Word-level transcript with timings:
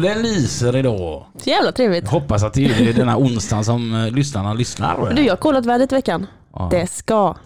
Solen 0.00 0.22
lyser 0.22 0.76
idag. 0.76 1.26
Så 1.36 1.50
jävla 1.50 1.72
trevligt. 1.72 2.04
Jag 2.04 2.10
hoppas 2.10 2.42
att 2.42 2.54
det 2.54 2.64
är 2.64 2.92
denna 2.92 3.16
onsdag 3.18 3.64
som 3.64 3.94
eh, 3.94 4.10
lyssnarna 4.10 4.54
lyssnar. 4.54 5.12
Du, 5.14 5.22
jag 5.22 5.32
har 5.32 5.36
kollat 5.36 5.66
vädret 5.66 5.92
i 5.92 5.94
veckan. 5.94 6.26
Ja. 6.52 6.68
Det 6.70 6.86
ska 6.86 7.36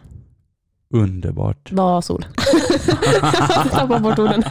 Underbart. 0.95 1.73
vara 1.73 2.03
sol. 2.03 2.27
jag 3.23 3.71
tappar 3.71 3.99
bort 3.99 4.19
orden. 4.19 4.43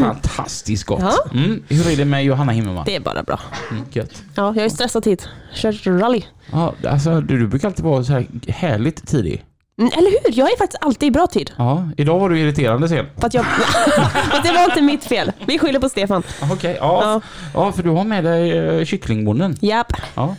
Fantastiskt 0.00 0.84
gott. 0.84 1.00
Ja. 1.00 1.38
Mm. 1.38 1.62
Hur 1.68 1.90
är 1.92 1.96
det 1.96 2.04
med 2.04 2.24
Johanna 2.24 2.52
Himmelman? 2.52 2.84
Det 2.86 2.96
är 2.96 3.00
bara 3.00 3.22
bra. 3.22 3.40
Mm, 3.70 3.84
gött. 3.92 4.22
Ja, 4.34 4.54
jag 4.56 4.64
är 4.64 4.68
stressad 4.68 5.06
hit. 5.06 5.28
Kört 5.54 5.86
rally. 5.86 6.22
Ja, 6.52 6.74
alltså, 6.88 7.20
du, 7.20 7.38
du 7.38 7.46
brukar 7.46 7.68
alltid 7.68 7.84
vara 7.84 8.04
så 8.04 8.12
här 8.12 8.26
härligt 8.48 9.06
tidig. 9.06 9.44
Mm, 9.78 9.92
eller 9.96 10.10
hur? 10.10 10.38
Jag 10.38 10.52
är 10.52 10.56
faktiskt 10.58 10.82
alltid 10.82 11.06
i 11.06 11.10
bra 11.10 11.26
tid. 11.26 11.50
Ja, 11.56 11.88
idag 11.96 12.18
var 12.18 12.30
du 12.30 12.38
irriterande 12.40 12.88
sen. 12.88 13.06
För 13.18 13.26
att 13.26 13.34
jag... 13.34 13.44
Det 14.44 14.52
var 14.52 14.64
inte 14.64 14.82
mitt 14.82 15.04
fel. 15.04 15.32
Vi 15.46 15.58
skyller 15.58 15.80
på 15.80 15.88
Stefan. 15.88 16.22
Okej, 16.52 16.76
ja. 16.80 17.00
Ja. 17.02 17.20
ja. 17.54 17.72
för 17.72 17.82
du 17.82 17.90
har 17.90 18.04
med 18.04 18.24
dig 18.24 18.60
uh, 18.60 18.84
kycklingbonden. 18.84 19.56
Japp. 19.60 19.92
Ja. 20.14 20.36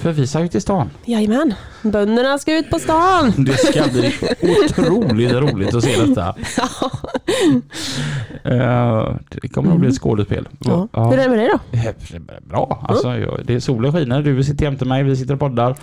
För 0.00 0.12
vi 0.12 0.26
ska 0.26 0.40
ju 0.40 0.48
till 0.48 0.62
stan. 0.62 0.90
Jajamän. 1.04 1.54
Bönderna 1.82 2.38
ska 2.38 2.58
ut 2.58 2.70
på 2.70 2.78
stan. 2.78 3.32
Det 3.46 3.56
ska 3.56 3.82
bli 3.92 4.14
otroligt 4.40 5.32
roligt 5.32 5.74
att 5.74 5.84
se 5.84 6.02
detta. 6.04 6.34
Eh, 8.44 9.14
det 9.28 9.48
kommer 9.48 9.72
att 9.72 9.80
bli 9.80 9.88
ett 9.88 9.98
skådespel. 9.98 10.48
Ja. 10.58 10.88
Hur 10.92 11.18
är 11.18 11.22
det 11.22 11.28
med 11.28 11.38
dig 11.38 11.48
då? 11.48 11.78
Eh, 11.78 12.40
Bra. 12.40 12.84
Alltså, 12.88 13.16
jag, 13.16 13.40
det 13.44 13.54
är 13.54 13.60
solen 13.60 13.92
skiner, 13.92 14.22
du 14.22 14.44
sitter 14.44 14.64
jämte 14.64 14.84
mig, 14.84 15.02
vi 15.02 15.16
sitter 15.16 15.34
och 15.34 15.40
poddar. 15.40 15.76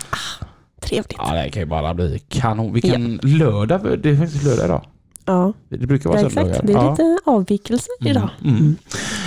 Trevligt. 0.82 1.14
Ja, 1.18 1.34
det 1.34 1.50
kan 1.50 1.62
ju 1.62 1.66
bara 1.66 1.94
bli 1.94 2.18
kanon. 2.28 2.72
Vilken 2.72 3.20
lördag, 3.22 3.98
det 4.02 4.10
är 4.10 4.16
faktiskt 4.16 4.44
lördag 4.44 4.64
idag. 4.64 4.86
Ja, 5.24 5.52
Det 5.68 5.86
brukar 5.86 6.10
vara 6.10 6.20
ja 6.20 6.30
söndagar. 6.30 6.50
exakt. 6.50 6.66
Det 6.66 6.72
är 6.72 6.76
Ja. 6.76 6.90
lite 6.90 7.18
avvikelse 7.24 7.88
idag. 8.00 8.28
Mm. 8.44 8.76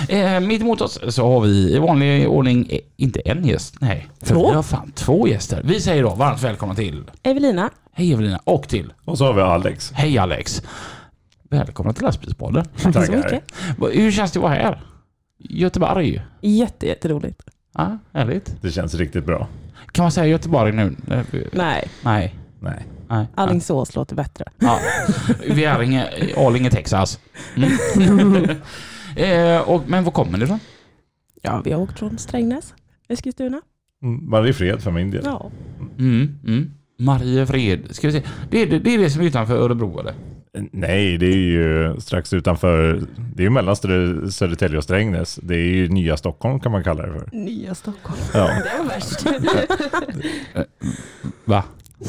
Mm. 0.08 0.42
Eh, 0.42 0.48
mitt 0.48 0.60
emot 0.62 0.80
oss 0.80 1.00
så 1.08 1.26
har 1.32 1.40
vi 1.40 1.48
i 1.74 1.78
vanlig 1.78 2.28
ordning 2.28 2.66
eh, 2.70 2.78
inte 2.96 3.20
en 3.20 3.44
gäst, 3.46 3.74
nej. 3.80 4.08
För 4.22 4.34
Två. 4.34 4.48
Vi 4.48 4.54
har 4.54 4.62
fan 4.62 4.92
två 4.94 5.28
gäster. 5.28 5.62
Vi 5.64 5.80
säger 5.80 6.02
då 6.02 6.14
varmt 6.14 6.42
välkomna 6.42 6.74
till 6.74 7.04
Evelina. 7.22 7.70
Hej 7.92 8.12
Evelina 8.12 8.40
och 8.44 8.68
till 8.68 8.92
Och 9.04 9.18
så 9.18 9.24
har 9.26 9.32
vi 9.32 9.40
Alex. 9.42 9.92
Hej 9.94 10.18
Alex. 10.18 10.62
Välkomna 11.50 11.92
till 11.92 12.02
Lastbilspodden. 12.04 12.64
Tack 12.82 13.06
så 13.06 13.12
mycket. 13.12 13.42
Hur 13.92 14.10
känns 14.10 14.32
det 14.32 14.38
att 14.38 14.42
vara 14.42 14.54
här? 14.54 14.82
Göteborg? 15.38 16.22
Jätte, 16.40 16.86
jätteroligt. 16.86 17.42
Ja, 17.74 17.98
härligt. 18.12 18.62
Det 18.62 18.70
känns 18.70 18.94
riktigt 18.94 19.24
bra. 19.26 19.48
Kan 19.96 20.04
man 20.04 20.12
säga 20.12 20.26
Göteborg 20.26 20.72
nu? 20.72 20.96
Eh, 21.10 21.24
Nej, 21.52 21.88
Nej. 22.02 22.34
Nej. 22.60 22.86
Nej. 23.08 23.26
Alingsås 23.34 23.94
låter 23.94 24.16
bättre. 24.16 24.44
Ja. 24.58 24.80
Vi 25.48 25.64
är 25.64 25.82
inge, 25.82 26.08
Arlinge, 26.36 26.70
Texas. 26.70 27.20
Mm. 27.56 28.50
eh, 29.56 29.60
och, 29.60 29.82
men 29.86 30.04
var 30.04 30.12
kommer 30.12 30.38
ni 30.38 30.44
ifrån? 30.44 30.58
Ja, 31.42 31.62
vi 31.64 31.72
har 31.72 31.80
åkt 31.80 31.98
från 31.98 32.18
Strängnäs, 32.18 32.74
Eskilstuna. 33.08 33.60
Mm, 34.02 34.30
Mariefred 34.30 34.82
för 34.82 34.90
min 34.90 35.10
del. 35.10 35.22
Ja. 35.24 35.50
Mm, 35.98 36.38
mm. 36.46 36.70
Mariefred. 36.98 37.94
Ska 37.94 38.06
vi 38.06 38.12
se. 38.12 38.22
Det 38.50 38.62
är 38.62 38.66
det, 38.66 38.78
det 38.78 38.94
är 38.94 38.98
det 38.98 39.10
som 39.10 39.22
är 39.22 39.26
utanför 39.26 39.56
Örebro 39.56 40.00
eller? 40.00 40.14
Nej, 40.72 41.16
det 41.18 41.26
är 41.26 41.36
ju 41.36 41.94
strax 42.00 42.32
utanför. 42.32 43.00
Det 43.34 43.42
är 43.42 43.44
ju 43.44 43.50
mellan 43.50 43.74
Söder- 43.76 44.30
Södertälje 44.30 44.78
och 44.78 44.84
Strängnäs. 44.84 45.38
Det 45.42 45.54
är 45.54 45.58
ju 45.74 45.88
nya 45.88 46.16
Stockholm 46.16 46.60
kan 46.60 46.72
man 46.72 46.84
kalla 46.84 47.06
det 47.06 47.12
för. 47.12 47.28
Nya 47.36 47.74
Stockholm. 47.74 48.18
Ja. 48.34 48.40
Det 48.64 48.78
var 48.78 48.88
värst. 48.88 49.26
Va? 51.44 51.64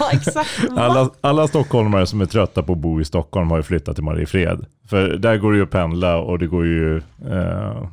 ja, 0.00 0.10
exakt. 0.12 0.50
Alla, 0.76 1.10
alla 1.20 1.48
stockholmare 1.48 2.06
som 2.06 2.20
är 2.20 2.26
trötta 2.26 2.62
på 2.62 2.72
att 2.72 2.78
bo 2.78 3.00
i 3.00 3.04
Stockholm 3.04 3.50
har 3.50 3.56
ju 3.56 3.62
flyttat 3.62 3.94
till 3.94 4.04
Mariefred. 4.04 4.64
För 4.88 5.08
där 5.08 5.36
går 5.36 5.52
det 5.52 5.56
ju 5.58 5.64
att 5.64 5.70
pendla 5.70 6.16
och 6.18 6.38
det 6.38 6.46
går 6.46 6.66
ju, 6.66 6.96
eh, 7.30 7.88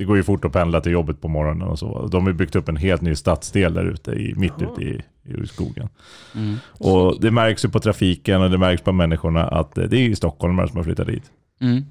det 0.00 0.06
går 0.06 0.16
ju 0.16 0.22
fort 0.22 0.44
att 0.44 0.52
pendla 0.52 0.80
till 0.80 0.92
jobbet 0.92 1.20
på 1.20 1.28
morgonen 1.28 1.68
och 1.68 1.78
så. 1.78 2.06
De 2.06 2.26
har 2.26 2.32
byggt 2.32 2.56
upp 2.56 2.68
en 2.68 2.76
helt 2.76 3.02
ny 3.02 3.14
stadsdel 3.14 3.74
där 3.74 3.84
ute, 3.84 4.10
i, 4.10 4.34
mitt 4.36 4.62
ute 4.62 4.82
i, 4.82 5.02
i 5.24 5.46
skogen. 5.46 5.88
Mm. 6.34 6.56
Och 6.68 7.20
det 7.20 7.30
märks 7.30 7.64
ju 7.64 7.68
på 7.68 7.80
trafiken 7.80 8.42
och 8.42 8.50
det 8.50 8.58
märks 8.58 8.82
på 8.82 8.92
människorna 8.92 9.44
att 9.44 9.78
eh, 9.78 9.84
det 9.84 9.96
är 9.96 10.00
ju 10.02 10.16
stockholmare 10.16 10.68
som 10.68 10.76
har 10.76 10.84
flyttat 10.84 11.06
dit. 11.06 11.22
Mm. 11.60 11.84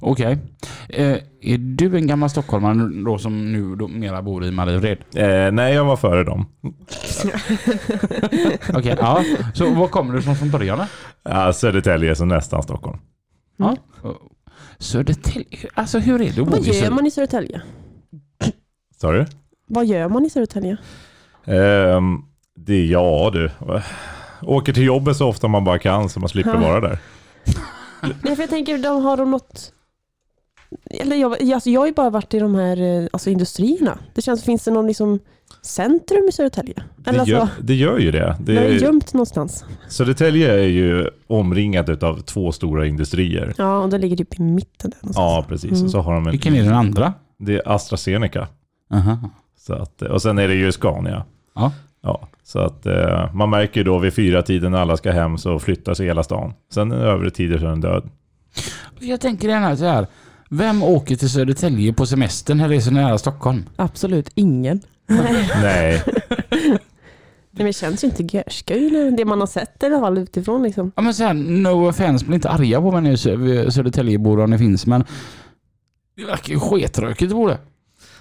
Okej. 0.00 0.38
Eh, 0.88 1.16
är 1.40 1.58
du 1.58 1.96
en 1.96 2.06
gammal 2.06 2.30
stockholmare 2.30 3.02
då 3.04 3.18
som 3.18 3.52
nu 3.52 3.76
då 3.76 3.88
mera 3.88 4.22
bor 4.22 4.44
i 4.44 4.50
Mariefred? 4.50 4.98
Eh, 5.14 5.52
nej, 5.52 5.74
jag 5.74 5.84
var 5.84 5.96
före 5.96 6.24
dem. 6.24 6.46
Okej, 8.74 8.96
ja. 9.00 9.24
Så 9.54 9.74
var 9.74 9.88
kommer 9.88 10.14
du 10.14 10.22
från 10.22 10.36
från 10.36 10.50
början? 10.50 10.80
Ja, 11.22 11.52
Södertälje 11.52 12.10
är 12.10 12.14
så 12.14 12.24
nästan 12.24 12.62
Stockholm. 12.62 12.98
Ja. 13.56 13.76
Södertälje, 14.78 15.68
alltså 15.74 15.98
hur 15.98 16.14
är 16.14 16.24
det 16.24 16.30
att 16.30 16.36
bo 16.36 16.44
Vad 16.44 16.54
i 16.54 16.56
gör 16.56 16.72
Södertälje? 16.72 16.90
man 16.94 17.06
i 17.06 17.10
Södertälje? 17.10 17.62
Sa 19.00 19.12
du? 19.12 19.26
Vad 19.66 19.86
gör 19.86 20.08
man 20.08 20.24
i 20.24 20.30
Södertälje? 20.30 20.76
Ehm, 21.44 22.18
det, 22.56 22.86
ja 22.86 23.30
du. 23.32 23.50
Åker 24.42 24.72
till 24.72 24.82
jobbet 24.84 25.16
så 25.16 25.28
ofta 25.28 25.48
man 25.48 25.64
bara 25.64 25.78
kan 25.78 26.08
så 26.08 26.20
man 26.20 26.28
slipper 26.28 26.54
Ja. 26.54 26.60
vara 26.60 26.80
där. 26.80 26.98
Nej, 28.22 28.36
för 28.36 28.42
jag 28.42 28.50
tänker, 28.50 28.78
de 28.78 29.02
har 29.04 29.16
de 29.16 29.30
något... 29.30 29.72
Eller 30.90 31.16
jag, 31.16 31.52
alltså 31.52 31.70
jag 31.70 31.80
har 31.80 31.86
ju 31.86 31.92
bara 31.92 32.10
varit 32.10 32.34
i 32.34 32.38
de 32.38 32.54
här 32.54 32.82
eh, 33.02 33.08
alltså 33.12 33.30
industrierna. 33.30 33.98
Det 34.14 34.22
känns, 34.22 34.44
finns 34.44 34.64
det 34.64 34.70
någon 34.70 34.86
liksom 34.86 35.20
centrum 35.66 36.26
i 36.28 36.32
Södertälje? 36.32 36.74
Det, 36.96 37.10
Eller 37.10 37.26
gör, 37.26 37.40
alltså, 37.40 37.62
det 37.62 37.74
gör 37.74 37.98
ju 37.98 38.10
det. 38.10 38.36
det 38.40 38.56
är 38.58 38.68
det 38.68 38.74
gömt 38.74 39.12
någonstans. 39.12 39.64
Södertälje 39.88 40.52
är 40.52 40.66
ju 40.66 41.10
omringat 41.26 42.02
av 42.02 42.20
två 42.20 42.52
stora 42.52 42.86
industrier. 42.86 43.54
Ja, 43.58 43.78
och 43.78 43.88
det 43.88 43.98
ligger 43.98 44.16
typ 44.16 44.40
i 44.40 44.42
mitten 44.42 44.90
där 44.90 44.98
någonstans. 45.02 45.16
Ja, 45.16 45.44
precis. 45.48 45.72
Mm. 45.72 45.84
Och 45.84 45.90
så 45.90 46.00
har 46.00 46.14
de 46.14 46.26
en, 46.26 46.30
Vilken 46.30 46.54
är 46.54 46.64
den 46.64 46.74
andra? 46.74 47.12
Det 47.38 47.54
är 47.54 47.62
AstraZeneca. 47.74 48.48
Aha. 48.94 49.30
Så 49.58 49.74
att, 49.74 50.02
och 50.02 50.22
sen 50.22 50.38
är 50.38 50.48
det 50.48 50.54
ju 50.54 50.72
Scania. 50.72 51.24
Ja. 51.54 51.72
Ja, 52.02 52.28
så 52.44 52.58
att 52.58 52.86
eh, 52.86 53.34
man 53.34 53.50
märker 53.50 53.80
ju 53.80 53.84
då 53.84 53.98
vid 53.98 54.14
fyra 54.14 54.42
tiden 54.42 54.72
när 54.72 54.78
alla 54.78 54.96
ska 54.96 55.10
hem 55.12 55.38
så 55.38 55.58
flyttas 55.58 56.00
hela 56.00 56.22
stan. 56.22 56.54
Sen 56.72 56.92
är 56.92 56.96
övre 56.96 57.30
tider 57.30 57.58
så 57.58 57.64
är 57.64 57.70
den 57.70 57.80
död. 57.80 58.08
Jag 59.00 59.20
tänker 59.20 59.48
gärna 59.48 59.76
så 59.76 59.84
här. 59.84 60.06
Vem 60.50 60.82
åker 60.82 61.16
till 61.16 61.30
Södertälje 61.30 61.92
på 61.92 62.06
semestern 62.06 62.58
när 62.58 62.68
det 62.68 62.76
är 62.76 62.80
så 62.80 62.90
nära 62.90 63.18
Stockholm? 63.18 63.64
Absolut 63.76 64.30
ingen. 64.34 64.80
Nej, 65.62 66.02
Nej, 67.50 67.64
men 67.64 67.66
det 67.66 67.72
känns 67.72 68.04
ju 68.04 68.08
inte 68.08 68.36
görskoj, 68.36 69.10
det 69.16 69.24
man 69.24 69.40
har 69.40 69.46
sett 69.46 69.82
i 69.82 69.86
alla 69.86 70.00
fall 70.00 70.18
utifrån 70.18 70.62
liksom. 70.62 70.92
Ja 70.96 71.02
men 71.02 71.14
så 71.14 71.24
här, 71.24 71.34
no 71.34 71.88
offense, 71.88 72.24
bli 72.26 72.34
inte 72.34 72.50
arga 72.50 72.80
på 72.80 72.90
mig 72.92 73.02
nu 73.02 73.14
Sö- 73.14 73.70
Södertäljebor 73.70 74.40
om 74.40 74.50
det 74.50 74.58
finns 74.58 74.86
men 74.86 75.04
det 76.16 76.24
verkar 76.24 76.52
ju 76.52 76.60
skitrökigt 76.60 77.32
att 77.32 77.36
bo 77.36 77.48
där. 77.48 77.58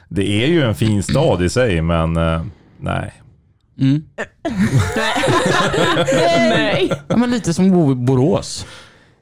det 0.09 0.43
är 0.43 0.47
ju 0.47 0.61
en 0.61 0.75
fin 0.75 1.03
stad 1.03 1.41
i 1.43 1.49
sig 1.49 1.81
men 1.81 2.17
eh, 2.17 2.41
nej. 2.79 3.13
Mm. 3.79 4.03
Nej! 6.49 6.91
Ja 7.07 7.17
men 7.17 7.31
lite 7.31 7.53
som 7.53 7.65
att 7.65 7.71
bo 7.73 7.91
i 7.91 7.95
Borås. 7.95 8.65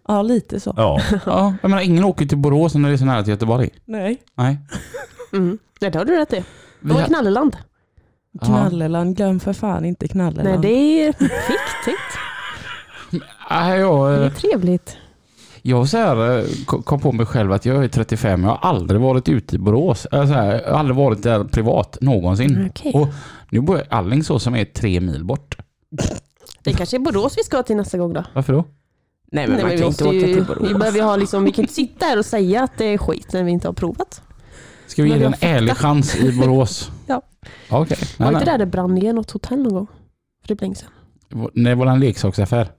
Ja, 0.08 0.22
lite 0.22 0.60
så. 0.60 0.74
Ja, 0.78 1.02
Ja, 1.26 1.54
jag 1.62 1.70
menar 1.70 1.84
ingen 1.84 2.04
åker 2.04 2.26
till 2.26 2.38
Borås 2.38 2.76
när 2.76 2.90
det 2.90 2.96
är 2.96 2.98
så 2.98 3.06
nära 3.06 3.24
till 3.24 3.32
Göteborg. 3.32 3.70
Nej. 3.86 4.18
Nej. 4.38 4.58
Mm. 5.34 5.58
Nej, 5.82 5.92
det 5.92 5.98
har 5.98 6.06
du 6.06 6.18
rätt 6.18 6.34
i. 6.34 6.44
Vi 6.84 6.90
Det 6.90 6.94
var 6.94 7.04
knalleland. 7.06 7.58
Knalleland, 8.42 9.18
glöm 9.18 9.40
för 9.40 9.54
fan 9.54 9.86
inte 9.86 10.06
Nej, 10.06 10.10
Knalleland. 10.10 10.62
det 10.62 11.02
är 11.06 11.08
viktigt. 11.20 12.18
Nej, 13.50 13.80
jag, 13.80 14.10
Det 14.12 14.16
är 14.18 14.24
eh, 14.26 14.32
trevligt. 14.34 14.98
jag 15.62 15.90
så 15.90 15.98
här, 15.98 16.38
eh, 16.40 16.46
ko- 16.66 16.82
kom 16.82 17.00
på 17.00 17.12
mig 17.12 17.26
själv 17.26 17.52
att 17.52 17.66
jag 17.66 17.84
är 17.84 17.88
35, 17.88 18.44
jag 18.44 18.50
har 18.50 18.70
aldrig 18.70 19.02
varit 19.02 19.30
ute 19.30 19.56
i 19.56 19.60
Borås. 19.60 20.08
Eller 20.12 20.26
så 20.28 20.34
här, 20.34 20.62
jag 20.62 20.72
har 20.72 20.80
aldrig 20.80 20.96
varit 20.96 21.24
där 21.24 21.44
privat 21.44 21.98
någonsin. 22.02 22.70
Okej. 22.70 22.92
Och 22.96 23.08
nu 23.50 23.60
bor 23.62 23.78
jag 23.78 23.86
i 23.86 23.90
Alingsås 23.90 24.44
som 24.44 24.56
är 24.56 24.66
tre 24.66 25.00
mil 25.02 25.26
bort. 25.26 25.58
Det 26.64 26.74
kanske 26.74 26.98
är 26.98 27.00
Borås 27.00 27.38
vi 27.38 27.44
ska 27.44 27.64
till 27.64 27.76
nästa 27.76 27.98
gång 27.98 28.14
då. 28.14 28.24
Varför 28.34 28.54
då? 28.54 28.66
Nej, 29.32 29.48
men 29.48 29.56
Nej, 29.56 29.64
man 29.64 29.70
men 29.70 29.78
kan 29.80 29.88
vi, 29.88 29.92
inte 29.92 30.04
åka 30.04 30.28
ju, 30.28 30.34
till 30.34 30.46
Borås. 30.46 30.70
vi, 30.70 30.74
behöver 30.76 31.02
ha 31.02 31.16
liksom, 31.16 31.44
vi 31.44 31.52
kan 31.52 31.64
inte 31.64 31.74
sitta 31.74 32.06
här 32.06 32.18
och 32.20 32.26
säga 32.26 32.64
att 32.64 32.72
det 32.78 32.86
är 32.86 32.98
skit 32.98 33.34
när 33.34 33.44
vi 33.44 33.52
inte 33.52 33.68
har 33.68 33.74
provat. 33.74 34.22
Ska 34.94 35.04
vi 35.04 35.10
ge 35.10 35.18
det 35.18 35.26
en 35.26 35.34
ärlig 35.42 35.78
chans 35.78 36.16
i 36.16 36.32
Borås? 36.32 36.92
Ja. 37.08 37.22
Okej. 37.70 37.98
Var 38.18 38.26
Nej, 38.26 38.34
inte 38.34 38.52
där 38.52 38.58
det 38.58 38.66
brann 38.66 38.96
ner 38.96 39.14
något 39.14 39.32
hotell 39.32 39.58
någon 39.64 39.74
gång? 39.74 39.88
För 40.42 40.48
det 40.48 40.54
är 40.54 40.62
länge 40.62 40.76
sedan. 40.76 40.90
Nej, 41.54 41.76
var 41.76 41.86
det 41.86 41.92
en 41.92 42.00
leksaksaffär? 42.00 42.72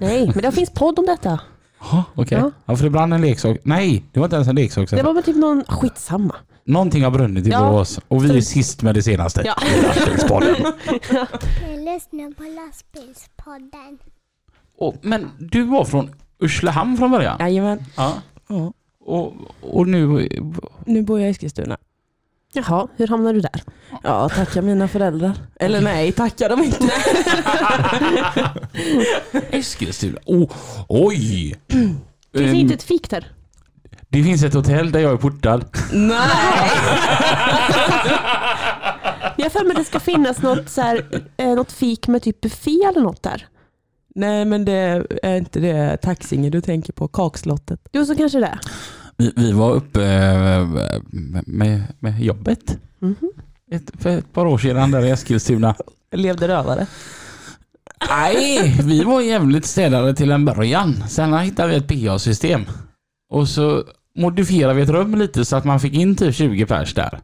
Nej, 0.00 0.30
men 0.34 0.42
det 0.42 0.52
finns 0.52 0.70
podd 0.70 0.98
om 0.98 1.06
detta. 1.06 1.40
Jaha, 1.80 2.04
okej. 2.14 2.38
Ja. 2.38 2.50
Ja. 2.66 2.76
för 2.76 2.84
det 2.84 2.90
brann 2.90 3.12
en 3.12 3.20
leksak. 3.20 3.58
Nej, 3.64 4.04
det 4.12 4.20
var 4.20 4.26
inte 4.26 4.36
ens 4.36 4.48
en 4.48 4.54
leksak. 4.54 4.90
Det 4.90 5.02
var 5.02 5.12
väl 5.14 5.22
typ 5.22 5.36
någon, 5.36 5.64
skitsamma. 5.68 6.34
Någonting 6.64 7.04
har 7.04 7.10
brunnit 7.10 7.46
i 7.46 7.50
Ja. 7.50 7.60
Borås 7.60 8.00
och 8.08 8.24
vi 8.24 8.36
är 8.36 8.40
sist 8.40 8.82
med 8.82 8.94
det 8.94 9.02
senaste. 9.02 9.42
Ja. 9.44 9.54
Lastbilspodden. 9.82 10.56
Jag 11.70 11.80
lyssnar 11.94 12.34
på 12.34 12.42
lastbilspodden. 12.42 13.98
Och, 14.78 14.94
men 15.02 15.30
du 15.38 15.62
var 15.62 15.84
från 15.84 16.10
Urslehamn 16.38 16.96
från 16.96 17.10
början? 17.10 17.36
Jajamän. 17.40 17.84
Ja. 17.96 18.12
Ja. 18.48 18.72
Och, 19.04 19.32
och 19.60 19.88
nu... 19.88 20.28
Nu 20.86 21.02
bor 21.02 21.20
jag 21.20 21.28
i 21.28 21.30
Eskilstuna. 21.30 21.76
Jaha, 22.54 22.88
hur 22.96 23.06
hamnade 23.06 23.34
du 23.34 23.40
där? 23.40 23.62
Ja, 24.02 24.28
tacka 24.28 24.62
mina 24.62 24.88
föräldrar. 24.88 25.32
Eller 25.60 25.80
nej, 25.80 26.12
tacka 26.12 26.48
dem 26.48 26.62
inte. 26.62 26.90
Eskilstuna. 29.50 30.18
Oh, 30.26 30.50
oj! 30.88 31.54
Finns 31.68 31.96
det 32.32 32.44
Ehm, 32.44 32.54
inte 32.54 32.74
ett 32.74 32.82
fik 32.82 33.10
där? 33.10 33.32
det 34.08 34.22
finns 34.22 34.42
ett 34.42 34.54
hotell 34.54 34.92
där 34.92 35.00
jag 35.00 35.12
är 35.12 35.16
portad. 35.16 35.64
nej! 35.92 36.70
Jag 39.36 39.44
har 39.44 39.50
för 39.50 39.64
mig 39.64 39.76
det 39.76 39.84
ska 39.84 40.00
finnas 40.00 40.42
något, 40.42 40.68
så 40.70 40.80
här, 40.80 41.22
eh, 41.36 41.48
något 41.54 41.72
fik 41.72 42.08
med 42.08 42.22
typ 42.22 42.40
buffé 42.40 42.84
eller 42.84 43.00
något 43.00 43.22
där. 43.22 43.46
Nej, 44.14 44.44
men 44.44 44.64
det 44.64 45.04
är 45.22 45.36
inte 45.36 45.60
det 45.60 45.96
Taxinge 45.96 46.50
du 46.50 46.60
tänker 46.60 46.92
på. 46.92 47.08
Kakslottet. 47.08 47.80
Jo, 47.92 48.06
så 48.06 48.16
kanske 48.16 48.38
det. 48.40 48.58
Vi, 49.16 49.32
vi 49.36 49.52
var 49.52 49.72
uppe 49.72 50.04
eh, 50.04 50.66
med, 51.46 51.82
med 51.98 52.20
jobbet 52.20 52.78
Mhm. 52.98 53.16
ett, 53.70 53.90
för 53.98 54.10
ett 54.18 54.32
par 54.32 54.46
år 54.46 54.58
sedan 54.58 54.90
där 54.90 55.04
i 55.04 55.10
Eskilstuna. 55.10 55.74
Levde 56.14 56.48
rövare. 56.48 56.86
Nej, 58.10 58.76
vi 58.84 59.04
var 59.04 59.20
jävligt 59.20 59.64
städade 59.64 60.14
till 60.14 60.30
en 60.30 60.44
början. 60.44 61.04
Sen 61.08 61.38
hittade 61.38 61.68
vi 61.68 61.76
ett 61.76 61.88
PA-system. 61.88 62.64
Och 63.30 63.48
så 63.48 63.84
modifierade 64.18 64.74
vi 64.74 64.82
ett 64.82 64.88
rum 64.88 65.14
lite 65.14 65.44
så 65.44 65.56
att 65.56 65.64
man 65.64 65.80
fick 65.80 65.94
in 65.94 66.16
typ 66.16 66.34
20 66.34 66.66
pers 66.66 66.94
där. 66.94 67.20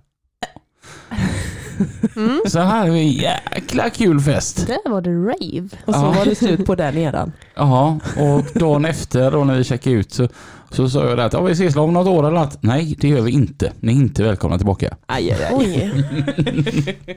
Mm. 2.16 2.40
Så 2.46 2.58
hade 2.60 2.90
vi 2.90 3.00
en 3.00 3.08
jäkla 3.12 3.90
kul 3.90 4.20
fest. 4.20 4.66
Där 4.66 4.90
var 4.90 5.00
det 5.00 5.10
rave. 5.10 5.68
Och 5.84 5.94
så 5.94 6.00
Ja. 6.00 6.12
var 6.18 6.24
det 6.24 6.34
slut 6.34 6.66
på 6.66 6.74
den 6.74 6.96
eran. 6.96 7.32
Ja, 7.54 7.98
och 8.18 8.58
dagen 8.60 8.84
efter 8.84 9.30
då 9.30 9.44
när 9.44 9.56
vi 9.58 9.64
checkade 9.64 9.96
ut 9.96 10.12
så, 10.12 10.28
så 10.70 10.88
sa 10.90 11.08
jag 11.08 11.18
det 11.18 11.24
att 11.24 11.32
ja, 11.32 11.42
vi 11.42 11.52
ses 11.52 11.76
om 11.76 11.92
något 11.92 12.06
år 12.06 12.26
eller 12.28 12.38
något. 12.40 12.62
Nej, 12.62 12.96
det 13.00 13.08
gör 13.08 13.20
vi 13.20 13.30
inte. 13.30 13.72
Ni 13.80 13.92
är 13.92 13.96
inte 13.96 14.22
välkomna 14.22 14.56
tillbaka. 14.58 14.96
Aj, 15.06 15.30
aj, 15.32 15.44
aj. 15.44 15.54
Oj. 15.54 15.92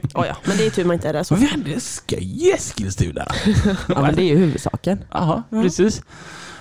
oh, 0.14 0.26
ja, 0.26 0.36
men 0.46 0.56
det 0.56 0.66
är 0.66 0.70
tur 0.70 0.84
man 0.84 0.94
inte 0.94 1.08
är 1.08 1.12
där 1.12 1.22
så. 1.22 1.34
Men 1.34 1.40
vi 1.42 1.46
hade 1.48 1.80
skoj 1.80 2.18
i 2.46 2.52
Eskilstuna. 2.52 3.26
Ja, 3.88 4.02
men 4.02 4.14
det 4.14 4.22
är 4.22 4.28
ju 4.28 4.36
huvudsaken. 4.36 5.04
Jaha, 5.12 5.42
Ja. 5.50 5.62
precis. 5.62 6.02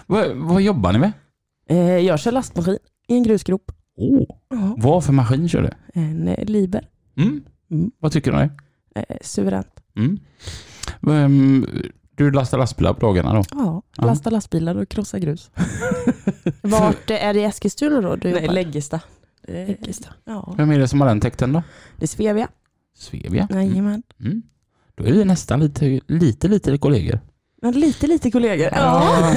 Vad, 0.07 0.27
vad 0.35 0.61
jobbar 0.61 0.91
ni 0.93 0.99
med? 0.99 1.11
Eh, 1.69 1.77
jag 1.97 2.19
kör 2.19 2.31
lastmaskin 2.31 2.77
i 3.07 3.13
en 3.15 3.23
grusgrop. 3.23 3.71
Oh, 3.97 4.73
vad 4.77 5.03
för 5.05 5.13
maskin 5.13 5.49
kör 5.49 5.61
du? 5.61 5.99
En 6.01 6.27
eh, 6.27 6.45
Liber. 6.45 6.87
Mm. 7.17 7.41
Mm. 7.71 7.91
Vad 7.99 8.11
tycker 8.11 8.31
du 8.31 8.37
om 8.37 8.49
det? 8.95 8.99
Eh, 9.09 9.17
suveränt. 9.21 9.67
Mm. 9.97 10.19
Ehm, 11.07 11.65
du 12.15 12.31
lastar 12.31 12.57
lastbilar 12.57 12.93
på 12.93 12.99
dagarna 12.99 13.33
då? 13.33 13.43
Ja, 13.51 13.81
Ja. 13.97 14.05
lasta 14.05 14.29
lastbilar 14.29 14.75
och 14.75 14.89
krossa 14.89 15.19
grus. 15.19 15.51
Vart 16.61 17.09
är 17.09 17.33
det 17.33 17.39
i 17.39 17.43
Eskilstuna 17.43 18.01
då? 18.01 18.15
Du 18.15 18.31
Nej, 18.31 18.41
jobbar? 18.41 18.53
Läggesta. 18.53 18.99
Eh, 19.47 19.53
Läggesta. 19.67 20.09
Ja, 20.25 20.53
Vem 20.57 20.71
är 20.71 20.79
det 20.79 20.87
som 20.87 21.01
har 21.01 21.07
den 21.07 21.19
täkten 21.19 21.53
då? 21.53 21.63
det 21.97 22.05
är 22.05 22.07
Svevia. 22.07 22.47
Svevia? 22.97 23.47
Mm. 23.51 23.67
Jajamän. 23.69 24.03
Mm. 24.19 24.41
Då 24.95 25.03
är 25.05 25.11
vi 25.13 25.25
nästan 25.25 25.59
lite, 25.59 25.99
lite, 26.07 26.47
lite 26.47 26.77
kollegor. 26.77 27.19
Men 27.61 27.73
lite, 27.79 28.07
lite 28.07 28.31
kollegor. 28.31 28.69
Ja. 28.71 29.33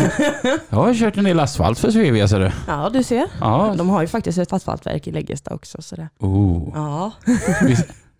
Jag 0.69 0.77
har 0.79 0.95
kört 0.95 1.17
en 1.17 1.25
del 1.25 1.41
asfalt 1.41 1.79
för 1.79 1.91
Svevia 1.91 2.29
ser 2.29 2.41
du. 2.41 2.51
Ja, 2.67 2.91
du 2.93 3.03
ser. 3.03 3.27
Ja. 3.41 3.75
De 3.79 3.89
har 3.89 4.01
ju 4.03 4.09
faktiskt 4.09 4.39
ett 4.39 4.53
asfaltverk 4.53 5.07
i 5.07 5.13
Läggesta 5.13 5.55
också. 5.55 5.83
Så 5.83 5.97
det. 5.97 6.09
Oh, 6.19 6.71
Ja. 6.75 7.13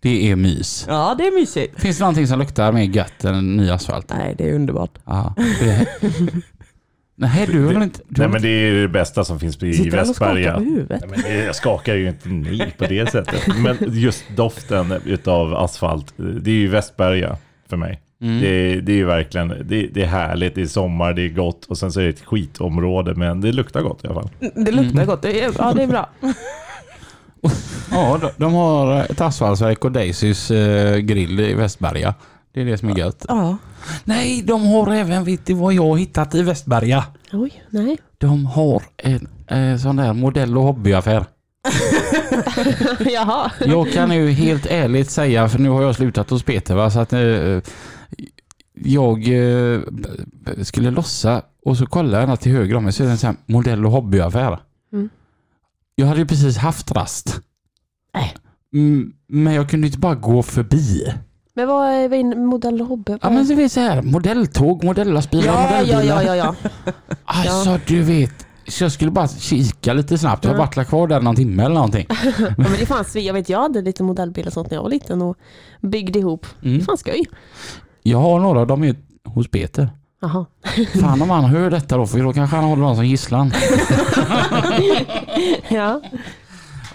det 0.05 0.31
är 0.31 0.35
mys. 0.35 0.85
ja, 0.87 1.15
det 1.17 1.27
är 1.27 1.39
mysigt. 1.39 1.81
Finns 1.81 1.97
det 1.97 2.03
någonting 2.03 2.27
som 2.27 2.39
luktar 2.39 2.71
mer 2.71 2.83
gött 2.83 3.23
än 3.23 3.57
ny 3.57 3.69
asfalt? 3.69 4.09
Nej, 4.17 4.35
det 4.37 4.49
är 4.49 4.53
underbart. 4.53 4.97
Ja. 5.05 5.33
Det... 5.59 5.87
Nej, 7.17 7.47
du 7.51 7.65
har 7.65 7.73
väl 7.73 7.83
inte... 7.83 7.99
Du 8.07 8.21
Nej 8.21 8.29
men 8.29 8.41
det 8.41 8.47
är 8.49 8.73
det 8.73 8.87
bästa 8.87 9.23
som 9.23 9.39
finns 9.39 9.63
i 9.63 9.73
Sitter 9.73 9.97
Västberga. 9.97 10.59
Nej, 10.59 10.99
men 11.09 11.21
det- 11.21 11.43
jag 11.45 11.55
skakar 11.55 11.95
ju 11.95 12.07
inte 12.07 12.29
nej 12.29 12.75
på 12.77 12.85
det 12.85 13.11
sättet. 13.11 13.47
Men 13.57 13.77
just 13.81 14.23
doften 14.35 14.93
utav 15.05 15.55
asfalt, 15.55 16.13
det 16.17 16.51
är 16.51 16.55
ju 16.55 16.67
Västberga 16.67 17.37
för 17.69 17.77
mig. 17.77 18.01
Mm. 18.21 18.41
Det, 18.41 18.81
det 18.81 18.91
är 18.91 18.95
ju 18.97 19.05
verkligen, 19.05 19.47
det, 19.47 19.87
det 19.93 20.01
är 20.03 20.07
härligt, 20.07 20.55
det 20.55 20.61
är 20.61 20.65
sommar, 20.65 21.13
det 21.13 21.21
är 21.21 21.29
gott 21.29 21.65
och 21.65 21.77
sen 21.77 21.91
så 21.91 21.99
är 21.99 22.03
det 22.03 22.09
ett 22.09 22.25
skitområde 22.25 23.15
men 23.15 23.41
det 23.41 23.51
luktar 23.51 23.81
gott 23.81 24.03
i 24.03 24.07
alla 24.07 24.21
fall. 24.21 24.29
Det 24.39 24.71
luktar 24.71 24.93
Mm. 24.93 25.05
gott. 25.05 25.21
Det 25.21 25.41
är, 25.43 25.51
ja, 25.57 25.73
det 25.73 25.83
är 25.83 25.87
bra. 25.87 26.09
Ja, 27.91 28.17
de, 28.21 28.29
de 28.37 28.53
har 28.53 29.03
ett 29.11 29.21
asfaltverk 29.21 29.85
och 29.85 29.91
Daisys 29.91 30.51
eh, 30.51 30.97
grill 30.97 31.39
i 31.39 31.53
Västberga. 31.53 32.13
Det 32.53 32.61
är 32.61 32.65
det 32.65 32.77
som 32.77 32.89
är 32.89 32.97
gött. 32.97 33.25
Ja. 33.27 33.57
Nej, 34.03 34.41
de 34.41 34.65
har 34.65 34.91
även, 34.91 35.23
vet 35.23 35.45
du 35.45 35.53
vad 35.53 35.73
jag 35.73 35.87
har 35.87 35.97
hittat 35.97 36.35
i 36.35 36.41
Västberga? 36.41 37.03
Oj, 37.33 37.63
nej. 37.69 37.97
De 38.17 38.45
har 38.45 38.83
en 38.97 39.27
eh, 39.47 39.77
sån 39.77 39.95
där 39.95 40.13
modell 40.13 40.57
och 40.57 40.63
hobbyaffär. 40.63 41.25
Jaha. 43.13 43.51
Jag 43.65 43.91
kan 43.91 44.11
ju 44.11 44.31
helt 44.31 44.65
ärligt 44.65 45.09
säga, 45.09 45.49
för 45.49 45.59
nu 45.59 45.69
har 45.69 45.81
jag 45.81 45.95
slutat 45.95 46.29
hos 46.29 46.43
Peter 46.43 46.75
va, 46.75 46.89
så 46.89 46.99
att 46.99 47.13
eh, 47.13 47.61
jag 48.73 49.27
eh, 49.27 49.79
skulle 50.63 50.91
lossa 50.91 51.41
och 51.65 51.77
så 51.77 51.85
kollade 51.85 52.27
jag 52.27 52.39
till 52.39 52.51
höger 52.51 52.75
om 52.75 52.83
mig 52.83 52.93
så 52.93 53.03
är 53.03 53.07
det 53.07 53.11
en 53.11 53.17
sån 53.17 53.27
här 53.27 53.37
modell 53.53 53.85
och 53.85 53.91
hobbyaffär. 53.91 54.59
Mm. 54.93 55.09
Jag 55.95 56.07
hade 56.07 56.19
ju 56.19 56.25
precis 56.25 56.57
haft 56.57 56.91
rast. 56.91 57.39
Mm, 58.73 59.13
men 59.27 59.53
jag 59.53 59.69
kunde 59.69 59.87
inte 59.87 59.99
bara 59.99 60.15
gå 60.15 60.43
förbi. 60.43 61.13
Men 61.53 61.67
vad 61.67 61.87
är 61.89 62.13
är 62.13 62.35
modell 62.35 62.81
och 62.81 62.87
hobby? 62.87 63.17
Ja 63.21 63.29
men 63.29 63.45
du 63.47 63.55
vet 63.55 63.71
så 63.71 63.79
här, 63.79 64.01
modelltåg, 64.01 64.83
modellastbilar, 64.83 65.45
ja, 65.45 65.61
ja, 65.61 65.79
modellbilar. 65.81 66.21
ja, 66.23 66.35
ja, 66.35 66.55
ja. 66.85 66.91
Alltså 67.25 67.79
du 67.87 68.01
vet, 68.03 68.47
så 68.67 68.83
jag 68.83 68.91
skulle 68.91 69.11
bara 69.11 69.27
kika 69.27 69.93
lite 69.93 70.17
snabbt. 70.17 70.43
Jag 70.43 70.51
har 70.51 70.55
Ja. 70.59 70.65
varit 70.75 70.87
kvar 70.87 71.07
där 71.07 71.21
någon 71.21 71.35
timme 71.35 71.63
eller 71.63 71.75
någonting. 71.75 72.05
ja 72.39 72.49
men 72.57 72.71
det 72.79 72.85
fanns, 72.85 73.15
jag 73.15 73.33
vet 73.33 73.49
jag 73.49 73.61
hade 73.61 73.81
lite 73.81 74.03
modellbilar 74.03 74.47
och 74.47 74.53
sånt 74.53 74.69
när 74.71 74.77
jag 74.77 74.83
var 74.83 74.89
liten 74.89 75.21
och 75.21 75.37
byggde 75.81 76.19
ihop. 76.19 76.45
Mm. 76.63 76.77
Det 76.79 76.85
fanns 76.85 76.99
skoj. 76.99 77.25
Jag 78.03 78.17
har 78.17 78.39
några 78.39 78.65
dem 78.65 78.83
ju 78.83 78.95
hos 79.25 79.47
Peter. 79.47 79.89
Jaha. 80.19 80.45
Fan 81.01 81.21
om 81.21 81.29
han 81.29 81.43
hör 81.45 81.69
detta 81.69 81.97
då, 81.97 82.07
för 82.07 82.19
då 82.23 82.33
kanske 82.33 82.55
han 82.55 82.65
håller 82.65 82.83
dem 82.83 82.95
som 82.95 83.05
gisslan. 83.05 83.51
Ja. 85.69 86.01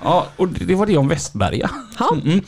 Ja, 0.03 0.27
och 0.37 0.49
det 0.49 0.75
var 0.75 0.87
det 0.87 0.97
om 0.97 1.09
Västberga. 1.09 1.71
Ha. 1.99 2.17
Mm. 2.25 2.41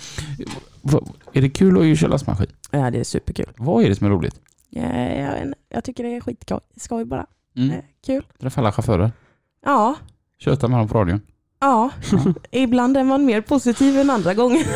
Va- 0.82 1.00
Är 1.32 1.42
det 1.42 1.50
kul 1.50 1.92
att 1.92 1.98
köra 1.98 2.10
lastmaskin? 2.10 2.46
ja, 2.70 2.90
det 2.90 2.98
är 3.00 3.04
superkul. 3.04 3.46
Vad 3.56 3.84
är 3.84 3.88
det 3.88 3.94
som 3.94 4.06
är 4.06 4.10
roligt? 4.10 4.40
Ja, 4.70 4.82
jag, 4.98 5.54
jag 5.68 5.84
tycker 5.84 6.04
det 6.04 6.16
är 6.16 6.20
skitskoj 6.20 6.60
skoj 6.76 7.04
bara. 7.04 7.26
Mm. 7.56 7.80
Kul. 8.06 8.24
Träffa 8.40 8.60
alla 8.60 8.72
chaufförer. 8.72 9.12
Ja, 9.64 9.94
Köta 10.38 10.68
med 10.68 10.78
dem 10.78 10.88
på 10.88 10.98
radion. 10.98 11.20
Ja. 11.62 11.90
Ibland 12.50 12.96
är 12.96 13.04
man 13.04 13.24
mer 13.24 13.40
positiv 13.40 13.98
än 13.98 14.10
andra 14.10 14.34
gånger. 14.34 14.66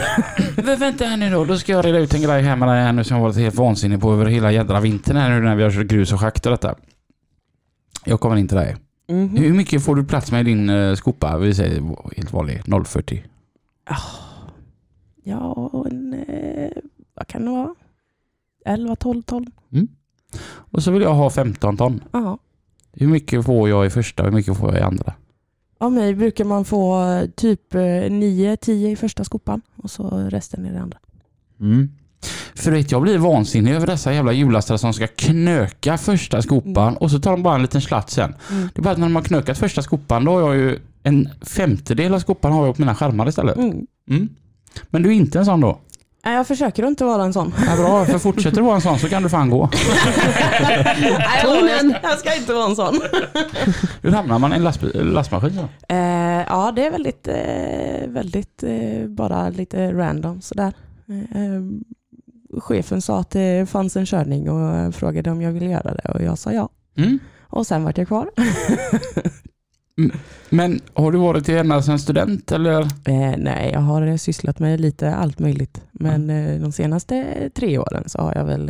Men 0.66 0.78
vänta 0.78 1.04
här 1.04 1.16
nu 1.16 1.30
då, 1.30 1.44
då 1.44 1.58
ska 1.58 1.72
jag 1.72 1.84
reda 1.84 1.98
ut 1.98 2.14
en 2.14 2.22
grej 2.22 2.42
här 2.42 2.56
med 2.56 2.68
dig 2.68 2.82
här 2.82 2.92
nu 2.92 3.04
som 3.04 3.16
jag 3.16 3.22
har 3.22 3.28
varit 3.28 3.38
helt 3.38 3.54
vansinnig 3.54 4.00
på 4.00 4.12
över 4.12 4.26
hela 4.26 4.52
jädra 4.52 4.80
vintern 4.80 5.16
här 5.16 5.30
nu 5.30 5.40
när 5.40 5.56
vi 5.56 5.62
har 5.62 5.70
kört 5.70 5.86
grus 5.86 6.12
och 6.12 6.20
schakt 6.20 6.46
och 6.46 6.52
detta. 6.52 6.74
Jag 8.04 8.20
kommer 8.20 8.36
in 8.36 8.48
till 8.48 8.56
dig. 8.56 8.76
Mhm. 9.08 9.36
Hur 9.36 9.54
mycket 9.54 9.84
får 9.84 9.96
du 9.96 10.04
plats 10.04 10.32
med 10.32 10.40
i 10.40 10.44
din 10.44 10.70
uh, 10.70 10.94
skopa? 10.94 11.38
Vi 11.38 11.54
säger 11.54 11.82
helt 12.16 12.32
vanlig 12.32 12.62
040. 12.86 13.24
Ja, 15.24 15.84
en, 15.90 16.14
eh, 16.14 16.82
vad 17.14 17.26
kan 17.26 17.44
det 17.44 17.50
vara? 17.50 17.74
11-12 18.66 19.22
ton. 19.22 19.46
Och 20.48 20.82
så 20.82 20.90
vill 20.90 21.02
jag 21.02 21.14
ha 21.14 21.30
15 21.30 21.76
ton. 21.76 22.04
Ja. 22.12 22.38
Hur 22.92 23.06
mycket 23.06 23.44
får 23.44 23.68
jag 23.68 23.86
i 23.86 23.90
första 23.90 24.22
och 24.22 24.28
hur 24.28 24.36
mycket 24.36 24.56
får 24.56 24.68
jag 24.68 24.78
i 24.78 24.82
andra? 24.82 25.14
Av 25.78 25.92
mig 25.92 26.14
brukar 26.14 26.44
man 26.44 26.64
få 26.64 27.02
eh, 27.02 27.26
typ 27.26 27.74
9-10 27.74 28.70
i 28.92 28.96
första 28.96 29.24
skopan 29.24 29.62
och 29.76 29.90
så 29.90 30.08
resten 30.30 30.66
i 30.66 30.72
det 30.72 30.80
andra. 30.80 30.98
Mm. 31.60 31.90
För 32.54 32.70
vet, 32.70 32.92
jag 32.92 33.02
blir 33.02 33.18
vansinnig 33.18 33.74
över 33.74 33.86
dessa 33.86 34.12
jävla 34.14 34.32
hjullastare 34.32 34.78
som 34.78 34.92
ska 34.92 35.06
knöka 35.06 35.98
första 35.98 36.42
skopan 36.42 36.88
Mm. 36.88 36.96
och 36.96 37.10
så 37.10 37.18
tar 37.18 37.30
de 37.30 37.42
bara 37.42 37.54
en 37.54 37.62
liten 37.62 37.80
slatt 37.80 38.10
sen. 38.10 38.34
Mm. 38.50 38.68
Det 38.74 38.80
är 38.80 38.82
bara 38.82 38.90
att 38.90 38.98
när 38.98 39.06
de 39.06 39.16
har 39.16 39.22
knökat 39.22 39.58
första 39.58 39.82
skopan 39.82 40.24
då 40.24 40.32
har 40.32 40.40
jag 40.40 40.56
ju 40.56 40.78
en 41.02 41.28
femtedel 41.42 42.14
av 42.14 42.18
skopan 42.18 42.52
har 42.52 42.66
jag 42.66 42.76
på 42.76 42.82
mina 42.82 42.94
skärmar 42.94 43.28
istället. 43.28 43.56
Mm. 43.56 43.86
Mm. 44.10 44.28
Men 44.90 45.02
du 45.02 45.08
är 45.08 45.12
inte 45.14 45.38
en 45.38 45.44
sån 45.44 45.60
då? 45.60 45.78
Nej, 46.26 46.34
Jag 46.34 46.46
försöker 46.46 46.86
inte 46.86 47.04
vara 47.04 47.24
en 47.24 47.32
sån. 47.32 47.54
Ja, 47.66 47.76
bra, 47.76 48.04
för 48.04 48.18
fortsätter 48.18 48.56
du 48.56 48.62
vara 48.62 48.74
en 48.74 48.80
sån 48.80 48.98
så 48.98 49.08
kan 49.08 49.22
du 49.22 49.28
fan 49.28 49.50
gå. 49.50 49.70
Nej, 50.62 51.42
Tonen. 51.42 51.94
jag 52.02 52.18
ska 52.18 52.34
inte 52.34 52.52
vara 52.52 52.66
en 52.66 52.76
sån. 52.76 53.00
Hur 54.02 54.10
hamnar 54.10 54.38
man 54.38 54.52
i 54.52 54.56
en 54.56 54.64
lastbil, 54.64 55.04
lastmaskin 55.04 55.56
då? 55.56 55.94
Eh, 55.94 56.44
ja, 56.48 56.72
det 56.76 56.86
är 56.86 56.90
väldigt, 56.90 57.28
eh, 57.28 58.08
väldigt 58.08 58.62
eh, 58.62 59.06
bara 59.08 59.48
lite 59.48 59.92
random 59.92 60.40
sådär. 60.40 60.72
Eh, 61.08 62.60
chefen 62.60 63.02
sa 63.02 63.20
att 63.20 63.30
det 63.30 63.70
fanns 63.70 63.96
en 63.96 64.06
körning 64.06 64.50
och 64.50 64.94
frågade 64.94 65.30
om 65.30 65.42
jag 65.42 65.52
ville 65.52 65.70
göra 65.70 65.94
det 65.94 66.08
och 66.14 66.22
jag 66.22 66.38
sa 66.38 66.52
ja. 66.52 66.68
Mm. 66.98 67.18
Och 67.42 67.66
sen 67.66 67.84
vart 67.84 67.98
jag 67.98 68.08
kvar. 68.08 68.30
Men 70.50 70.80
har 70.94 71.12
du 71.12 71.18
varit 71.18 71.48
i 71.48 71.52
ända 71.52 71.82
sedan 71.82 71.98
student 71.98 72.52
eller? 72.52 72.80
Eh, 72.82 73.34
nej, 73.38 73.70
jag 73.72 73.80
har 73.80 74.16
sysslat 74.16 74.58
med 74.58 74.80
lite 74.80 75.14
allt 75.14 75.38
möjligt. 75.38 75.82
Men 75.92 76.30
eh, 76.30 76.60
de 76.60 76.72
senaste 76.72 77.50
tre 77.54 77.78
åren 77.78 78.04
så 78.06 78.18
har 78.18 78.34
jag 78.34 78.44
väl 78.44 78.68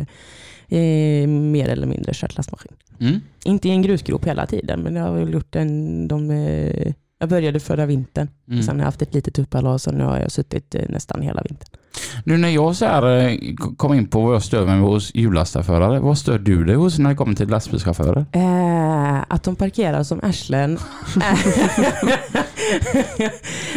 eh, 0.67 1.27
mer 1.27 1.69
eller 1.69 1.87
mindre 1.87 2.13
kört 2.13 2.37
lastmaskin. 2.37 2.71
Mm. 2.99 3.19
Inte 3.45 3.67
i 3.67 3.71
en 3.71 3.81
grusgrop 3.81 4.25
hela 4.25 4.45
tiden, 4.45 4.79
men 4.79 4.95
jag 4.95 5.03
har 5.03 5.19
väl 5.19 5.33
gjort 5.33 5.55
en... 5.55 6.07
De, 6.07 6.31
eh, 6.31 6.93
jag 7.19 7.29
började 7.29 7.59
förra 7.59 7.85
vintern. 7.85 8.27
Mm. 8.49 8.63
Sen 8.63 8.75
har 8.75 8.79
jag 8.81 8.85
haft 8.85 9.01
ett 9.01 9.13
litet 9.13 9.39
uppehåll 9.39 9.67
och 9.67 9.93
nu 9.93 10.03
har 10.03 10.19
jag 10.19 10.31
suttit 10.31 10.75
eh, 10.75 10.81
nästan 10.89 11.21
hela 11.21 11.41
vintern. 11.49 11.69
Nu 12.23 12.37
när 12.37 12.49
jag 12.49 12.75
så 12.75 12.85
här 12.85 13.17
eh, 13.17 13.37
kom 13.77 13.93
in 13.93 14.07
på 14.07 14.21
vad 14.21 14.35
jag 14.35 14.43
stör 14.43 14.65
mig 14.65 14.75
med 14.75 14.89
hos 14.89 15.15
hjullastaförare, 15.15 15.99
vad 15.99 16.17
stör 16.17 16.39
du 16.39 16.63
dig 16.63 16.75
hos 16.75 16.99
när 16.99 17.09
det 17.09 17.15
kommer 17.15 17.35
till 17.35 17.47
lastbilschaufförer? 17.47 18.25
Eh, 18.31 19.23
att 19.27 19.43
de 19.43 19.55
parkerar 19.55 20.03
som 20.03 20.19
arslen. 20.23 20.79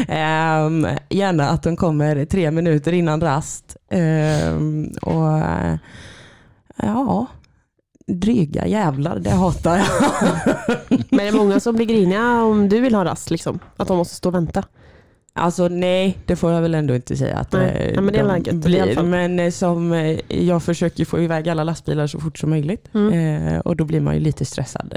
Ehm, 0.08 0.86
gärna 1.08 1.48
att 1.48 1.62
de 1.62 1.76
kommer 1.76 2.24
tre 2.24 2.50
minuter 2.50 2.92
innan 2.92 3.20
rast. 3.20 3.76
Ehm, 3.90 4.92
och 5.02 5.38
eh, 5.38 5.76
ja, 6.76 7.26
dryga 8.18 8.66
jävlar, 8.66 9.18
det 9.18 9.30
hatar 9.30 9.76
jag. 9.76 9.86
Men 11.10 11.18
det 11.18 11.28
är 11.28 11.32
många 11.32 11.60
som 11.60 11.76
blir 11.76 11.86
griniga 11.86 12.42
om 12.42 12.68
du 12.68 12.80
vill 12.80 12.94
ha 12.94 13.04
rast, 13.04 13.30
liksom. 13.30 13.58
att 13.76 13.88
de 13.88 13.96
måste 13.96 14.14
stå 14.14 14.28
och 14.28 14.34
vänta. 14.34 14.64
Alltså 15.32 15.68
nej, 15.68 16.18
det 16.26 16.36
får 16.36 16.52
jag 16.52 16.62
väl 16.62 16.74
ändå 16.74 16.94
inte 16.94 17.16
säga 17.16 17.36
att 17.36 17.52
Nej. 17.52 17.68
eh, 17.68 17.94
Ja, 17.94 18.00
men 18.00 18.12
det 18.12 18.18
är 18.18 18.24
de 18.24 18.30
alla 18.30 18.52
blir. 18.52 19.02
Men 19.02 19.40
eh, 19.40 19.50
som 19.50 19.92
eh, 19.92 20.18
jag 20.28 20.62
försöker 20.62 21.04
få 21.04 21.20
iväg 21.20 21.48
alla 21.48 21.64
lastbilar 21.64 22.06
så 22.06 22.20
fort 22.20 22.38
som 22.38 22.50
möjligt. 22.50 22.88
Mm. 22.94 23.60
Och 23.60 23.76
då 23.76 23.84
blir 23.84 24.00
man 24.00 24.14
ju 24.14 24.20
lite 24.20 24.44
stressad. 24.44 24.94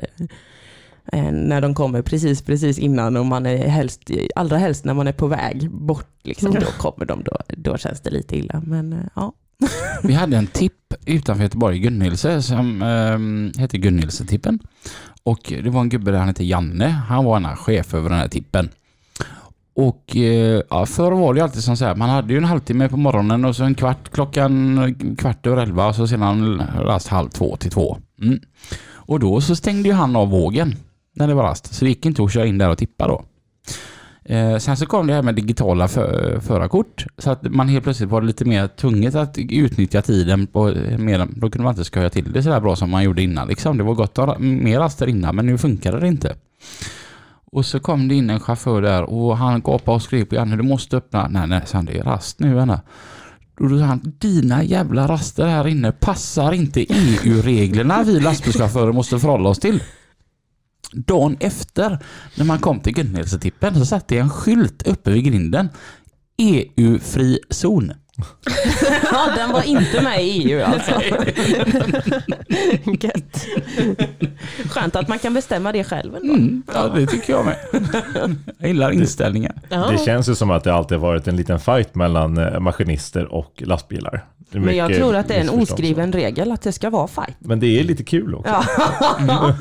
när 1.31 1.61
de 1.61 1.75
kommer 1.75 2.01
precis, 2.01 2.41
precis 2.41 2.79
innan 2.79 3.17
och 3.17 3.25
man 3.25 3.45
är 3.45 3.57
helst, 3.57 4.01
allra 4.35 4.57
helst 4.57 4.85
när 4.85 4.93
man 4.93 5.07
är 5.07 5.13
på 5.13 5.27
väg 5.27 5.69
bort. 5.71 6.09
Liksom, 6.23 6.49
Mm. 6.49 6.61
Då 6.61 6.71
kommer 6.81 7.05
de, 7.05 7.23
då, 7.23 7.37
då 7.47 7.77
känns 7.77 8.01
det 8.01 8.09
lite 8.09 8.37
illa. 8.37 8.61
Men 8.65 9.09
ja. 9.15 9.33
Vi 10.03 10.13
hade 10.13 10.37
en 10.37 10.47
tipp 10.47 10.93
utanför 11.05 11.43
Göteborg, 11.43 11.79
Gunnilse, 11.79 12.41
som 12.41 12.81
eh, 12.81 13.61
hette 13.61 13.77
Gunnilse-tippen. 13.77 14.59
Och 15.23 15.53
det 15.63 15.69
var 15.69 15.81
en 15.81 15.89
gubbe 15.89 16.11
där, 16.11 16.17
han 16.17 16.27
hette 16.27 16.43
Janne. 16.43 16.87
Han 16.87 17.25
var 17.25 17.37
en 17.37 17.55
chef 17.55 17.93
över 17.93 18.09
den 18.09 18.19
här 18.19 18.27
tippen. 18.27 18.69
Och 19.75 20.17
eh, 20.17 20.61
ja, 20.69 20.85
förr 20.85 21.11
var 21.11 21.33
det 21.33 21.37
ju 21.37 21.43
alltid 21.43 21.63
som 21.63 21.77
så 21.77 21.85
här, 21.85 21.95
man 21.95 22.09
hade 22.09 22.33
ju 22.33 22.37
en 22.37 22.45
halvtimme 22.45 22.89
på 22.89 22.97
morgonen 22.97 23.45
och 23.45 23.55
så 23.55 23.63
en 23.63 23.75
kvart 23.75 24.09
klockan 24.11 25.15
kvart 25.17 25.47
över 25.47 25.63
elva 25.63 25.87
och 25.87 25.95
så 25.95 26.07
sedan 26.07 26.61
rast 26.79 27.07
halv 27.07 27.29
två 27.29 27.57
till 27.57 27.71
två. 27.71 27.97
Mm. 28.21 28.39
Och 28.91 29.19
då 29.19 29.41
så 29.41 29.55
stängde 29.55 29.89
ju 29.89 29.95
han 29.95 30.15
av 30.15 30.29
vågen 30.29 30.75
när 31.15 31.27
det 31.27 31.33
var 31.33 31.43
rast, 31.43 31.73
så 31.73 31.85
det 31.85 31.89
gick 31.89 32.05
inte 32.05 32.23
att 32.23 32.33
köra 32.33 32.45
in 32.45 32.57
där 32.57 32.69
och 32.69 32.77
tippa 32.77 33.07
då. 33.07 33.23
Eh, 34.25 34.57
sen 34.57 34.77
så 34.77 34.85
kom 34.85 35.07
det 35.07 35.13
här 35.13 35.21
med 35.21 35.35
digitala 35.35 35.87
för, 35.87 36.39
förarkort 36.39 37.05
så 37.17 37.31
att 37.31 37.43
man 37.43 37.67
helt 37.67 37.83
plötsligt 37.83 38.09
var 38.09 38.21
lite 38.21 38.45
mer 38.45 38.67
tvunget 38.67 39.15
att 39.15 39.37
utnyttja 39.37 40.01
tiden 40.01 40.47
på 40.47 40.65
mer, 40.97 41.27
då 41.35 41.49
kunde 41.49 41.63
man 41.63 41.73
inte 41.73 41.85
skoja 41.85 42.09
till 42.09 42.31
det 42.31 42.43
sådär 42.43 42.59
bra 42.59 42.75
som 42.75 42.89
man 42.89 43.03
gjorde 43.03 43.21
innan 43.21 43.47
liksom. 43.47 43.77
Det 43.77 43.83
var 43.83 43.93
gott 43.93 44.19
att 44.19 44.27
ha 44.27 44.39
mer 44.39 44.79
raster 44.79 45.07
innan 45.07 45.35
men 45.35 45.45
nu 45.45 45.57
funkade 45.57 45.99
det 45.99 46.07
inte. 46.07 46.35
Och 47.51 47.65
så 47.65 47.79
kom 47.79 48.07
det 48.07 48.15
in 48.15 48.29
en 48.29 48.39
chaufför 48.39 48.81
där 48.81 49.03
och 49.03 49.37
han 49.37 49.61
gapade 49.61 49.95
och 49.95 50.01
skrek 50.01 50.29
på 50.29 50.35
Janne 50.35 50.55
du 50.55 50.63
måste 50.63 50.97
öppna. 50.97 51.27
Nej 51.27 51.47
nej, 51.47 51.61
sa 51.65 51.77
han, 51.77 51.85
det 51.85 51.97
är 51.97 52.03
rast 52.03 52.39
nu 52.39 52.55
Janne. 52.55 52.81
Och 53.59 53.69
då 53.69 53.79
sa 53.79 53.85
han, 53.85 54.13
dina 54.19 54.63
jävla 54.63 55.07
raster 55.07 55.47
här 55.47 55.67
inne 55.67 55.91
passar 55.91 56.51
inte 56.51 56.81
EU-reglerna 56.93 58.03
vi 58.03 58.19
lastbilschaufförer 58.19 58.91
måste 58.91 59.19
förhålla 59.19 59.49
oss 59.49 59.59
till. 59.59 59.83
Dagen 60.93 61.37
efter, 61.39 61.99
när 62.35 62.45
man 62.45 62.59
kom 62.59 62.79
till 62.79 62.93
Gunnelsetippen, 62.93 63.75
så 63.75 63.85
satt 63.85 64.07
det 64.07 64.17
en 64.17 64.29
skylt 64.29 64.87
uppe 64.87 65.11
vid 65.11 65.23
grinden. 65.23 65.69
EU-fri 66.37 67.39
zon 67.49 67.91
ja, 69.11 69.29
den 69.35 69.51
var 69.51 69.63
inte 69.63 70.01
med 70.01 70.23
i 70.23 70.51
EU 70.51 70.63
alltså. 70.63 70.91
Gött. 73.01 73.45
Skönt 74.69 74.95
att 74.95 75.07
man 75.07 75.19
kan 75.19 75.33
bestämma 75.33 75.71
det 75.71 75.83
själv 75.83 76.15
ändå. 76.15 76.33
Mm, 76.33 76.63
ja, 76.73 76.87
det 76.87 77.07
tycker 77.07 77.33
jag 77.33 77.45
med. 77.45 77.57
Jag 78.57 78.67
gillar 78.67 78.91
inställningen. 78.91 79.53
Det 79.69 80.05
känns 80.05 80.29
ju 80.29 80.35
som 80.35 80.51
att 80.51 80.63
det 80.63 80.73
alltid 80.73 80.97
har 80.97 81.07
varit 81.07 81.27
en 81.27 81.35
liten 81.35 81.59
fight 81.59 81.95
mellan 81.95 82.37
eh, 82.37 82.59
maskinister 82.59 83.33
och 83.33 83.63
lastbilar. 83.65 84.25
Men 84.51 84.75
jag 84.75 84.93
tror 84.93 85.15
att 85.15 85.27
det 85.27 85.33
är 85.33 85.41
en 85.41 85.49
oskriven 85.49 86.11
regel 86.11 86.51
att 86.51 86.61
det 86.61 86.71
ska 86.71 86.89
vara 86.89 87.07
fight. 87.07 87.35
Men 87.39 87.59
det 87.59 87.79
är 87.79 87.83
lite 87.83 88.03
kul 88.03 88.35
också. 88.35 88.63
Ja. 89.27 89.55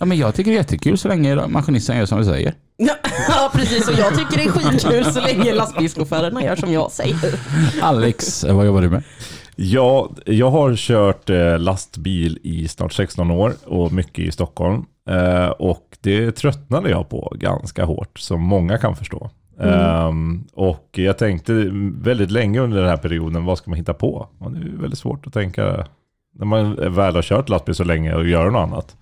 Ja, 0.00 0.04
men 0.04 0.18
jag 0.18 0.34
tycker 0.34 0.50
det 0.50 0.56
är 0.56 0.58
jättekul 0.58 0.98
så 0.98 1.08
länge 1.08 1.46
maskinisten 1.46 1.96
gör 1.98 2.06
som 2.06 2.18
vi 2.18 2.24
säger. 2.24 2.54
ja, 3.28 3.50
precis. 3.54 3.88
Och 3.88 3.94
jag 3.98 4.18
tycker 4.18 4.36
det 4.36 4.44
är 4.44 4.50
skitkul 4.50 5.04
så 5.04 5.20
länge 5.20 5.54
lastbilschaufförerna 5.54 6.44
gör 6.44 6.56
som 6.56 6.72
jag 6.72 6.90
säger. 6.90 7.34
Alex, 7.82 8.44
vad 8.44 8.66
jobbar 8.66 8.82
du 8.82 8.90
med? 8.90 9.02
Ja, 9.56 10.10
jag 10.26 10.50
har 10.50 10.76
kört 10.76 11.30
eh, 11.30 11.58
lastbil 11.58 12.38
i 12.42 12.68
snart 12.68 12.92
16 12.92 13.30
år 13.30 13.54
och 13.64 13.92
mycket 13.92 14.24
i 14.24 14.32
Stockholm. 14.32 14.84
Eh, 15.08 15.48
och 15.48 15.96
det 16.00 16.32
tröttnade 16.32 16.90
jag 16.90 17.08
på 17.08 17.32
ganska 17.36 17.84
hårt, 17.84 18.18
som 18.18 18.40
många 18.42 18.78
kan 18.78 18.96
förstå. 18.96 19.30
Ehm, 19.60 20.44
och 20.52 20.88
jag 20.92 21.18
tänkte 21.18 21.68
väldigt 22.02 22.30
länge 22.30 22.60
under 22.60 22.80
den 22.80 22.88
här 22.88 22.96
perioden, 22.96 23.44
vad 23.44 23.58
ska 23.58 23.70
man 23.70 23.78
hitta 23.78 23.94
på? 23.94 24.28
Och 24.38 24.52
det 24.52 24.58
är 24.58 24.80
väldigt 24.80 24.98
svårt 24.98 25.26
att 25.26 25.32
tänka 25.32 25.86
när 26.34 26.46
man 26.46 26.94
väl 26.94 27.14
har 27.14 27.22
kört 27.22 27.48
lastbil 27.48 27.74
så 27.74 27.84
länge 27.84 28.14
och 28.14 28.28
göra 28.28 28.50
något 28.50 28.68
annat. 28.68 28.96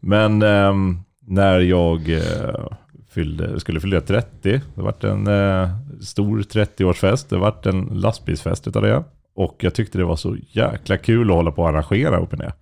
Men 0.00 0.42
ehm, 0.42 1.00
när 1.26 1.60
jag 1.60 2.10
eh, 2.12 2.66
fyllde, 3.10 3.60
skulle 3.60 3.80
fylla 3.80 4.00
30, 4.00 4.60
det 4.74 4.82
vart 4.82 5.04
en 5.04 5.26
eh, 5.26 5.68
stor 6.00 6.38
30-årsfest, 6.38 7.26
det 7.28 7.36
vart 7.38 7.66
en 7.66 7.80
lastbilsfest 7.92 8.68
utav 8.68 8.82
det. 8.82 9.04
Och 9.36 9.56
jag 9.60 9.74
tyckte 9.74 9.98
det 9.98 10.04
var 10.04 10.16
så 10.16 10.36
jäkla 10.50 10.96
kul 10.96 11.30
att 11.30 11.36
hålla 11.36 11.50
på 11.50 11.62
och 11.62 11.68
arrangera 11.68 12.18
uppe 12.20 12.36
ner. 12.36 12.52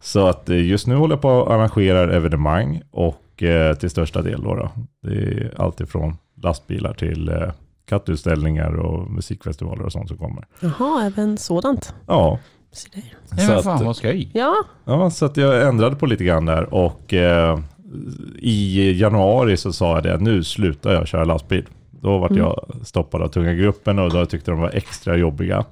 Så 0.00 0.26
att 0.26 0.48
eh, 0.50 0.66
just 0.66 0.86
nu 0.86 0.94
håller 0.94 1.14
jag 1.14 1.22
på 1.22 1.28
och 1.30 1.54
arrangerar 1.54 2.08
evenemang 2.08 2.82
och 2.90 3.42
eh, 3.42 3.74
till 3.74 3.90
största 3.90 4.22
del 4.22 4.42
då, 4.42 4.54
då. 4.54 4.70
Det 5.02 5.14
är 5.16 5.52
allt 5.58 5.80
ifrån 5.80 6.16
lastbilar 6.42 6.94
till 6.94 7.28
eh, 7.28 7.50
kattutställningar 7.88 8.74
och 8.76 9.10
musikfestivaler 9.10 9.82
och 9.84 9.92
sånt 9.92 10.08
som 10.08 10.18
kommer. 10.18 10.44
Jaha, 10.60 11.04
även 11.06 11.38
sådant. 11.38 11.94
Ja, 12.06 12.38
Se 12.72 12.88
där. 12.94 13.02
Nej, 13.30 13.40
Så 13.46 13.48
men 13.50 13.58
att- 13.58 13.64
fan 13.64 13.84
vad 13.84 13.96
skoj. 13.96 14.30
Ja, 14.34 14.54
ja, 14.84 15.10
så 15.10 15.24
att 15.26 15.36
jag 15.36 15.68
ändrade 15.68 15.96
på 15.96 16.06
lite 16.06 16.24
grann 16.24 16.44
där 16.46 16.74
och 16.74 17.14
eh, 17.14 17.58
i 18.38 18.92
januari 19.00 19.56
så 19.56 19.72
sa 19.72 19.94
jag 19.94 20.02
det 20.02 20.18
nu 20.18 20.44
slutar 20.44 20.92
jag 20.92 21.08
köra 21.08 21.24
lastbil. 21.24 21.64
Då 21.90 22.18
vart 22.18 22.30
Mm. 22.30 22.42
jag 22.42 22.66
stoppad 22.84 23.22
av 23.22 23.28
tunga 23.28 23.54
gruppen 23.54 23.98
och 23.98 24.10
då 24.12 24.26
tyckte 24.26 24.50
de 24.50 24.60
var 24.60 24.70
extra 24.74 25.16
jobbiga. 25.16 25.64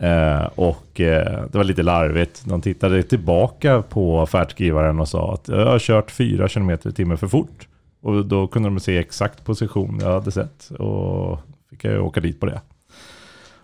Eh, 0.00 0.44
och 0.54 1.00
eh, 1.00 1.42
det 1.52 1.58
var 1.58 1.64
lite 1.64 1.82
larvigt. 1.82 2.42
De 2.44 2.60
tittade 2.60 3.02
tillbaka 3.02 3.82
på 3.82 4.26
färdskrivaren 4.26 5.00
och 5.00 5.08
sa 5.08 5.34
att 5.34 5.48
jag 5.48 5.66
har 5.66 5.78
kört 5.78 6.10
4 6.10 6.48
km 6.48 6.70
i 6.70 6.76
timmen 6.92 7.18
för 7.18 7.26
fort. 7.28 7.68
Och 8.02 8.26
då 8.26 8.46
kunde 8.46 8.68
de 8.68 8.80
se 8.80 8.98
exakt 8.98 9.44
position 9.44 9.98
jag 10.00 10.12
hade 10.12 10.30
sett 10.30 10.70
och 10.70 11.40
fick 11.70 11.84
jag 11.84 12.04
åka 12.06 12.20
dit 12.20 12.40
på 12.40 12.46
det. 12.46 12.60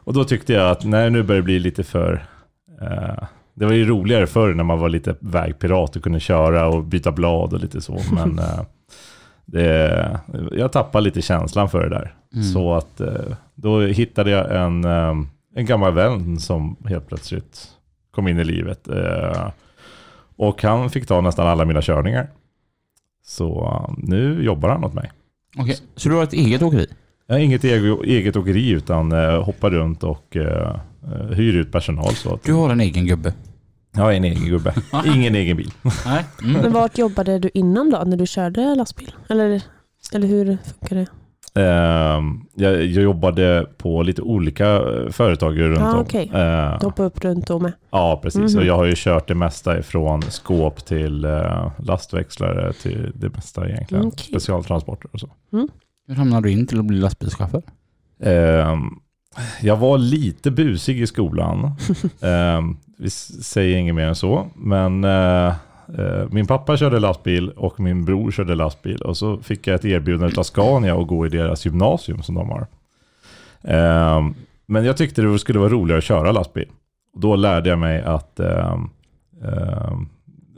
Och 0.04 0.12
då 0.12 0.24
tyckte 0.24 0.52
jag 0.52 0.70
att 0.70 0.84
nej, 0.84 1.10
nu 1.10 1.22
börjar 1.22 1.40
det 1.40 1.44
bli 1.44 1.58
lite 1.58 1.84
för... 1.84 2.24
Eh, 2.80 3.24
det 3.60 3.66
var 3.66 3.72
ju 3.72 3.84
roligare 3.84 4.26
förr 4.26 4.54
när 4.54 4.64
man 4.64 4.78
var 4.78 4.88
lite 4.88 5.14
vägpirat 5.20 5.96
och 5.96 6.02
kunde 6.02 6.20
köra 6.20 6.68
och 6.68 6.84
byta 6.84 7.12
blad 7.12 7.52
och 7.52 7.60
lite 7.60 7.80
så. 7.80 8.00
Men 8.12 8.38
eh, 8.38 8.60
det, 9.44 10.20
jag 10.52 10.72
tappade 10.72 11.04
lite 11.04 11.22
känslan 11.22 11.70
för 11.70 11.82
det 11.82 11.88
där. 11.88 12.14
Mm. 12.34 12.44
Så 12.44 12.74
att 12.74 13.00
eh, 13.00 13.36
då 13.54 13.80
hittade 13.80 14.30
jag 14.30 14.56
en, 14.56 14.84
eh, 14.84 15.14
en 15.54 15.66
gammal 15.66 15.94
vän 15.94 16.38
som 16.38 16.76
helt 16.84 17.08
plötsligt 17.08 17.68
kom 18.10 18.28
in 18.28 18.38
i 18.38 18.44
livet. 18.44 18.88
Och 20.36 20.62
han 20.62 20.90
fick 20.90 21.06
ta 21.06 21.20
nästan 21.20 21.46
alla 21.48 21.64
mina 21.64 21.82
körningar. 21.82 22.28
Så 23.26 23.94
nu 23.98 24.44
jobbar 24.44 24.68
han 24.68 24.84
åt 24.84 24.94
mig. 24.94 25.10
Okej, 25.58 25.76
Så 25.96 26.08
du 26.08 26.14
har 26.14 26.22
ett 26.22 26.32
eget 26.32 26.62
åkeri? 26.62 26.86
Jag 27.26 27.34
har 27.34 27.40
inget 27.40 27.64
eget, 27.64 28.00
eget 28.04 28.36
åkeri 28.36 28.70
utan 28.70 29.12
eh, 29.12 29.42
hoppar 29.42 29.70
runt 29.70 30.04
och 30.04 30.36
eh, 30.36 30.76
hyr 31.30 31.56
ut 31.56 31.72
personal. 31.72 32.14
Så 32.14 32.34
att 32.34 32.42
Du 32.42 32.52
har 32.52 32.70
en 32.70 32.80
egen 32.80 33.06
gubbe? 33.06 33.34
Jag 33.92 34.02
har 34.02 34.12
en 34.12 34.24
egen 34.24 34.44
gubbe. 34.48 34.74
Ingen 35.06 35.34
egen 35.34 35.56
bil. 35.56 35.72
Nej. 36.06 36.24
Mm. 36.42 36.62
men 36.62 36.72
vart 36.72 36.98
jobbade 36.98 37.38
du 37.38 37.50
innan 37.54 37.90
då, 37.90 38.02
när 38.06 38.16
du 38.16 38.26
körde 38.26 38.74
lastbil? 38.74 39.14
Eller, 39.28 39.62
eller 40.12 40.28
hur 40.28 40.44
funkar 40.80 40.96
det? 40.96 41.06
Ehm, 41.54 42.40
jag, 42.54 42.72
jag 42.72 43.02
jobbade 43.02 43.66
på 43.78 44.02
lite 44.02 44.22
olika 44.22 44.66
eh, 44.76 45.10
företag 45.10 45.60
runt 45.60 45.78
Ah, 45.80 45.92
om. 45.94 46.00
okej. 46.00 46.30
Eh, 46.34 46.78
Du 46.80 46.86
hoppade 46.86 47.06
upp 47.06 47.24
runt 47.24 47.50
och 47.50 47.62
med? 47.62 47.72
ja, 47.90 48.20
precis. 48.22 48.52
Mhm. 48.54 48.58
Och 48.58 48.66
jag 48.66 48.76
har 48.76 48.84
ju 48.84 48.92
kört 48.96 49.28
det 49.28 49.34
mesta 49.34 49.78
ifrån 49.78 50.22
skåp 50.22 50.84
till 50.86 51.24
eh, 51.24 51.70
lastväxlare 51.78 52.72
till 52.72 53.12
det 53.14 53.28
mesta 53.28 53.68
egentligen. 53.68 54.06
Okej. 54.06 54.26
Specialtransporter 54.28 55.08
och 55.12 55.20
så. 55.20 55.30
Hur 56.08 56.14
hamnade 56.14 56.48
du 56.48 56.52
in 56.52 56.66
till 56.66 56.78
att 56.78 56.84
bli 56.84 56.98
lastbilschaufför? 56.98 57.62
Ehm, 58.22 58.82
Jag 59.62 59.76
var 59.76 59.98
lite 59.98 60.50
busig 60.50 61.00
i 61.02 61.06
skolan. 61.06 61.64
eh, 62.20 62.60
vi 63.00 63.10
säger 63.10 63.76
inget 63.78 63.94
mer 63.94 64.06
än 64.06 64.14
så. 64.14 64.46
Men 64.54 65.04
eh, 65.04 65.54
eh, 65.98 66.28
min 66.30 66.46
pappa 66.46 66.76
körde 66.76 67.00
lastbil 67.00 67.50
och 67.50 67.80
min 67.80 68.04
bror 68.04 68.30
körde 68.30 68.54
lastbil. 68.54 69.02
Och 69.02 69.16
så 69.16 69.38
fick 69.38 69.66
jag 69.66 69.74
ett 69.74 69.84
erbjudande 69.84 70.38
av 70.38 70.42
Scania 70.42 71.00
att 71.00 71.06
gå 71.06 71.26
i 71.26 71.28
deras 71.28 71.66
gymnasium 71.66 72.22
som 72.22 72.34
de 72.34 72.50
har. 72.50 72.66
Eh, 73.62 74.30
men 74.66 74.84
jag 74.84 74.96
tyckte 74.96 75.22
det 75.22 75.38
skulle 75.38 75.58
vara 75.58 75.68
roligare 75.68 75.98
att 75.98 76.04
köra 76.04 76.32
lastbil. 76.32 76.68
Då 77.16 77.36
lärde 77.36 77.70
jag 77.70 77.78
mig 77.78 78.02
att, 78.02 78.40
eh, 78.40 78.76
eh, 79.44 79.98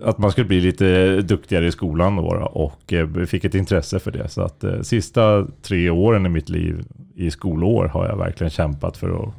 att 0.03 0.19
man 0.19 0.33
skulle 0.33 0.47
bli 0.47 0.61
lite 0.61 1.17
duktigare 1.21 1.67
i 1.67 1.73
skolan 1.73 2.17
då, 2.17 2.35
då 2.35 2.47
och 2.47 2.93
eh, 2.93 3.25
fick 3.27 3.45
ett 3.45 3.55
intresse 3.55 3.99
för 3.99 4.11
det. 4.11 4.29
Så 4.29 4.43
att 4.43 4.65
eh, 4.65 4.81
sista 4.81 5.47
tre 5.63 5.91
åren 5.91 6.27
i 6.27 6.29
mitt 6.29 6.49
liv 6.49 6.85
i 7.15 7.31
skolår 7.31 7.85
har 7.85 8.09
jag 8.09 8.17
verkligen 8.17 8.51
kämpat 8.51 8.97
för 8.97 9.23
att 9.23 9.35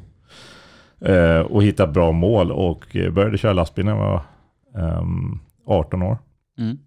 eh, 1.04 1.38
och 1.40 1.62
hitta 1.62 1.86
bra 1.86 2.12
mål 2.12 2.52
och 2.52 2.96
eh, 2.96 3.10
började 3.12 3.38
köra 3.38 3.52
lastbil 3.52 3.84
när 3.84 3.92
jag 3.92 3.98
var 3.98 4.22
ehm, 4.98 5.38
18 5.66 6.02
år. 6.02 6.18
Mm. 6.58 6.78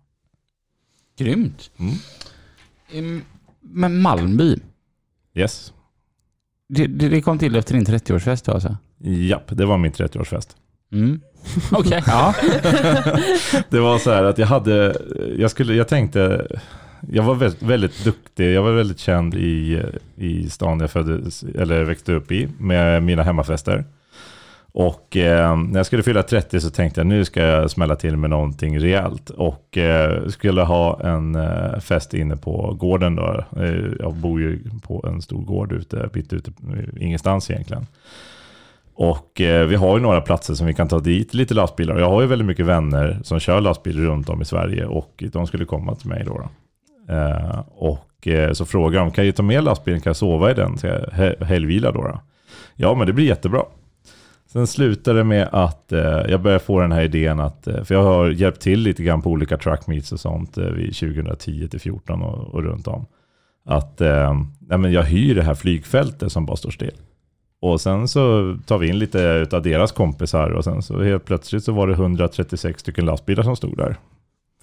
Grymt. 1.18 1.72
Mm. 2.94 3.22
Men 3.62 4.02
Malmby, 4.02 4.56
Yes. 5.34 5.74
det, 6.70 6.88
det, 6.88 7.10
det 7.10 7.22
kom 7.22 7.40
till 7.40 7.56
efter 7.56 7.74
din 7.74 7.86
30-årsfest 7.86 8.50
alltså? 8.54 8.78
Japp, 9.00 9.44
det 9.48 9.66
var 9.66 9.78
min 9.78 9.92
30-årsfest. 9.92 10.56
Mm. 10.92 11.22
Okej, 11.72 12.04
ja. 12.08 12.34
Det 13.70 13.80
var 13.80 13.98
så 13.98 14.12
här 14.12 14.24
att 14.24 14.38
jag 14.38 14.48
hade, 14.48 14.96
jag 15.38 15.52
skulle, 15.52 15.74
jag 15.74 15.88
tänkte, 15.88 16.48
jag 17.12 17.24
var 17.24 17.36
väldigt, 17.36 17.62
väldigt 17.64 18.04
duktig, 18.04 18.54
jag 18.54 18.64
var 18.64 18.72
väldigt 18.72 19.00
känd 19.00 19.36
i, 19.36 19.82
i 20.16 20.50
stan 20.50 20.80
jag 20.80 20.92
föddes, 20.92 21.44
eller 21.44 21.84
växte 21.84 22.14
upp 22.14 22.32
i, 22.32 22.50
med 22.60 23.04
mina 23.04 23.24
hemmafester. 23.24 23.86
Och 24.72 25.18
eh, 25.18 25.58
när 25.58 25.80
jag 25.80 25.86
skulle 25.86 26.04
fylla 26.04 26.24
30 26.24 26.60
så 26.60 26.70
tänkte 26.70 27.00
jag 27.00 27.08
nu 27.08 27.26
ska 27.26 27.42
jag 27.42 27.72
smälla 27.72 27.96
till 27.96 28.18
med 28.18 28.30
någonting 28.30 28.80
rejält. 28.80 29.30
Och 29.30 29.78
eh, 29.78 30.28
skulle 30.28 30.62
ha 30.62 31.02
en 31.02 31.36
eh, 31.36 31.80
fest 31.80 32.14
inne 32.14 32.38
på 32.38 32.74
gården 32.80 33.16
då. 33.16 33.46
Eh, 33.58 33.76
jag 34.00 34.14
bor 34.14 34.42
ju 34.42 34.60
på 34.84 35.06
en 35.08 35.22
stor 35.22 35.42
gård 35.42 35.72
ute, 35.72 36.10
mitt 36.14 36.34
ute, 36.34 36.52
eh, 36.74 37.04
ingenstans 37.04 37.52
egentligen. 37.52 37.88
Och 38.94 39.42
eh, 39.42 39.68
vi 39.68 39.76
har 39.76 39.98
ju 39.98 40.04
några 40.04 40.22
platser 40.22 40.54
som 40.54 40.68
vi 40.68 40.74
kan 40.74 40.88
ta 40.88 41.00
dit 41.00 41.34
lite 41.34 41.54
lastbilar. 41.54 41.96
Och 41.96 42.02
jag 42.02 42.10
har 42.10 42.22
ju 42.22 42.28
väldigt 42.28 42.48
mycket 42.48 42.66
vänner 42.66 43.20
som 43.24 43.40
kör 43.40 43.62
lastbil 43.62 44.06
runt 44.06 44.30
om 44.30 44.42
i 44.42 44.46
Sverige 44.46 44.86
och 44.86 45.24
de 45.32 45.48
skulle 45.48 45.66
komma 45.66 45.96
till 45.96 46.10
mig 46.10 46.24
då. 46.26 46.34
då. 46.38 46.50
Eh, 47.14 47.60
och 47.76 48.28
eh, 48.28 48.54
så 48.54 48.66
frågar 48.66 49.00
de, 49.00 49.12
kan 49.12 49.26
jag 49.26 49.36
ta 49.36 49.44
med 49.44 49.64
lastbilen, 49.64 50.02
kan 50.02 50.10
jag 50.10 50.18
sova 50.18 50.52
i 50.52 50.54
den? 50.54 50.78
Ska 50.78 50.88
jag 50.88 51.46
helgvila 51.46 51.92
då, 51.92 52.02
då? 52.02 52.22
Ja, 52.76 52.96
men 52.96 53.08
det 53.08 53.14
blir 53.14 53.26
jättebra. 53.26 53.64
Sen 54.48 54.68
slutade 54.68 55.20
det 55.20 55.24
med 55.24 55.50
att 55.52 55.92
eh, 55.92 56.00
jag 56.02 56.42
började 56.42 56.64
få 56.64 56.80
den 56.82 56.92
här 56.92 57.02
idén 57.02 57.40
att, 57.40 57.68
eh, 57.68 57.84
för 57.84 57.96
jag 57.96 58.04
har 58.04 58.30
hjälpt 58.30 58.62
till 58.62 58.80
lite 58.80 59.04
grann 59.04 59.22
på 59.22 59.30
olika 59.30 59.58
track 59.58 59.88
meets 59.88 60.12
och 60.12 60.20
sånt 60.20 60.58
eh, 60.58 60.64
vid 60.66 60.96
2010 60.96 61.68
till 61.68 61.80
14 61.80 62.22
och, 62.22 62.54
och 62.54 62.64
runt 62.64 62.88
om. 62.88 63.06
Att 63.66 64.02
eh, 64.02 64.34
nej, 64.60 64.78
men 64.78 64.92
jag 64.92 65.04
hyr 65.04 65.36
det 65.36 65.44
här 65.44 65.56
flygfältet 65.56 66.32
som 66.32 66.46
bara 66.46 66.58
står 66.58 66.72
still. 66.72 66.96
Och 67.62 67.82
sen 67.82 68.08
så 68.08 68.56
tar 68.66 68.78
vi 68.78 68.88
in 68.88 69.00
lite 69.00 69.48
av 69.52 69.62
deras 69.62 69.92
kompisar 69.92 70.50
och 70.50 70.64
sen 70.64 70.82
så 70.82 71.04
helt 71.04 71.26
plötsligt 71.26 71.64
så 71.64 71.72
var 71.72 71.88
det 71.88 71.94
136 71.94 72.80
stycken 72.82 73.06
lastbilar 73.06 73.44
som 73.44 73.56
stod 73.56 73.78
där. 73.78 73.98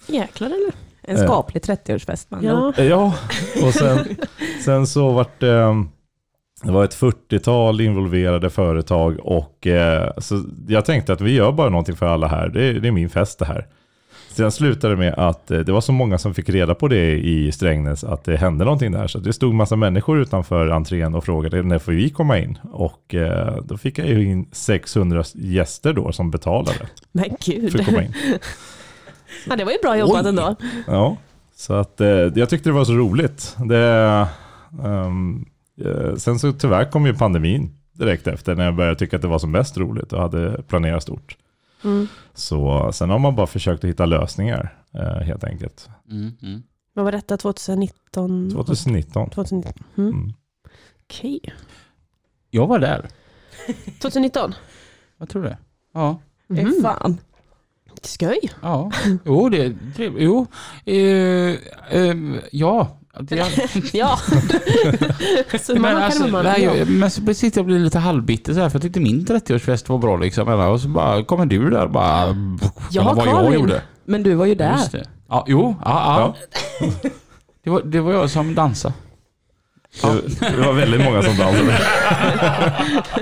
Jäklar 0.07 0.47
eller? 0.47 0.73
En 1.07 1.17
skaplig 1.17 1.63
30-årsfest 1.63 2.25
man. 2.29 2.43
Ja. 2.43 2.73
Eh, 2.77 2.85
Ja, 2.85 3.13
och 3.63 3.73
sen, 3.73 3.97
sen 4.65 4.87
så 4.87 5.11
vart 5.11 5.39
det, 5.39 5.85
det 6.65 6.71
var 6.71 6.83
ett 6.83 6.95
40-tal 6.99 7.81
involverade 7.81 8.49
företag 8.49 9.19
och 9.19 9.67
eh, 9.67 10.11
så 10.17 10.43
jag 10.67 10.85
tänkte 10.85 11.13
att 11.13 11.21
vi 11.21 11.31
gör 11.33 11.51
bara 11.51 11.69
någonting 11.69 11.95
för 11.95 12.05
alla 12.05 12.27
här. 12.27 12.49
Det 12.49 12.63
är, 12.63 12.73
det 12.73 12.87
är 12.87 12.91
min 12.91 13.09
fest 13.09 13.39
det 13.39 13.45
här. 13.45 13.67
Sen 14.29 14.51
slutade 14.51 14.93
det 14.93 14.97
med 14.99 15.13
att 15.13 15.51
eh, 15.51 15.59
det 15.59 15.71
var 15.71 15.81
så 15.81 15.91
många 15.91 16.17
som 16.17 16.33
fick 16.33 16.49
reda 16.49 16.75
på 16.75 16.87
det 16.87 17.11
i 17.11 17.51
Strängnäs 17.51 18.03
att 18.03 18.23
det 18.23 18.37
hände 18.37 18.65
någonting 18.65 18.91
där. 18.91 19.07
Så 19.07 19.19
det 19.19 19.33
stod 19.33 19.53
massa 19.53 19.75
människor 19.75 20.19
utanför 20.21 20.67
entrén 20.69 21.15
och 21.15 21.23
frågade 21.23 21.63
när 21.63 21.79
får 21.79 21.91
vi 21.91 22.09
komma 22.09 22.37
in? 22.39 22.57
Och 22.71 23.15
eh, 23.15 23.55
då 23.63 23.77
fick 23.77 23.99
jag 23.99 24.07
ju 24.07 24.23
in 24.23 24.49
600 24.51 25.23
gäster 25.33 25.93
då 25.93 26.11
som 26.11 26.31
betalade 26.31 26.79
Men 27.11 27.23
för 27.25 27.33
att 27.33 27.45
gud. 27.45 27.85
komma 27.85 28.03
in. 28.03 28.13
Ja, 29.49 29.55
det 29.55 29.63
var 29.63 29.71
ju 29.71 29.77
bra 29.83 29.97
jobbat 29.97 30.23
Oj. 30.23 30.29
ändå. 30.29 30.55
Ja, 30.87 31.17
så 31.55 31.73
att 31.73 32.01
eh, 32.01 32.07
jag 32.07 32.49
tyckte 32.49 32.69
det 32.69 32.73
var 32.73 32.85
så 32.85 32.93
roligt. 32.93 33.55
Det, 33.65 33.87
eh, 34.83 35.09
sen 36.17 36.39
så 36.39 36.53
tyvärr 36.53 36.91
kom 36.91 37.05
ju 37.05 37.13
pandemin 37.13 37.77
direkt 37.91 38.27
efter 38.27 38.55
när 38.55 38.65
jag 38.65 38.75
började 38.75 38.95
tycka 38.95 39.15
att 39.15 39.21
det 39.21 39.27
var 39.27 39.39
som 39.39 39.51
mest 39.51 39.77
roligt 39.77 40.13
och 40.13 40.21
hade 40.21 40.63
planerat 40.63 41.03
stort. 41.03 41.37
Mm. 41.83 42.07
Så 42.33 42.91
sen 42.93 43.09
har 43.09 43.19
man 43.19 43.35
bara 43.35 43.47
försökt 43.47 43.83
att 43.83 43.89
hitta 43.89 44.05
lösningar 44.05 44.77
eh, 44.93 45.21
helt 45.21 45.43
enkelt. 45.43 45.89
Mm, 46.11 46.31
mm. 46.41 46.63
Vad 46.93 47.05
var 47.05 47.11
detta? 47.11 47.37
2019? 47.37 48.51
2019. 48.51 49.29
2019. 49.29 49.83
Mm. 49.97 50.09
Mm. 50.09 50.33
Okej. 51.03 51.39
Jag 52.49 52.67
var 52.67 52.79
där. 52.79 53.07
2019? 54.01 54.53
Jag 55.17 55.29
tror 55.29 55.43
det. 55.43 55.57
Ja. 55.93 56.19
Mm. 56.49 56.81
Fan. 56.81 57.17
Skoj. 58.05 58.39
Ja. 58.61 58.91
Jo, 59.25 59.49
det 59.49 59.65
är 59.65 59.75
trevligt. 59.95 60.23
Jo. 60.23 60.47
Eh, 60.85 60.95
eh, 61.99 62.15
ja. 62.51 62.97
Det, 63.19 63.35
Ja. 63.93 64.19
så 65.61 65.75
men, 65.75 65.97
alltså, 65.97 66.27
man 66.27 66.43
nej, 66.45 66.63
ja. 66.63 66.75
jag, 66.75 66.89
men 66.89 67.11
så 67.11 67.21
precis 67.21 67.55
jag 67.55 67.65
blir 67.65 67.79
lite 67.79 67.99
halvbitter 67.99 68.53
så 68.53 68.59
här, 68.59 68.69
för 68.69 68.75
jag 68.75 68.81
tyckte 68.81 68.99
min 68.99 69.25
30-årsfest 69.25 69.89
var 69.89 69.97
bra 69.97 70.17
liksom. 70.17 70.47
Och 70.47 70.81
så 70.81 70.87
bara 70.87 71.23
kommer 71.23 71.45
du 71.45 71.69
där 71.69 71.83
och 71.83 71.91
bara... 71.91 72.35
Ja, 72.91 73.13
kolla 73.15 73.33
vad 73.33 73.45
jag 73.45 73.53
gjorde. 73.53 73.81
Men 74.05 74.23
du 74.23 74.33
var 74.33 74.45
ju 74.45 74.55
där. 74.55 74.71
Just 74.71 74.91
det. 74.91 75.05
Ja, 75.29 75.45
jo. 75.47 75.75
Ja, 75.85 76.35
ja. 76.79 76.87
Det, 77.63 77.69
var, 77.69 77.81
det 77.81 78.01
var 78.01 78.13
jag 78.13 78.29
som 78.29 78.55
dansade. 78.55 78.93
Det, 80.01 80.39
det 80.39 80.61
var 80.65 80.73
väldigt 80.73 81.03
många 81.03 81.21
som 81.21 81.37
dansade. 81.37 81.77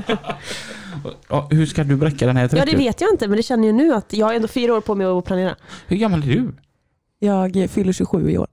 Ja, 1.30 1.48
hur 1.52 1.66
ska 1.66 1.84
du 1.84 1.96
bräcka 1.96 2.26
den 2.28 2.38
här 2.38 2.48
30? 2.48 2.60
ja, 2.60 2.66
det 2.72 2.78
vet 2.84 3.02
jag 3.02 3.12
inte, 3.14 3.28
men 3.28 3.38
det 3.38 3.44
känner 3.44 3.68
jag 3.68 3.76
nu 3.76 3.94
att 3.94 4.14
jag 4.14 4.26
har 4.26 4.34
ändå 4.34 4.48
fyra 4.48 4.74
år 4.76 4.82
på 4.82 4.96
mig 4.96 5.08
att 5.08 5.26
planera. 5.26 5.56
Hur 5.88 5.98
gammal 5.98 6.24
är 6.24 6.28
du? 6.28 6.52
Jag 7.20 7.70
fyller 7.70 7.94
27 7.94 8.30
i 8.32 8.38
år. 8.38 8.48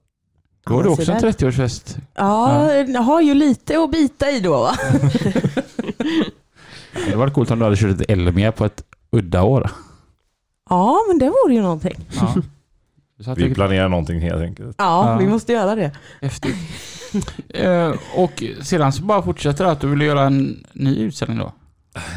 Då 0.65 0.73
har 0.73 0.83
du 0.83 0.89
också 0.89 1.05
så 1.05 1.11
en 1.11 1.21
där. 1.21 1.31
30-årsfest. 1.31 1.97
Ja, 2.15 2.73
jag 2.73 3.01
har 3.01 3.21
ju 3.21 3.33
lite 3.33 3.79
att 3.83 3.91
bita 3.91 4.31
i 4.31 4.39
då. 4.39 4.51
va? 4.51 4.75
Det 6.93 7.01
hade 7.03 7.15
varit 7.15 7.33
coolt 7.33 7.51
om 7.51 7.59
du 7.59 7.65
hade 7.65 7.77
kört 7.77 8.01
ett 8.01 8.11
Elmia 8.11 8.51
på 8.51 8.65
ett 8.65 8.83
udda 9.11 9.43
år. 9.43 9.69
Ja, 10.69 10.97
men 11.07 11.19
det 11.19 11.29
vore 11.29 11.53
ju 11.53 11.61
någonting. 11.61 11.95
Ja. 12.21 12.35
Vi 13.35 13.53
planerar 13.53 13.89
någonting 13.89 14.19
helt 14.21 14.41
enkelt. 14.41 14.75
Ja, 14.79 15.11
Ja. 15.11 15.17
vi 15.17 15.27
måste 15.27 15.53
göra 15.53 15.75
det. 15.75 15.91
häftigt. 16.21 16.55
Eh, 17.49 17.93
och 18.15 18.43
sedan 18.61 18.93
så 18.93 19.03
bara 19.03 19.21
fortsätter 19.21 19.65
det 19.65 19.71
att 19.71 19.81
du 19.81 19.87
vill 19.87 20.01
göra 20.01 20.21
en 20.23 20.65
ny 20.73 20.97
utställning 20.99 21.37
då? 21.39 21.53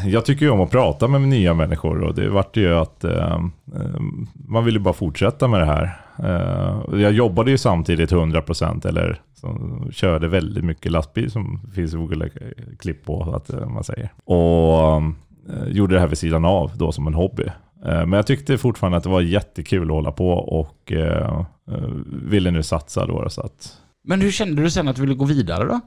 Jag 0.05 0.25
tycker 0.25 0.45
ju 0.45 0.51
om 0.51 0.61
att 0.61 0.71
prata 0.71 1.07
med 1.07 1.21
nya 1.21 1.53
människor 1.53 2.01
och 2.01 2.15
det 2.15 2.29
vart 2.29 2.57
ju 2.57 2.75
att 2.75 3.03
eh, 3.03 3.33
eh 3.75 3.99
man 4.33 4.65
vill 4.65 4.73
ju 4.73 4.79
bara 4.79 4.93
fortsätta 4.93 5.47
med 5.47 5.59
det 5.59 5.65
här. 5.65 6.01
Eh, 6.19 6.99
jag 7.01 7.11
jobbade 7.11 7.51
ju 7.51 7.57
samtidigt 7.57 8.11
100% 8.11 8.87
eller 8.87 9.21
som, 9.33 9.87
körde 9.91 10.27
väldigt 10.27 10.63
mycket 10.63 10.91
lastbil 10.91 11.31
som 11.31 11.61
finns 11.73 11.93
i 11.93 11.97
olika 11.97 12.39
klipp 12.79 13.05
på 13.05 13.33
att 13.35 13.49
eh, 13.49 13.69
man 13.69 13.83
säger. 13.83 14.13
Och 14.25 14.95
eh, 15.49 15.67
gjorde 15.67 15.95
det 15.95 15.99
här 15.99 16.07
vid 16.07 16.17
sidan 16.17 16.45
av 16.45 16.71
då 16.77 16.91
som 16.91 17.07
en 17.07 17.13
hobby. 17.13 17.43
Eh, 17.85 18.05
men 18.05 18.13
jag 18.13 18.27
tyckte 18.27 18.57
fortfarande 18.57 18.97
att 18.97 19.03
det 19.03 19.09
var 19.09 19.21
jättekul 19.21 19.83
att 19.83 19.95
hålla 19.95 20.11
på 20.11 20.29
och 20.29 20.91
eh, 20.91 21.45
eh 21.71 21.89
ville 22.05 22.51
nu 22.51 22.63
satsa 22.63 23.05
då. 23.05 23.29
Så 23.29 23.41
att 23.41 23.77
Men 24.03 24.21
hur 24.21 24.31
kände 24.31 24.61
du 24.61 24.69
sen 24.69 24.87
att 24.87 24.95
du 24.95 25.01
ville 25.01 25.15
gå 25.15 25.25
vidare 25.25 25.63
då? 25.63 25.79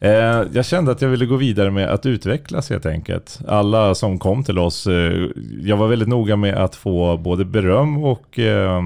Eh, 0.00 0.42
jag 0.52 0.66
kände 0.66 0.92
att 0.92 1.02
jag 1.02 1.08
ville 1.08 1.26
gå 1.26 1.36
vidare 1.36 1.70
med 1.70 1.88
att 1.88 2.06
utvecklas 2.06 2.70
helt 2.70 2.86
enkelt. 2.86 3.40
Alla 3.48 3.94
som 3.94 4.18
kom 4.18 4.44
till 4.44 4.58
oss, 4.58 4.86
eh, 4.86 5.28
jag 5.60 5.76
var 5.76 5.88
väldigt 5.88 6.08
noga 6.08 6.36
med 6.36 6.54
att 6.54 6.74
få 6.74 7.16
både 7.16 7.44
beröm 7.44 8.04
och 8.04 8.38
eh, 8.38 8.82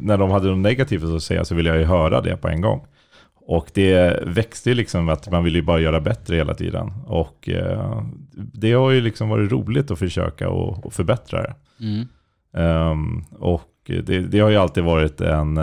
när 0.00 0.16
de 0.16 0.30
hade 0.30 0.48
något 0.48 0.58
negativt 0.58 1.04
att 1.04 1.22
säga 1.22 1.44
så 1.44 1.54
ville 1.54 1.68
jag 1.68 1.78
ju 1.78 1.84
höra 1.84 2.20
det 2.20 2.36
på 2.36 2.48
en 2.48 2.60
gång. 2.60 2.86
Och 3.46 3.70
det 3.74 4.22
växte 4.26 4.68
ju 4.70 4.74
liksom 4.74 5.08
att 5.08 5.30
man 5.30 5.44
ville 5.44 5.58
ju 5.58 5.64
bara 5.64 5.80
göra 5.80 6.00
bättre 6.00 6.36
hela 6.36 6.54
tiden. 6.54 6.92
Och 7.06 7.48
det 8.34 8.72
har 8.72 8.90
ju 8.90 9.00
liksom 9.00 9.28
varit 9.28 9.52
roligt 9.52 9.90
att 9.90 9.98
försöka 9.98 10.48
och, 10.48 10.86
och 10.86 10.92
förbättra 10.92 11.42
det. 11.42 11.54
Mm. 11.80 12.06
Ehm, 12.56 13.24
och 13.38 13.70
det, 13.86 14.20
det 14.20 14.40
har 14.40 14.50
ju 14.50 14.56
alltid 14.56 14.84
varit 14.84 15.20
en... 15.20 15.58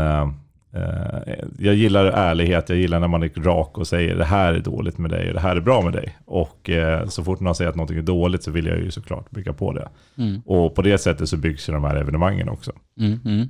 eh, 0.75 1.45
jag 1.59 1.75
gillar 1.75 2.05
ärlighet, 2.05 2.69
jag 2.69 2.77
gillar 2.77 2.99
när 2.99 3.07
man 3.07 3.23
är 3.23 3.29
rak 3.29 3.77
och 3.77 3.87
säger 3.87 4.15
det 4.15 4.25
här 4.25 4.53
är 4.53 4.59
dåligt 4.59 4.97
med 4.97 5.11
dig 5.11 5.27
och 5.27 5.33
det 5.33 5.39
här 5.39 5.55
är 5.55 5.61
bra 5.61 5.81
med 5.81 5.93
dig. 5.93 6.17
Och 6.25 6.69
eh, 6.69 7.07
så 7.07 7.23
fort 7.23 7.39
någon 7.39 7.55
säger 7.55 7.69
att 7.69 7.75
någonting 7.75 7.97
är 7.97 8.01
dåligt 8.01 8.43
så 8.43 8.51
vill 8.51 8.65
jag 8.65 8.77
ju 8.77 8.91
såklart 8.91 9.31
bygga 9.31 9.53
på 9.53 9.73
det. 9.73 9.89
Mm. 10.17 10.41
Och 10.45 10.75
på 10.75 10.81
det 10.81 10.97
sättet 10.97 11.29
så 11.29 11.37
byggs 11.37 11.69
ju 11.69 11.73
de 11.73 11.83
här 11.83 11.95
evenemangen 11.95 12.49
också. 12.49 12.71
Mm, 12.99 13.19
mm. 13.25 13.49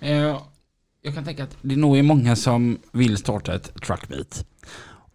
Eh, 0.00 0.40
jag 1.02 1.14
kan 1.14 1.24
tänka 1.24 1.44
att 1.44 1.56
det 1.62 1.76
nog 1.76 1.98
är 1.98 2.02
många 2.02 2.36
som 2.36 2.78
vill 2.92 3.16
starta 3.16 3.54
ett 3.54 3.82
truckmeet. 3.82 4.46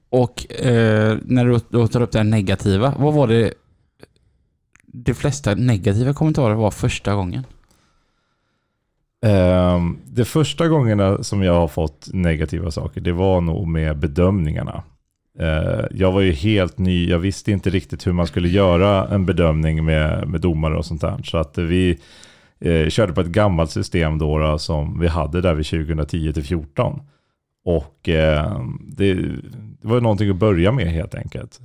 Och 0.09 0.51
eh, 0.51 1.17
när 1.25 1.45
du 1.45 1.59
då 1.69 1.87
tar 1.87 2.01
upp 2.01 2.11
det 2.11 2.23
negativa, 2.23 2.95
vad 2.97 3.13
var 3.13 3.27
det 3.27 3.53
de 4.85 5.13
flesta 5.13 5.55
negativa 5.55 6.13
kommentarer 6.13 6.55
var 6.55 6.71
första 6.71 7.15
gången? 7.15 7.45
Ehm, 9.25 9.75
um, 9.75 9.99
de 10.05 10.25
första 10.25 10.67
gångerna 10.67 11.23
som 11.23 11.43
jag 11.43 11.53
har 11.53 11.67
fått 11.67 12.09
negativa 12.13 12.71
saker, 12.71 13.01
det 13.01 13.11
var 13.11 13.41
nog 13.41 13.67
med 13.67 13.97
bedömningarna. 13.97 14.83
Uh, 15.39 15.85
jag 15.91 16.11
var 16.11 16.21
ju 16.21 16.31
helt 16.31 16.77
ny, 16.77 17.09
jag 17.09 17.19
visste 17.19 17.51
inte 17.51 17.69
riktigt 17.69 18.07
hur 18.07 18.13
man 18.13 18.27
skulle 18.27 18.49
göra 18.49 19.07
en 19.07 19.25
bedömning 19.25 19.85
med, 19.85 20.27
med 20.27 20.41
domare 20.41 20.77
och 20.77 20.85
sånt 20.85 21.01
där. 21.01 21.21
Så 21.23 21.37
att 21.37 21.57
vi 21.57 21.99
uh, 22.65 22.89
körde 22.89 23.13
på 23.13 23.21
ett 23.21 23.27
gammalt 23.27 23.71
system 23.71 24.17
då, 24.17 24.39
då 24.39 24.57
som 24.57 24.99
vi 24.99 25.07
hade 25.07 25.41
där 25.41 25.53
vid 25.53 25.65
2010 25.65 26.33
till 26.33 26.43
14. 26.43 27.01
Och 27.65 28.09
uh, 28.09 28.67
det, 28.79 29.13
det 29.13 29.87
var 29.87 29.95
ju 29.95 30.01
någonting 30.01 30.29
att 30.29 30.35
börja 30.35 30.71
med 30.71 30.87
helt 30.87 31.15
enkelt. 31.15 31.59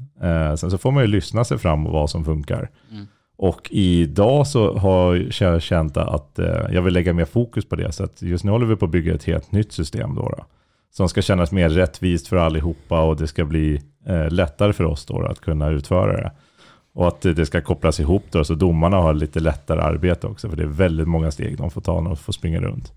Sen 0.58 0.70
så 0.70 0.78
får 0.78 0.90
man 0.90 1.02
ju 1.02 1.06
lyssna 1.06 1.44
sig 1.44 1.58
fram 1.58 1.86
och 1.86 1.92
vad 1.92 2.10
som 2.10 2.24
funkar. 2.24 2.70
Mm. 2.92 3.06
Och 3.36 3.68
idag 3.70 4.46
så 4.46 4.78
har 4.78 5.28
jag 5.40 5.62
känt 5.62 5.96
att 5.96 6.38
eh, 6.38 6.66
jag 6.70 6.82
vill 6.82 6.94
lägga 6.94 7.12
mer 7.12 7.24
fokus 7.24 7.68
på 7.68 7.76
det. 7.76 7.92
Så 7.92 8.04
att 8.04 8.22
just 8.22 8.44
nu 8.44 8.50
håller 8.50 8.66
vi 8.66 8.76
på 8.76 8.84
att 8.84 8.90
bygga 8.90 9.14
ett 9.14 9.24
helt 9.24 9.52
nytt 9.52 9.72
system 9.72 10.14
då. 10.14 10.22
då 10.22 10.44
som 10.96 11.08
ska 11.08 11.22
kännas 11.22 11.52
mer 11.52 11.68
rättvist 11.68 12.28
för 12.28 12.36
allihopa 12.36 13.00
och 13.00 13.16
det 13.16 13.26
ska 13.26 13.44
bli 13.44 13.82
eh, 14.06 14.30
lättare 14.30 14.72
för 14.72 14.84
oss 14.84 15.06
då, 15.06 15.20
då 15.20 15.26
att 15.26 15.40
kunna 15.40 15.68
utföra 15.68 16.12
det. 16.12 16.32
Och 16.94 17.08
att 17.08 17.20
det 17.20 17.46
ska 17.46 17.60
kopplas 17.60 18.00
ihop 18.00 18.24
då, 18.30 18.44
så 18.44 18.54
domarna 18.54 18.96
har 18.96 19.14
lite 19.14 19.40
lättare 19.40 19.80
arbete 19.80 20.26
också, 20.26 20.48
för 20.48 20.56
det 20.56 20.62
är 20.62 20.66
väldigt 20.66 21.08
många 21.08 21.30
steg 21.30 21.58
de 21.58 21.70
får 21.70 21.80
ta 21.80 22.00
när 22.00 22.10
de 22.10 22.16
får 22.16 22.32
springa 22.32 22.60
runt. 22.60 22.92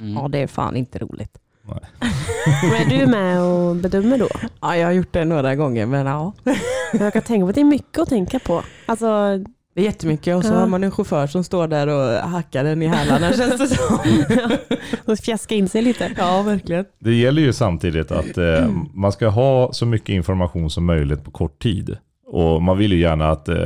Mm. 0.00 0.12
Ja, 0.12 0.28
det 0.28 0.38
är 0.38 0.46
fan 0.46 0.76
inte 0.76 0.98
roligt. 0.98 1.38
Är 2.80 2.98
du 2.98 3.06
med 3.06 3.40
och 3.42 3.76
bedömer 3.76 4.18
då? 4.18 4.28
Ja, 4.60 4.76
jag 4.76 4.86
har 4.86 4.92
gjort 4.92 5.12
det 5.12 5.24
några 5.24 5.54
gånger, 5.54 5.86
men 5.86 6.06
ja. 6.06 6.32
Jag 6.92 7.12
kan 7.12 7.22
tänka 7.22 7.44
på 7.44 7.48
att 7.48 7.54
det 7.54 7.60
är 7.60 7.64
mycket 7.64 7.98
att 7.98 8.08
tänka 8.08 8.38
på. 8.38 8.62
Alltså, 8.86 9.06
Det 9.74 9.80
är 9.80 9.84
jättemycket 9.84 10.36
och 10.36 10.44
så 10.44 10.52
Ja. 10.52 10.58
har 10.58 10.66
man 10.66 10.84
en 10.84 10.90
chaufför 10.90 11.26
som 11.26 11.44
står 11.44 11.68
där 11.68 11.86
och 11.86 12.28
hackar 12.30 12.64
den 12.64 12.82
i 12.82 12.86
hälarna 12.86 13.32
känns 13.32 13.58
det 13.58 13.68
som. 13.68 13.98
att 15.12 15.20
fjäska 15.24 15.54
in 15.54 15.68
sig 15.68 15.82
lite. 15.82 16.10
Ja, 16.16 16.42
verkligen. 16.42 16.84
Det 16.98 17.14
gäller 17.14 17.42
ju 17.42 17.52
samtidigt 17.52 18.10
att 18.12 18.38
eh, 18.38 18.68
man 18.94 19.12
ska 19.12 19.28
ha 19.28 19.72
så 19.72 19.86
mycket 19.86 20.08
information 20.08 20.70
som 20.70 20.84
möjligt 20.84 21.24
på 21.24 21.30
kort 21.30 21.62
tid. 21.62 21.96
Och 22.26 22.62
man 22.62 22.78
vill 22.78 22.92
ju 22.92 22.98
gärna 23.00 23.30
att 23.30 23.48
eh, 23.48 23.56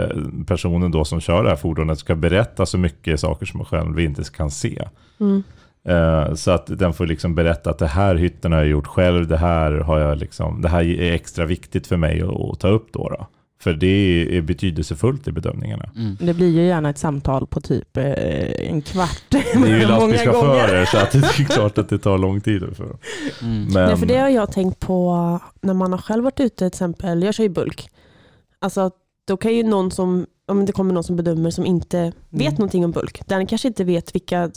personen 0.46 0.90
då 0.90 1.04
som 1.04 1.20
kör 1.20 1.42
det 1.42 1.48
här 1.48 1.56
fordonet 1.56 1.98
ska 1.98 2.14
berätta 2.14 2.66
så 2.66 2.78
mycket 2.78 3.20
saker 3.20 3.46
som 3.46 3.58
man 3.58 3.66
själv 3.66 4.00
inte 4.00 4.22
kan 4.24 4.50
se. 4.50 4.88
Mm. 5.20 5.42
Eh, 5.84 6.34
så 6.34 6.50
att 6.50 6.66
den 6.66 6.92
får 6.92 7.06
liksom 7.06 7.34
berätta 7.34 7.70
att 7.70 7.78
det 7.78 7.86
här 7.86 8.14
hytten 8.14 8.52
har 8.52 8.58
jag 8.58 8.68
gjort 8.68 8.86
själv, 8.86 9.28
det 9.28 9.36
här, 9.36 9.72
har 9.72 9.98
jag 9.98 10.18
liksom, 10.18 10.62
det 10.62 10.68
här 10.68 10.82
är 10.82 11.12
extra 11.12 11.46
viktigt 11.46 11.86
för 11.86 11.96
mig 11.96 12.22
att, 12.22 12.28
att 12.28 12.60
ta 12.60 12.68
upp 12.68 12.92
då. 12.92 13.08
då. 13.08 13.26
För 13.60 13.72
det 13.72 14.36
är 14.36 14.42
betydelsefullt 14.42 15.28
i 15.28 15.32
bedömningarna. 15.32 15.90
Mm. 15.96 16.16
Det 16.20 16.34
blir 16.34 16.48
ju 16.48 16.66
gärna 16.66 16.90
ett 16.90 16.98
samtal 16.98 17.46
på 17.46 17.60
typ 17.60 17.96
eh, 17.96 18.70
en 18.70 18.82
kvart. 18.82 19.22
Det 19.28 19.38
är 19.38 19.66
ju 19.66 19.86
lastbilschaufförer 19.86 20.84
så 20.84 20.98
att 20.98 21.12
det 21.12 21.18
är 21.18 21.44
klart 21.54 21.78
att 21.78 21.88
det 21.88 21.98
tar 21.98 22.18
lång 22.18 22.40
tid. 22.40 22.76
För. 22.76 22.84
Mm. 22.84 23.64
Men, 23.64 23.72
Nej, 23.72 23.96
för 23.96 24.06
det 24.06 24.18
har 24.18 24.28
jag 24.28 24.52
tänkt 24.52 24.80
på 24.80 25.40
när 25.60 25.74
man 25.74 25.92
har 25.92 25.98
själv 25.98 26.24
varit 26.24 26.40
ute 26.40 26.56
till 26.56 26.66
exempel, 26.66 27.22
jag 27.22 27.34
kör 27.34 27.44
ju 27.44 27.50
bulk. 27.50 27.90
Alltså 28.58 28.90
då 29.26 29.36
kan 29.36 29.54
ju 29.54 29.62
någon 29.62 29.90
som, 29.90 30.26
om 30.48 30.66
det 30.66 30.72
kommer 30.72 30.94
någon 30.94 31.04
som 31.04 31.16
bedömer 31.16 31.50
som 31.50 31.66
inte 31.66 32.12
vet 32.30 32.40
Mm. 32.48 32.54
någonting 32.54 32.84
om 32.84 32.90
bulk, 32.92 33.22
där 33.26 33.36
den 33.36 33.46
kanske 33.46 33.68
inte 33.68 33.84
vet 33.84 34.14
vilka, 34.14 34.50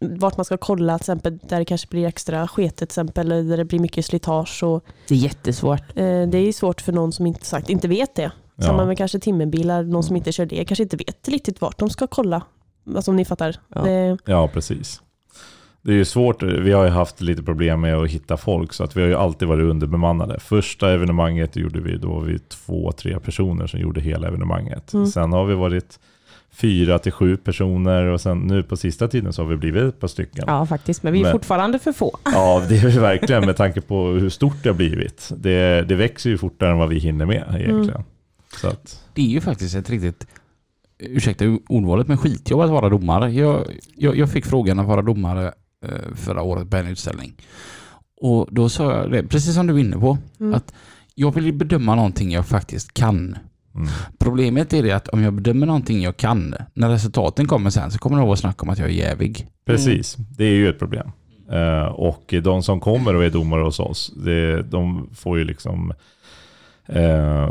vart 0.00 0.36
man 0.36 0.44
ska 0.44 0.56
kolla, 0.56 0.98
till 0.98 1.02
exempel, 1.02 1.38
där 1.48 1.58
det 1.58 1.64
kanske 1.64 1.88
blir 1.88 2.06
extra 2.06 2.48
sketet, 2.48 2.76
till 2.78 2.84
exempel, 2.84 3.32
eller 3.32 3.42
där 3.50 3.56
det 3.56 3.64
blir 3.64 3.78
mycket 3.80 4.04
slitage. 4.06 4.62
Och, 4.62 4.84
Det 5.08 5.14
är 5.14 5.18
jättesvårt. 5.18 5.80
eh, 5.96 6.22
det 6.28 6.38
är 6.38 6.52
svårt 6.52 6.80
för 6.80 6.92
någon 6.92 7.12
som 7.12 7.26
inte, 7.26 7.44
sagt, 7.46 7.70
inte 7.70 7.88
vet 7.88 8.14
det. 8.14 8.32
Ja. 8.56 8.62
Samma 8.64 8.84
med 8.84 8.98
kanske 8.98 9.18
timmerbilar, 9.18 9.82
någon 9.82 10.02
som 10.02 10.16
inte 10.16 10.32
kör 10.32 10.46
det 10.46 10.64
kanske 10.64 10.82
inte 10.82 10.96
vet 10.96 11.28
riktigt 11.28 11.60
vart 11.60 11.78
de 11.78 11.90
ska 11.90 12.06
kolla. 12.06 12.42
Alltså 12.96 13.10
om 13.10 13.16
ni 13.16 13.24
fattar. 13.24 13.56
Ja. 13.74 13.82
Det, 13.82 14.18
Ja, 14.26 14.48
precis. 14.48 15.00
Det 15.84 15.92
är 15.92 15.96
ju 15.96 16.04
svårt, 16.04 16.42
vi 16.42 16.72
har 16.72 16.84
ju 16.84 16.90
haft 16.90 17.20
lite 17.20 17.42
problem 17.42 17.80
med 17.80 17.94
att 17.96 18.10
hitta 18.10 18.36
folk 18.36 18.72
så 18.72 18.84
att 18.84 18.96
vi 18.96 19.00
har 19.00 19.08
ju 19.08 19.14
alltid 19.14 19.48
varit 19.48 19.64
underbemannade. 19.64 20.40
Första 20.40 20.92
evenemanget 20.92 21.56
gjorde 21.56 21.80
vi, 21.80 21.96
då 21.96 22.08
var 22.08 22.20
vi 22.20 22.38
två, 22.38 22.92
tre 22.92 23.18
personer 23.20 23.66
som 23.66 23.80
gjorde 23.80 24.00
hela 24.00 24.28
evenemanget. 24.28 24.92
Mm. 24.92 25.06
Sen 25.06 25.32
har 25.32 25.44
vi 25.44 25.54
varit 25.54 25.98
fyra 26.52 26.98
till 26.98 27.12
sju 27.12 27.36
personer 27.36 28.04
och 28.04 28.20
sen 28.20 28.38
nu 28.38 28.62
på 28.62 28.76
sista 28.76 29.08
tiden 29.08 29.32
så 29.32 29.42
har 29.42 29.48
vi 29.48 29.56
blivit 29.56 29.82
ett 29.82 30.00
par 30.00 30.08
stycken. 30.08 30.44
Ja, 30.46 30.66
faktiskt. 30.66 31.02
Men 31.02 31.12
vi 31.12 31.18
är 31.18 31.22
Men- 31.22 31.32
fortfarande 31.32 31.78
för 31.78 31.92
få. 31.92 32.18
Ja, 32.24 32.62
det 32.68 32.76
är 32.78 32.86
vi 32.88 32.98
verkligen 32.98 33.46
med 33.46 33.56
tanke 33.56 33.80
på 33.80 34.06
hur 34.06 34.28
stort 34.28 34.62
det 34.62 34.68
har 34.68 34.76
blivit. 34.76 35.32
Det, 35.36 35.82
det 35.88 35.94
växer 35.94 36.30
ju 36.30 36.38
fortare 36.38 36.70
än 36.70 36.78
vad 36.78 36.88
vi 36.88 36.98
hinner 36.98 37.26
med 37.26 37.44
egentligen. 37.58 38.02
Så 38.60 38.68
att, 38.68 39.04
Det 39.14 39.22
är 39.22 39.26
ju 39.26 39.40
faktiskt 39.40 39.74
ett 39.76 39.90
riktigt, 39.90 40.26
ursäkta 40.98 41.44
ordvalet, 41.68 42.08
men 42.08 42.18
skitjobb 42.18 42.60
att 42.60 42.70
vara 42.70 42.88
domare. 42.88 43.30
Jag, 43.32 43.64
jag, 43.96 44.16
jag 44.16 44.30
fick 44.30 44.46
frågan 44.46 44.78
att 44.78 44.86
vara 44.86 45.02
domare 45.02 45.52
förra 46.14 46.42
året 46.42 46.70
på 46.70 46.76
en 46.76 46.86
utställning. 46.86 47.34
Och 48.20 48.48
då 48.50 48.68
sa 48.68 48.92
jag 48.96 49.10
det, 49.12 49.22
precis 49.22 49.54
som 49.54 49.66
du 49.66 49.74
är 49.74 49.78
inne 49.78 49.96
på, 49.96 50.18
mm. 50.40 50.54
Att- 50.54 50.74
jag 51.14 51.34
vill 51.34 51.46
ju 51.46 51.52
bedöma 51.52 51.94
någonting 51.94 52.30
jag 52.32 52.46
faktiskt 52.46 52.94
kan. 52.94 53.38
mm. 53.74 53.88
Problemet 54.18 54.72
är 54.72 54.82
det 54.82 54.92
att 54.92 55.08
om 55.08 55.22
jag 55.22 55.32
bedömer 55.32 55.66
någonting 55.66 56.02
jag 56.02 56.16
kan, 56.16 56.54
när 56.74 56.88
resultaten 56.88 57.46
kommer 57.46 57.70
sen 57.70 57.90
så 57.90 57.98
kommer 57.98 58.26
det 58.26 58.32
att 58.32 58.38
snacka 58.38 58.62
om 58.62 58.68
att 58.68 58.78
jag 58.78 58.88
är 58.88 58.92
jävig. 58.92 59.46
Precis, 59.66 60.16
det 60.16 60.44
är 60.44 60.54
ju 60.54 60.68
ett 60.68 60.78
problem. 60.78 61.10
Eh, 61.52 61.86
och 61.86 62.34
de 62.42 62.62
som 62.62 62.80
kommer 62.80 63.14
och 63.14 63.24
är 63.24 63.30
domare 63.30 63.62
hos 63.62 63.80
oss, 63.80 64.12
det, 64.24 64.62
de 64.62 65.10
får 65.14 65.38
ju 65.38 65.44
liksom 65.44 65.90
eh, 65.90 65.96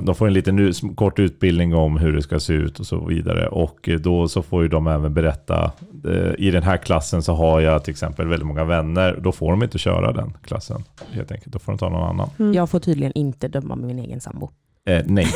de 0.04 0.16
får 0.16 0.28
en 0.28 0.34
liten 0.34 0.74
kort 0.96 1.20
utbildning 1.20 1.76
om 1.76 1.98
hur 1.98 2.14
det 2.14 2.22
ska 2.22 2.40
se 2.40 2.54
ut 2.54 2.80
och 2.80 2.86
så 2.86 3.06
vidare. 3.06 3.48
Och 3.48 3.90
eh, 3.90 4.00
då 4.00 4.28
så 4.28 4.42
får 4.42 4.64
ju 4.64 4.68
de 4.70 4.88
även 4.88 5.14
berätta, 5.14 5.72
eh, 6.08 6.34
i 6.38 6.52
den 6.52 6.64
här 6.64 6.78
klassen 6.78 7.24
så 7.24 7.34
har 7.34 7.62
jag 7.62 7.84
till 7.84 7.92
exempel 7.92 8.28
väldigt 8.28 8.48
många 8.48 8.64
vänner. 8.64 9.20
Då 9.24 9.32
får 9.32 9.52
de 9.52 9.64
inte 9.64 9.78
köra 9.78 10.12
den 10.12 10.38
klassen 10.46 10.84
helt 11.12 11.32
enkelt. 11.32 11.54
Då 11.54 11.60
får 11.60 11.72
de 11.72 11.78
ta 11.78 11.90
någon 11.90 12.10
annan. 12.10 12.30
Mm. 12.40 12.54
Jag 12.54 12.70
får 12.70 12.80
tydligen 12.80 13.14
inte 13.16 13.48
döma 13.48 13.76
med 13.76 13.88
min 13.88 14.00
egen 14.00 14.22
sambo. 14.22 14.50
Eh, 14.86 15.02
nej, 15.06 15.28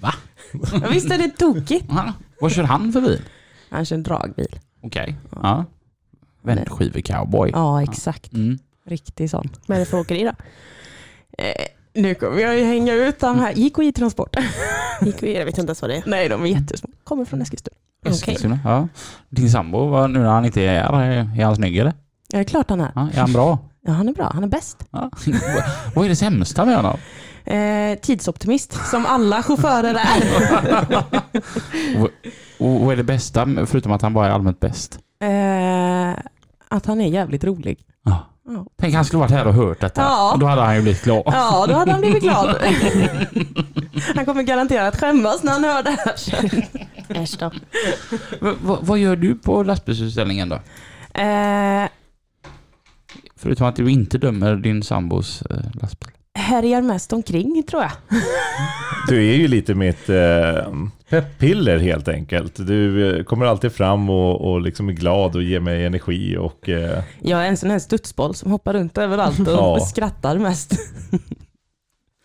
Va? 0.00 0.14
Ja, 0.52 0.88
visst 0.90 1.10
är 1.10 1.18
det 1.18 1.28
tokigt? 1.28 1.90
Aha. 1.90 2.12
Vad 2.40 2.52
kör 2.52 2.62
han 2.62 2.92
för 2.92 3.00
bil? 3.00 3.22
Han 3.70 3.84
kör 3.84 3.96
en 3.96 4.02
dragbil. 4.02 4.58
Okej. 4.82 5.16
Ja. 5.42 5.64
Vändskive-cowboy. 6.42 7.50
Ja, 7.52 7.82
exakt. 7.82 8.32
Mm. 8.32 8.58
Riktig 8.84 9.30
sån. 9.30 9.48
Vad 9.66 9.76
är 9.76 9.80
det 9.80 9.86
för 9.86 9.98
åkeri 9.98 10.24
då? 10.24 10.32
Eh, 11.40 11.64
nu 11.94 12.14
kommer 12.14 12.40
jag 12.40 12.58
ju 12.58 12.64
hänga 12.64 12.92
ut 12.94 13.20
de 13.20 13.38
här. 13.38 13.52
IKI 13.58 13.92
Transport. 13.92 14.36
Gick 15.00 15.22
vi- 15.22 15.38
Jag 15.38 15.44
vet 15.44 15.58
inte 15.58 15.68
ens 15.70 15.82
vad 15.82 15.90
det 15.90 15.96
är. 15.96 16.02
Nej, 16.06 16.28
de 16.28 16.42
är 16.42 16.46
jättesmå. 16.46 16.88
Kommer 17.04 17.24
från 17.24 17.42
Eskilstuna. 17.42 17.76
Eskilstuna, 18.04 18.58
Ja. 18.64 18.88
Din 19.28 19.50
sambo, 19.50 19.86
vad- 19.86 20.10
nu 20.10 20.18
när 20.18 20.28
han 20.30 20.44
inte 20.44 20.62
är 20.62 20.80
här, 20.82 21.02
är 21.02 21.16
är 21.40 21.44
han 21.44 21.56
snygg 21.56 21.76
eller? 21.78 21.92
Ja, 22.28 22.38
det 22.38 22.38
är 22.38 22.44
klart 22.44 22.70
han 22.70 22.80
är. 22.80 22.92
Ja, 22.94 23.08
är 23.14 23.20
han 23.20 23.32
bra? 23.32 23.58
Ja, 23.86 23.92
han 23.92 24.08
är 24.08 24.12
bra. 24.12 24.30
Han 24.34 24.44
är 24.44 24.48
bäst. 24.48 24.84
Ja. 24.90 25.10
vad 25.94 26.04
är 26.04 26.08
det 26.08 26.16
sämsta 26.16 26.64
med 26.64 26.76
honom? 26.76 26.96
Eh, 27.44 27.98
tidsoptimist, 27.98 28.86
som 28.90 29.06
alla 29.06 29.42
chaufförer 29.42 29.94
är. 29.94 30.22
Och 32.58 32.80
vad 32.80 32.92
är 32.92 32.96
det 32.96 33.02
bästa, 33.04 33.48
förutom 33.66 33.92
att 33.92 34.02
han 34.02 34.14
bara 34.14 34.26
är 34.26 34.30
allmänt 34.30 34.60
bäst? 34.60 34.98
eh, 35.22 36.10
att 36.68 36.86
han 36.86 37.00
är 37.00 37.08
jävligt 37.08 37.44
rolig. 37.44 37.78
Ja. 38.04 38.29
Ja. 38.48 38.66
Tänk 38.80 38.94
han 38.94 39.04
skulle 39.04 39.20
varit 39.20 39.30
här 39.30 39.46
och 39.46 39.54
hört 39.54 39.80
detta. 39.80 40.00
Ja. 40.00 40.36
Då 40.40 40.46
hade 40.46 40.62
han 40.62 40.76
ju 40.76 40.82
blivit 40.82 41.02
glad. 41.04 41.22
Ja, 41.26 41.64
då 41.68 41.74
hade 41.74 41.92
han 41.92 42.00
blivit 42.00 42.22
glad. 42.22 42.56
Han 44.16 44.24
kommer 44.24 44.42
garanterat 44.42 45.00
skämmas 45.00 45.42
när 45.42 45.52
han 45.52 45.64
hör 45.64 45.82
det 45.82 45.90
här 45.90 46.16
sen. 46.16 46.50
Äsch 47.08 47.38
då. 47.38 47.50
V- 48.40 48.54
v- 48.62 48.76
vad 48.80 48.98
gör 48.98 49.16
du 49.16 49.34
på 49.34 49.62
lastbilsutställningen 49.62 50.48
då? 50.48 50.54
Eh, 51.20 51.88
Förutom 53.36 53.66
att 53.66 53.76
du 53.76 53.90
inte 53.90 54.18
dömer 54.18 54.56
din 54.56 54.82
sambos 54.82 55.42
eh, 55.42 55.56
lastbil. 55.74 56.10
Härjar 56.38 56.82
mest 56.82 57.12
omkring 57.12 57.62
tror 57.68 57.82
jag. 57.82 57.92
du 59.08 59.28
är 59.30 59.34
ju 59.36 59.48
lite 59.48 59.74
mitt 59.74 60.08
eh, 60.08 60.74
peppiller 61.08 61.78
helt 61.78 62.08
enkelt. 62.08 62.66
Du 62.66 63.10
eh, 63.18 63.24
kommer 63.24 63.46
alltid 63.46 63.72
fram 63.72 64.10
och, 64.10 64.50
och 64.52 64.60
liksom 64.60 64.88
är 64.88 64.92
glad 64.92 65.36
och 65.36 65.42
ger 65.42 65.60
mig 65.60 65.86
energi 65.86 66.36
och 66.36 66.68
eh, 66.68 67.02
Jag 67.20 67.44
är 67.44 67.48
en 67.48 67.56
sån 67.56 67.70
här 67.70 67.78
studsboll 67.78 68.34
som 68.34 68.50
hoppar 68.50 68.72
runt 68.72 68.98
överallt 68.98 69.40
och 69.40 69.46
Ja. 69.48 69.80
skrattar 69.80 70.38
mest. 70.38 70.72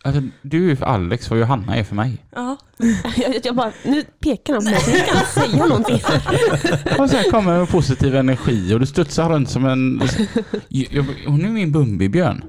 Alltså, 0.04 0.22
du 0.42 0.70
är 0.70 0.76
för 0.76 0.86
Alex 0.86 1.30
vad 1.30 1.38
Johanna 1.38 1.76
är 1.76 1.84
för 1.84 1.94
mig. 1.94 2.16
Ja. 2.34 2.56
Jag, 3.16 3.34
jag 3.44 3.54
bara, 3.54 3.72
nu 3.84 4.02
pekar 4.20 4.52
han 4.52 4.64
på 4.64 4.70
mig, 4.70 4.80
så 4.80 4.90
jag 4.90 5.06
kan 5.06 5.26
säga 5.26 5.66
någonting. 5.66 6.00
Och 6.98 7.10
sen 7.10 7.30
kommer 7.30 7.58
med 7.58 7.68
positiv 7.68 8.16
energi 8.16 8.74
och 8.74 8.80
du 8.80 8.86
studsar 8.86 9.28
runt 9.28 9.50
som 9.50 9.66
en... 9.66 10.02
Jag, 10.68 11.06
hon 11.26 11.44
är 11.44 11.48
min 11.48 11.72
Bumbibjörn. 11.72 12.44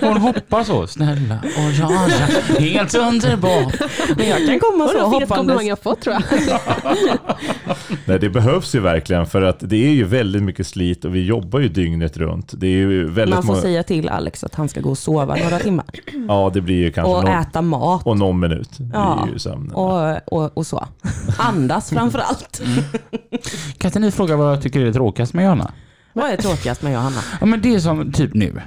Hon 0.00 0.16
hoppar 0.16 0.64
så. 0.64 0.86
Snälla 0.86 1.38
och 1.44 1.72
ja, 1.80 2.08
ja. 2.08 2.54
Helt 2.58 2.94
underbart. 2.94 3.74
Men 4.16 4.28
jag 4.28 4.46
kan 4.46 4.60
komma 4.60 4.88
så 4.88 5.16
är 5.16 5.20
det 5.20 5.26
komplimang 5.26 5.46
hoppandes. 5.46 5.66
jag 5.66 5.78
fått 5.78 6.00
tror 6.00 6.14
jag. 6.14 6.22
Nej, 8.04 8.18
det 8.18 8.30
behövs 8.30 8.74
ju 8.74 8.80
verkligen 8.80 9.26
för 9.26 9.42
att 9.42 9.56
det 9.60 9.86
är 9.86 9.90
ju 9.90 10.04
väldigt 10.04 10.42
mycket 10.42 10.66
slit 10.66 11.04
och 11.04 11.14
vi 11.14 11.24
jobbar 11.24 11.60
ju 11.60 11.68
dygnet 11.68 12.16
runt. 12.16 12.52
Det 12.56 12.66
är 12.66 12.70
ju 12.70 13.10
väldigt 13.10 13.34
Man 13.34 13.54
får 13.56 13.62
säga 13.62 13.82
till 13.82 14.08
Alex 14.08 14.44
att 14.44 14.54
han 14.54 14.68
ska 14.68 14.80
gå 14.80 14.90
och 14.90 14.98
sova 14.98 15.36
några 15.36 15.58
timmar. 15.58 15.86
Ja, 16.28 16.50
det 16.54 16.60
blir 16.60 16.76
ju 16.76 16.92
kanske 16.92 17.12
Och 17.12 17.24
någon... 17.24 17.34
äta 17.34 17.62
mat. 17.62 18.06
Och 18.06 18.18
någon 18.18 18.40
minut 18.40 18.61
blir 18.78 18.90
Ja, 18.92 19.28
ju 19.32 19.38
sömnen. 19.38 19.74
Och, 19.74 20.32
och, 20.32 20.56
och 20.58 20.66
så. 20.66 20.86
Andas 21.38 21.90
framför 21.90 22.18
allt. 22.18 22.62
Kan 23.78 23.88
inte 23.88 23.98
ni 23.98 24.10
fråga 24.10 24.36
vad 24.36 24.52
jag 24.52 24.62
tycker 24.62 24.80
är 24.80 24.84
det 24.84 24.92
tråkigast 24.92 25.34
med 25.34 25.44
Johanna? 25.44 25.70
Vad 26.12 26.30
är 26.30 26.36
tråkigast 26.36 26.82
med 26.82 26.92
Johanna? 26.92 27.20
Ja 27.40 27.46
men 27.46 27.60
det 27.60 27.74
är 27.74 27.78
som 27.80 28.12
typ 28.12 28.34
nu. 28.34 28.60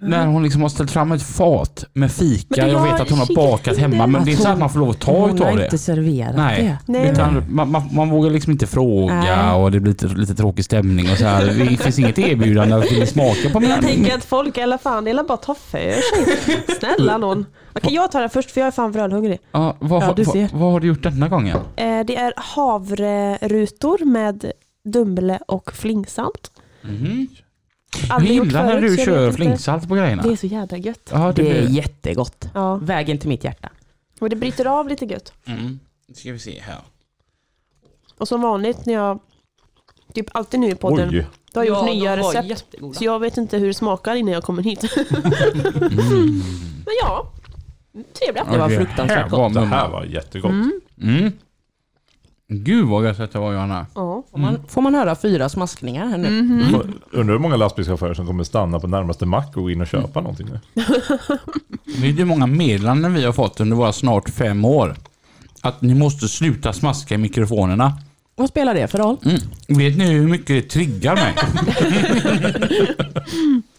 När 0.00 0.26
hon 0.26 0.42
liksom 0.42 0.62
har 0.62 0.68
ställt 0.68 0.90
fram 0.90 1.12
ett 1.12 1.22
fat 1.22 1.84
med 1.92 2.12
fika. 2.12 2.68
Jag 2.68 2.82
vet 2.82 3.00
att 3.00 3.10
hon 3.10 3.18
har 3.18 3.34
bakat 3.36 3.76
hemma 3.78 4.06
men 4.06 4.24
det 4.24 4.30
är 4.30 4.32
inte 4.32 4.42
så 4.42 4.48
att 4.48 4.58
man 4.58 4.70
får 4.70 4.80
lov 4.80 4.90
att 4.90 5.00
ta 5.00 5.12
Hon 5.20 5.34
utav 5.34 5.46
har 5.50 5.56
det. 5.56 5.64
inte 5.64 5.78
serverat 5.78 6.36
Nej. 6.36 6.62
det. 6.86 6.92
Nej, 6.92 7.10
Utan 7.10 7.42
man, 7.48 7.70
man, 7.70 7.82
man 7.92 8.10
vågar 8.10 8.30
liksom 8.30 8.52
inte 8.52 8.66
fråga 8.66 9.14
Nej. 9.14 9.54
och 9.54 9.70
det 9.70 9.80
blir 9.80 9.92
lite, 9.92 10.06
lite 10.06 10.34
tråkig 10.34 10.64
stämning 10.64 11.10
och 11.10 11.18
så 11.18 11.24
här. 11.24 11.46
Det 11.46 11.76
finns 11.76 11.98
inget 11.98 12.18
erbjudande 12.18 12.74
att 12.74 13.08
smaka 13.08 13.50
på 13.52 13.60
Men 13.60 13.70
jag 13.70 13.82
tänker 13.82 14.14
att 14.14 14.24
folk 14.24 14.58
i 14.58 14.62
alla 14.62 14.78
fall, 14.78 15.20
bara 15.28 15.36
ta 15.36 15.54
för 15.54 15.78
sig. 15.78 16.56
Snälla 16.78 17.18
någon. 17.18 17.46
Okej, 17.76 17.94
jag 17.94 18.12
tar 18.12 18.20
den 18.20 18.30
först 18.30 18.50
för 18.50 18.60
jag 18.60 18.66
är 18.68 18.70
fan 18.70 18.92
för 18.92 19.00
ölhungrig. 19.00 19.38
Ja, 19.52 19.76
vad, 19.80 20.02
Ja, 20.02 20.06
har- 20.06 20.14
du 20.14 20.22
vad, 20.22 20.32
ser. 20.34 20.48
vad 20.52 20.72
har 20.72 20.80
du 20.80 20.86
gjort 20.88 21.02
denna 21.02 21.28
gången? 21.28 21.56
Eh, 21.76 22.00
det 22.04 22.16
är 22.16 22.32
havrerutor 22.36 24.04
med 24.04 24.52
Dumble 24.84 25.38
och 25.48 25.72
flingsalt. 25.72 26.50
Mhm. 26.82 27.26
Jag 28.08 28.16
Aldrig 28.16 28.32
gillar 28.44 28.64
när 28.66 28.80
du 28.80 28.96
kör 28.96 29.32
flingsalt 29.32 29.88
på 29.88 29.94
grejerna. 29.94 30.22
Det 30.22 30.32
är 30.32 30.36
så 30.36 30.46
jädra 30.46 30.76
gött. 30.76 31.10
Ja, 31.12 31.32
det 31.32 31.42
Det 31.42 31.50
är 31.58 31.62
blir... 31.66 31.76
jättegott. 31.76 32.48
Ja. 32.54 32.74
Vägen 32.76 33.18
till 33.18 33.28
mitt 33.28 33.44
hjärta. 33.44 33.68
Och 34.20 34.30
det 34.30 34.36
bryter 34.36 34.64
av 34.66 34.88
lite 34.88 35.04
gött. 35.04 35.32
Mm. 35.46 35.80
Nu 36.08 36.14
ska 36.14 36.32
vi 36.32 36.38
se 36.38 36.60
här. 36.60 36.78
Och 38.18 38.28
som 38.28 38.40
vanligt 38.42 38.86
när 38.86 38.94
jag, 38.94 39.18
typ 40.14 40.26
alltid 40.36 40.60
nu 40.60 40.70
i 40.70 40.74
podden, 40.74 41.08
Oj, 41.08 41.26
då 41.52 41.60
har 41.60 41.64
jag 41.64 41.78
gjort 41.78 41.88
Ja, 41.88 41.92
nya 41.94 42.16
recept. 42.16 42.48
jättegoda. 42.48 42.94
Så 42.98 43.04
jag 43.04 43.18
vet 43.20 43.36
inte 43.36 43.58
hur 43.58 43.66
det 43.66 43.74
smakar 43.74 44.14
innan 44.14 44.32
jag 44.34 44.42
kommer 44.42 44.62
hit. 44.62 44.84
Mm. 44.84 45.22
Men 46.86 46.94
ja, 47.02 47.32
trevligt. 47.94 48.52
Det 48.52 48.58
var 48.58 48.68
fruktansvärt 48.68 49.30
här 49.30 49.38
var 49.38 49.50
det 49.50 49.66
här 49.66 49.88
var 49.88 50.04
jättegott. 50.04 50.52
Mm. 51.02 51.32
Gud 52.48 52.88
vad 52.88 53.04
gött 53.04 53.32
det 53.32 53.38
var 53.38 53.52
Johanna. 53.52 53.86
Ja. 53.94 54.24
Får 54.30 54.38
man, 54.38 54.58
får 54.68 54.82
man 54.82 54.94
höra 54.94 55.14
fyra 55.16 55.48
smaskningar 55.48 56.06
här 56.06 56.18
nu? 56.18 56.42
Mhm. 56.42 56.92
Undrar 57.12 57.34
hur 57.34 57.40
många 57.40 57.56
lastbilschaufförer 57.56 58.14
som 58.14 58.26
kommer 58.26 58.44
stanna 58.44 58.80
på 58.80 58.86
närmaste 58.86 59.26
mack 59.26 59.56
och 59.56 59.62
gå 59.62 59.70
in 59.70 59.80
och 59.80 59.86
köpa 59.86 60.20
någonting 60.20 60.46
nu. 60.46 60.60
Vet 61.84 62.00
du 62.00 62.12
hur 62.12 62.24
många 62.24 62.46
meddelanden 62.46 63.14
vi 63.14 63.24
har 63.24 63.32
fått 63.32 63.60
under 63.60 63.76
våra 63.76 63.92
snart 63.92 64.30
fem 64.30 64.64
år? 64.64 64.96
Att 65.60 65.82
ni 65.82 65.94
måste 65.94 66.28
sluta 66.28 66.72
smaska 66.72 67.14
i 67.14 67.18
mikrofonerna. 67.18 67.98
Vad 68.36 68.48
spelar 68.48 68.74
det 68.74 68.88
för 68.88 68.98
roll? 68.98 69.16
Mm. 69.24 69.38
Vet 69.68 69.98
ni 69.98 70.12
hur 70.12 70.28
mycket 70.28 70.46
det 70.46 70.62
triggar 70.62 71.14
mig? 71.14 71.34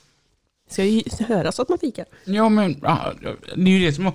Ska 0.75 0.83
ju 0.85 1.03
höras 1.27 1.59
att 1.59 1.69
man 1.69 1.77
fikar. 1.79 2.05
ja 2.25 2.49
men, 2.49 2.73
det 3.55 3.71
är 3.71 3.79
ju 3.79 3.85
det 3.85 3.93
som... 3.93 4.11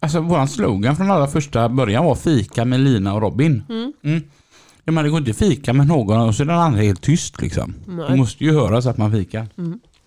Alltså 0.00 0.20
våran 0.20 0.48
slogan 0.48 0.96
från 0.96 1.10
allra 1.10 1.26
första 1.26 1.68
början 1.68 2.04
var 2.04 2.14
fika 2.14 2.64
med 2.64 2.80
Lina 2.80 3.14
och 3.14 3.20
Robin. 3.22 3.62
Mm. 3.68 3.92
Mm. 4.02 4.22
Ja, 4.84 4.92
men 4.92 5.04
det 5.04 5.10
går 5.10 5.18
inte 5.18 5.30
att 5.30 5.36
fika 5.36 5.72
med 5.72 5.86
någon 5.86 6.20
och 6.20 6.34
så 6.34 6.42
är 6.42 6.46
den 6.46 6.56
andra 6.58 6.80
helt 6.80 7.02
tyst 7.02 7.42
liksom. 7.42 7.74
Nej. 7.86 8.06
Det 8.10 8.16
måste 8.16 8.44
ju 8.44 8.52
höras 8.52 8.86
att 8.86 8.96
man 8.96 9.12
fikar. 9.12 9.46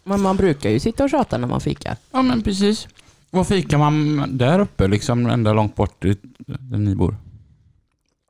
Men 0.03 0.21
man 0.21 0.37
brukar 0.37 0.69
ju 0.69 0.79
sitta 0.79 1.03
och 1.03 1.09
tjata 1.09 1.37
när 1.37 1.47
man 1.47 1.61
fikar. 1.61 1.95
Ja 2.11 2.21
men 2.21 2.41
precis. 2.41 2.87
Var 3.29 3.43
fikar 3.43 3.77
man 3.77 4.23
där 4.37 4.59
uppe 4.59 4.87
liksom 4.87 5.25
ända 5.25 5.53
långt 5.53 5.75
bort 5.75 6.05
i- 6.05 6.17
där 6.47 6.77
ni 6.77 6.95
bor? 6.95 7.15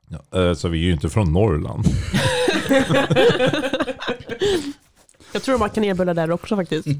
Ja, 0.08 0.40
eh, 0.40 0.54
så 0.54 0.68
vi 0.68 0.78
är 0.78 0.82
ju 0.84 0.92
inte 0.92 1.08
från 1.08 1.32
Norrland. 1.32 1.84
Jag 5.32 5.42
tror 5.42 5.52
de 5.54 5.60
har 5.62 5.68
kanelbullar 5.68 6.14
där 6.14 6.30
också 6.30 6.56
faktiskt. 6.56 6.88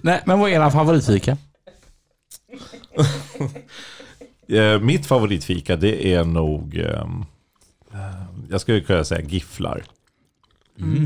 Nej 0.00 0.22
men 0.26 0.38
vad 0.38 0.50
är 0.50 0.54
era 0.54 0.70
favoritfika? 0.70 1.36
Eh, 4.48 4.80
Mitt 4.80 5.06
favoritfika 5.06 5.76
det 5.76 6.14
är 6.14 6.24
nog, 6.24 6.76
ehm, 6.76 7.24
eh, 7.92 8.24
jag 8.50 8.60
skulle 8.60 8.80
kunna 8.80 9.04
säga 9.04 9.20
gifflar. 9.20 9.84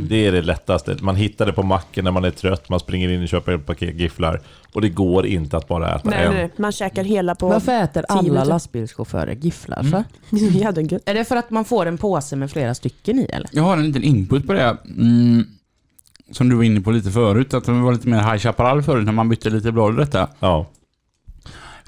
Det 0.08 0.26
är 0.26 0.32
det 0.32 0.42
lättaste. 0.42 0.96
Man 1.00 1.16
hittar 1.16 1.46
det 1.46 1.52
på 1.52 1.62
macken 1.62 2.04
när 2.04 2.10
man 2.10 2.24
är 2.24 2.30
trött, 2.30 2.68
man 2.68 2.80
springer 2.80 3.08
in 3.08 3.22
och 3.22 3.28
köper 3.28 3.52
ett 3.52 3.66
paket 3.66 4.00
gifflar. 4.00 4.40
Och 4.72 4.80
det 4.80 4.88
går 4.88 5.26
inte 5.26 5.56
att 5.56 5.68
bara 5.68 5.94
äta 5.94 6.10
Nej, 6.10 6.24
en. 6.24 6.34
nej, 6.34 6.50
man 6.56 6.72
käkar 6.72 7.04
hela 7.04 7.34
på... 7.34 7.48
Varför 7.48 7.72
äter 7.72 8.04
alla 8.08 8.44
lastbilschaufförer 8.44 9.34
gifflar 9.34 9.82
för? 9.82 10.04
Det 10.30 11.10
är 11.10 11.14
det 11.14 11.24
för 11.24 11.36
att 11.36 11.50
man 11.50 11.64
får 11.64 11.86
en 11.86 11.98
påse 11.98 12.36
med 12.36 12.50
flera 12.50 12.74
stycken 12.74 13.18
i 13.18 13.24
eller? 13.24 13.50
Jag 13.52 13.62
har 13.62 13.76
en 13.76 13.86
liten 13.86 14.02
input 14.02 14.46
på 14.46 14.52
det. 14.52 14.76
Mm, 14.84 15.44
som 16.30 16.48
du 16.48 16.56
var 16.56 16.62
inne 16.62 16.80
på 16.80 16.90
lite 16.90 17.10
förut, 17.10 17.54
att 17.54 17.64
det 17.64 17.72
var 17.72 17.92
lite 17.92 18.08
mer 18.08 18.18
High 18.18 18.38
Chaparral 18.38 18.82
förut 18.82 19.04
när 19.04 19.12
man 19.12 19.28
bytte 19.28 19.50
lite 19.50 19.72
blad 19.72 19.94
i 19.94 19.96
detta. 19.96 20.28
Ja. 20.40 20.66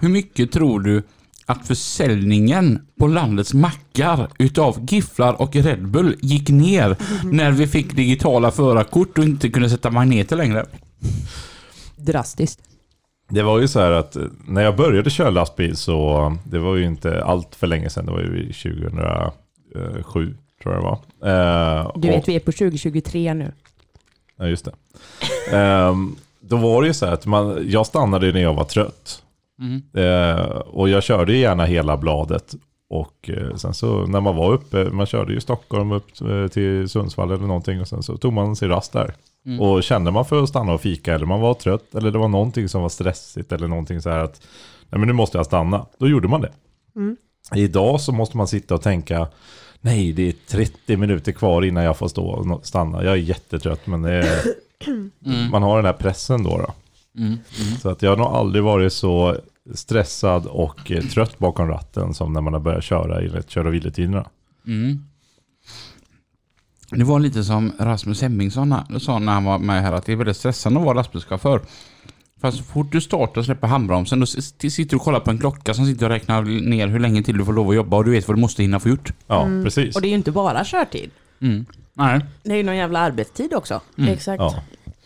Hur 0.01 0.09
mycket 0.09 0.53
tror 0.53 0.81
du 0.81 1.03
att 1.49 1.67
försäljningen 1.67 2.87
på 2.99 3.07
landets 3.07 3.55
mackar 3.55 4.29
utav 4.39 4.87
gifflar 4.91 5.43
och 5.43 5.57
Red 5.57 5.87
Bull 5.89 6.17
gick 6.21 6.49
ner 6.49 6.97
när 7.25 7.51
vi 7.53 7.67
fick 7.67 7.97
digitala 7.97 8.51
förarkort 8.51 9.19
och 9.19 9.25
inte 9.25 9.49
kunde 9.49 9.71
sätta 9.71 9.91
magneter 9.91 10.37
längre? 10.37 10.67
Drastiskt. 11.97 12.61
Det 13.31 13.43
var 13.43 13.59
ju 13.59 13.69
så 13.69 13.81
här 13.81 13.91
att 13.93 14.17
eh, 14.17 14.23
när 14.47 14.63
jag 14.63 14.77
började 14.77 15.11
köra 15.11 15.31
lastbil 15.31 15.77
så, 15.77 16.37
det 16.45 16.59
var 16.59 16.77
ju 16.77 16.85
inte 16.85 17.25
allt 17.25 17.55
för 17.55 17.67
länge 17.67 17.91
sedan, 17.91 18.07
det 18.07 18.13
var 18.13 18.21
ju 18.21 18.53
2007 18.53 20.37
tror 20.63 20.75
jag 20.75 20.83
det 20.83 20.87
var. 20.87 20.99
Eh, 21.79 21.91
Du 21.97 22.09
och- 22.09 22.15
vet 22.15 22.29
vi 22.29 22.35
är 22.37 22.41
på 22.41 22.53
2023 22.53 23.35
nu. 23.35 23.53
Ja, 24.39 24.47
just 24.47 24.65
det. 24.65 24.73
Ehm, 25.57 26.17
då 26.41 26.57
var 26.57 26.83
det 26.83 26.89
ju 26.89 26.95
så 26.95 27.07
här 27.07 27.13
att 27.13 27.27
man, 27.27 27.65
jag 27.71 27.87
stannade 27.87 28.33
när 28.33 28.41
jag 28.41 28.55
var 28.55 28.65
trött. 28.65 29.23
Mm. 29.61 29.83
Eh, 29.95 30.45
och 30.51 30.89
jag 30.89 31.03
körde 31.03 31.37
gärna 31.37 31.65
hela 31.65 31.97
bladet. 31.97 32.55
Och 32.91 33.31
eh, 33.31 33.57
sen 33.57 33.75
så 33.75 34.07
när 34.07 34.21
man 34.21 34.37
var 34.37 34.53
uppe, 34.53 34.85
man 34.91 35.07
körde 35.07 35.33
ju 35.33 35.41
Stockholm 35.41 35.93
upp 35.93 36.21
eh, 36.21 36.47
till 36.49 36.89
Sundsvall 36.89 37.31
eller 37.31 37.47
någonting. 37.47 37.81
Och 37.81 37.89
sen 37.89 38.03
så 38.03 38.17
tog 38.17 38.33
man 38.33 38.57
sig 38.57 38.69
rast 38.69 38.93
där. 38.93 39.15
Mm. 39.47 39.61
Och 39.61 39.83
kände 39.83 40.11
man 40.11 40.25
för 40.25 40.43
att 40.43 40.49
stanna 40.49 40.73
och 40.73 40.81
fika 40.81 41.15
eller 41.15 41.27
man 41.27 41.41
var 41.41 41.55
trött 41.55 41.95
eller 41.95 42.11
det 42.11 42.19
var 42.19 42.29
någonting 42.29 42.69
som 42.69 42.83
var 42.83 42.89
stressigt 42.89 43.53
eller 43.53 43.69
någonting 43.69 44.01
så 44.01 44.11
här 44.11 44.19
att 44.19 44.41
nej 44.89 44.99
men 44.99 45.07
nu 45.07 45.13
måste 45.13 45.39
jag 45.39 45.47
stanna. 45.47 45.87
Då 45.99 46.09
gjorde 46.09 46.29
man 46.29 46.41
det. 46.41 46.53
Mm. 46.97 47.17
Idag 47.55 48.01
så 48.01 48.13
måste 48.13 48.37
man 48.37 48.49
sitta 48.49 48.75
och 48.75 48.83
tänka 48.83 49.27
nej 49.81 50.13
det 50.13 50.29
är 50.29 50.35
30 50.49 50.97
minuter 50.97 51.33
kvar 51.33 51.65
innan 51.65 51.85
jag 51.85 51.97
får 51.97 52.09
stå 52.09 52.27
och 52.27 52.67
stanna. 52.67 53.05
Jag 53.05 53.13
är 53.13 53.17
jättetrött 53.17 53.87
men 53.87 54.05
är, 54.05 54.25
Mm. 55.27 55.51
man 55.51 55.63
har 55.63 55.77
den 55.77 55.85
här 55.85 55.93
pressen 55.93 56.43
då. 56.43 56.59
då. 56.59 56.73
Mm. 57.19 57.29
Mm. 57.29 57.77
Så 57.83 57.89
att 57.89 58.03
jag 58.03 58.11
har 58.11 58.17
nog 58.17 58.27
aldrig 58.27 58.65
varit 58.65 58.93
så 58.93 59.37
stressad 59.75 60.47
och 60.47 60.91
eh, 60.91 61.03
trött 61.05 61.39
bakom 61.39 61.69
ratten 61.69 62.15
som 62.15 62.33
när 62.33 62.41
man 62.41 62.53
har 62.53 62.61
börjat 62.61 62.85
köra 62.85 63.23
i 63.23 63.31
kör 63.49 63.67
och 63.67 63.75
vilotiderna. 63.75 64.27
Mm. 64.67 65.05
Det 66.91 67.05
var 67.05 67.21
lite 67.21 67.45
som 67.45 67.73
Rasmus 67.79 68.23
Hemmingsson 68.23 68.75
sa 69.01 69.19
när 69.19 69.33
han 69.33 69.45
var 69.45 69.59
med 69.59 69.83
här 69.83 69.93
att 69.93 70.07
det 70.07 70.13
är 70.13 70.17
väldigt 70.17 70.37
stressande 70.37 70.81
att 70.81 70.85
vara 70.87 70.95
lastbilschaufför. 70.95 71.61
För 72.41 72.51
så 72.51 72.63
fort 72.63 72.93
du 72.93 73.01
startar 73.01 73.39
och 73.41 73.45
släpper 73.45 73.67
handbromsen 73.67 74.21
då 74.21 74.27
sitter 74.27 74.91
du 74.91 74.97
och 74.97 75.03
kollar 75.03 75.21
på 75.21 75.31
en 75.31 75.39
klocka 75.39 75.75
som 75.75 75.87
sitter 75.87 76.07
och 76.07 76.11
räknar 76.13 76.43
ner 76.43 76.87
hur 76.89 76.99
länge 76.99 77.23
till 77.23 77.39
du 77.39 77.45
får 77.45 77.53
lov 77.53 77.69
att 77.71 77.77
jobba 77.77 77.97
och 77.97 78.05
du 78.05 78.11
vet 78.11 78.29
vad 78.29 78.37
du 78.37 78.41
måste 78.41 78.63
hinna 78.63 78.81
få 78.81 78.89
gjort. 78.89 79.13
Ja, 79.27 79.45
Mm. 79.45 79.65
precis. 79.65 79.97
Och 79.97 80.03
det 80.03 80.07
är 80.09 80.11
ju 80.11 80.15
inte 80.15 80.33
bara 80.33 80.65
körtid. 80.65 81.11
Mm. 81.41 81.67
Nej. 81.95 82.21
Det 82.43 82.53
är 82.53 82.57
ju 82.57 82.63
någon 82.63 82.77
jävla 82.77 82.99
arbetstid 82.99 83.55
också. 83.55 83.81
Mm. 83.99 84.13
Exakt. 84.13 84.41
Ja. 84.41 84.55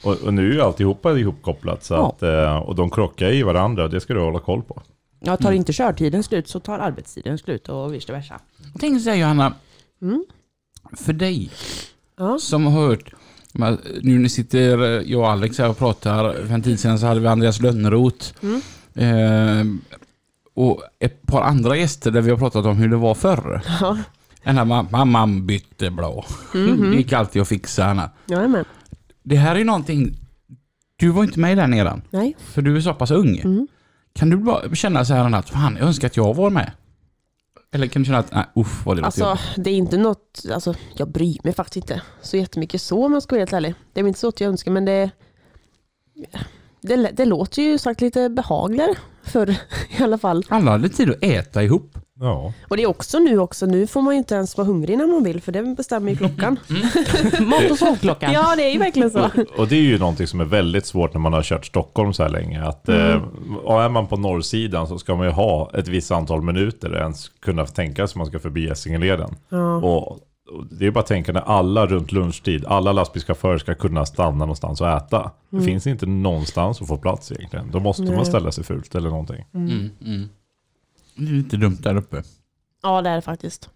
Och, 0.04 0.16
och 0.22 0.34
nu 0.34 0.48
är 0.50 0.52
ju 0.54 0.60
alltihopa 0.62 1.18
ihopkopplat 1.18 1.84
så 1.84 1.94
Ja. 1.94 2.08
att, 2.08 2.22
eh, 2.22 2.56
och 2.56 2.74
de 2.74 2.90
krockar 2.90 3.30
i 3.32 3.42
varandra. 3.42 3.88
Det 3.88 4.00
ska 4.00 4.14
du 4.14 4.20
hålla 4.20 4.38
koll 4.40 4.62
på. 4.62 4.82
Ja, 5.20 5.36
tar 5.36 5.48
Mm. 5.48 5.56
inte 5.58 5.72
körtiden 5.72 6.22
slut 6.22 6.48
så 6.48 6.60
tar 6.60 6.78
arbetstiden 6.78 7.38
slut 7.38 7.68
och 7.68 7.94
vice 7.94 8.12
versa. 8.12 8.40
Jag 8.72 8.80
tänkte 8.80 9.00
säga 9.00 9.16
Johanna, 9.16 9.54
Mm. 10.02 10.24
för 10.96 11.12
dig 11.12 11.50
Ja. 12.18 12.38
som 12.38 12.66
har 12.66 12.72
hört 12.86 13.12
men 13.54 13.78
nu 14.02 14.18
när 14.18 14.28
sitter 14.28 14.82
eh, 14.82 15.02
jag 15.12 15.20
och 15.20 15.30
Alex 15.30 15.58
här 15.58 15.68
och 15.70 15.78
pratar. 15.78 16.32
För 16.46 16.54
en 16.54 16.62
tid 16.62 16.80
sedan 16.80 16.98
så 16.98 17.06
hade 17.06 17.20
vi 17.20 17.26
Andreas 17.26 17.60
Lönnroth. 17.60 18.26
Mm. 18.42 18.60
Eh, 18.94 19.66
och 20.54 20.82
ett 20.98 21.22
par 21.26 21.42
andra 21.42 21.76
gäster 21.76 22.10
där 22.10 22.20
vi 22.20 22.30
har 22.30 22.38
pratat 22.38 22.66
om 22.66 22.76
hur 22.76 22.88
det 22.88 22.96
var 22.96 23.14
förr. 23.14 23.60
Ja. 23.80 23.98
Den 24.44 24.58
här 24.58 24.64
ma- 24.64 24.86
mamman 24.90 25.46
bytte 25.46 25.90
blå. 25.90 26.24
Mhm. 26.54 26.90
Det 26.90 26.96
gick 26.96 27.12
alltid 27.12 27.42
att 27.42 27.48
fixa 27.48 27.84
henne. 27.84 28.10
Jajamän. 28.26 28.64
Det 29.22 29.36
här 29.36 29.56
är 29.56 29.64
någonting... 29.64 30.16
Du 30.96 31.08
var 31.08 31.24
inte 31.24 31.40
med 31.40 31.58
där 31.58 31.66
nedan. 31.66 32.02
Nej. 32.10 32.36
För 32.38 32.62
du 32.62 32.76
är 32.76 32.80
så 32.80 32.94
pass 32.94 33.10
ung. 33.10 33.38
Mm. 33.38 33.68
Kan 34.12 34.30
du 34.30 34.36
bara 34.36 34.74
känna 34.74 35.04
så 35.04 35.14
här 35.14 35.34
att 35.34 35.50
fan, 35.50 35.76
jag 35.78 35.86
önskar 35.86 36.06
att 36.06 36.16
jag 36.16 36.34
var 36.34 36.50
med? 36.50 36.72
Eller 37.74 37.86
kan 37.86 38.02
du 38.02 38.06
känna 38.06 38.18
att, 38.18 38.32
nej 38.32 38.44
uff 38.54 38.86
vad 38.86 38.96
det 38.96 39.02
låter 39.02 39.24
Alltså 39.24 39.60
det 39.62 39.70
är 39.70 39.74
inte 39.74 39.96
något, 39.96 40.42
alltså 40.52 40.74
jag 40.96 41.08
bryr 41.08 41.38
mig 41.44 41.52
faktiskt 41.52 41.76
inte 41.76 42.02
så 42.22 42.36
jättemycket 42.36 42.82
så 42.82 43.04
om 43.04 43.12
jag 43.12 43.22
ska 43.22 43.34
vara 43.34 43.40
helt 43.40 43.52
ärlig. 43.52 43.74
Det 43.92 44.00
är 44.00 44.08
inte 44.08 44.20
så 44.20 44.28
att 44.28 44.40
jag 44.40 44.48
önskar 44.48 44.70
men 44.70 44.84
det, 44.84 45.10
det, 46.80 46.96
det 46.96 47.24
låter 47.24 47.62
ju 47.62 47.78
sagt 47.78 48.00
lite 48.00 48.28
behagligare 48.28 48.94
för 49.22 49.50
i 49.98 50.02
alla 50.02 50.18
fall. 50.18 50.44
Alla 50.48 50.70
hade 50.70 50.88
tid 50.88 51.10
att 51.10 51.24
äta 51.24 51.62
ihop. 51.62 51.98
Ja. 52.22 52.52
Och 52.68 52.76
det 52.76 52.82
är 52.82 52.86
också 52.86 53.18
nu 53.18 53.38
också, 53.38 53.66
nu 53.66 53.86
får 53.86 54.02
man 54.02 54.14
ju 54.14 54.18
inte 54.18 54.34
ens 54.34 54.56
vara 54.56 54.66
hungrig 54.66 54.98
när 54.98 55.06
man 55.06 55.24
vill 55.24 55.42
för 55.42 55.52
det 55.52 55.62
bestämmer 55.62 56.10
ju 56.10 56.16
klockan. 56.16 56.58
Mat 57.40 57.70
och 57.70 57.78
sovklockan. 57.78 58.32
Ja 58.32 58.56
det 58.56 58.62
är 58.62 58.72
ju 58.72 58.78
verkligen 58.78 59.10
så. 59.10 59.30
Och 59.56 59.68
det 59.68 59.76
är 59.76 59.80
ju 59.80 59.98
någonting 59.98 60.26
som 60.26 60.40
är 60.40 60.44
väldigt 60.44 60.86
svårt 60.86 61.14
när 61.14 61.20
man 61.20 61.32
har 61.32 61.42
kört 61.42 61.66
Stockholm 61.66 62.12
så 62.12 62.22
här 62.22 62.30
länge. 62.30 62.62
Att, 62.64 62.88
eh, 62.88 63.22
och 63.64 63.82
är 63.82 63.88
man 63.88 64.06
på 64.06 64.16
norrsidan 64.16 64.86
så 64.86 64.98
ska 64.98 65.14
man 65.14 65.26
ju 65.26 65.32
ha 65.32 65.70
ett 65.74 65.88
visst 65.88 66.10
antal 66.10 66.42
minuter 66.42 66.96
ens 66.96 67.28
kunna 67.28 67.66
tänka 67.66 68.06
sig 68.06 68.12
att 68.12 68.16
man 68.16 68.26
ska 68.26 68.38
förbi 68.38 68.68
Essingeleden. 68.68 69.34
Ja. 69.48 69.76
Och, 69.76 70.12
och 70.12 70.18
det 70.70 70.86
är 70.86 70.90
bara 70.90 71.00
att 71.00 71.06
tänka 71.06 71.32
när 71.32 71.40
alla 71.40 71.86
runt 71.86 72.12
lunchtid, 72.12 72.64
alla 72.66 72.92
lastbilschaufförer 72.92 73.58
ska 73.58 73.74
kunna 73.74 74.06
stanna 74.06 74.38
någonstans 74.38 74.80
och 74.80 74.88
äta. 74.88 75.30
Det 75.50 75.60
finns 75.60 75.86
inte 75.86 76.06
någonstans 76.06 76.82
att 76.82 76.88
få 76.88 76.96
plats 76.96 77.32
egentligen. 77.32 77.70
Då 77.70 77.80
måste 77.80 78.02
Nej. 78.02 78.16
man 78.16 78.26
ställa 78.26 78.52
sig 78.52 78.64
fult 78.64 78.94
eller 78.94 79.10
någonting. 79.10 79.44
Mm, 79.54 79.90
mm. 80.04 80.28
Det 81.14 81.22
är 81.22 81.34
lite 81.34 81.56
dumt 81.56 81.78
där 81.82 81.96
uppe. 81.96 82.22
ja 82.82 83.02
det 83.02 83.10
är 83.10 83.14
det 83.16 83.22
faktiskt. 83.22 83.70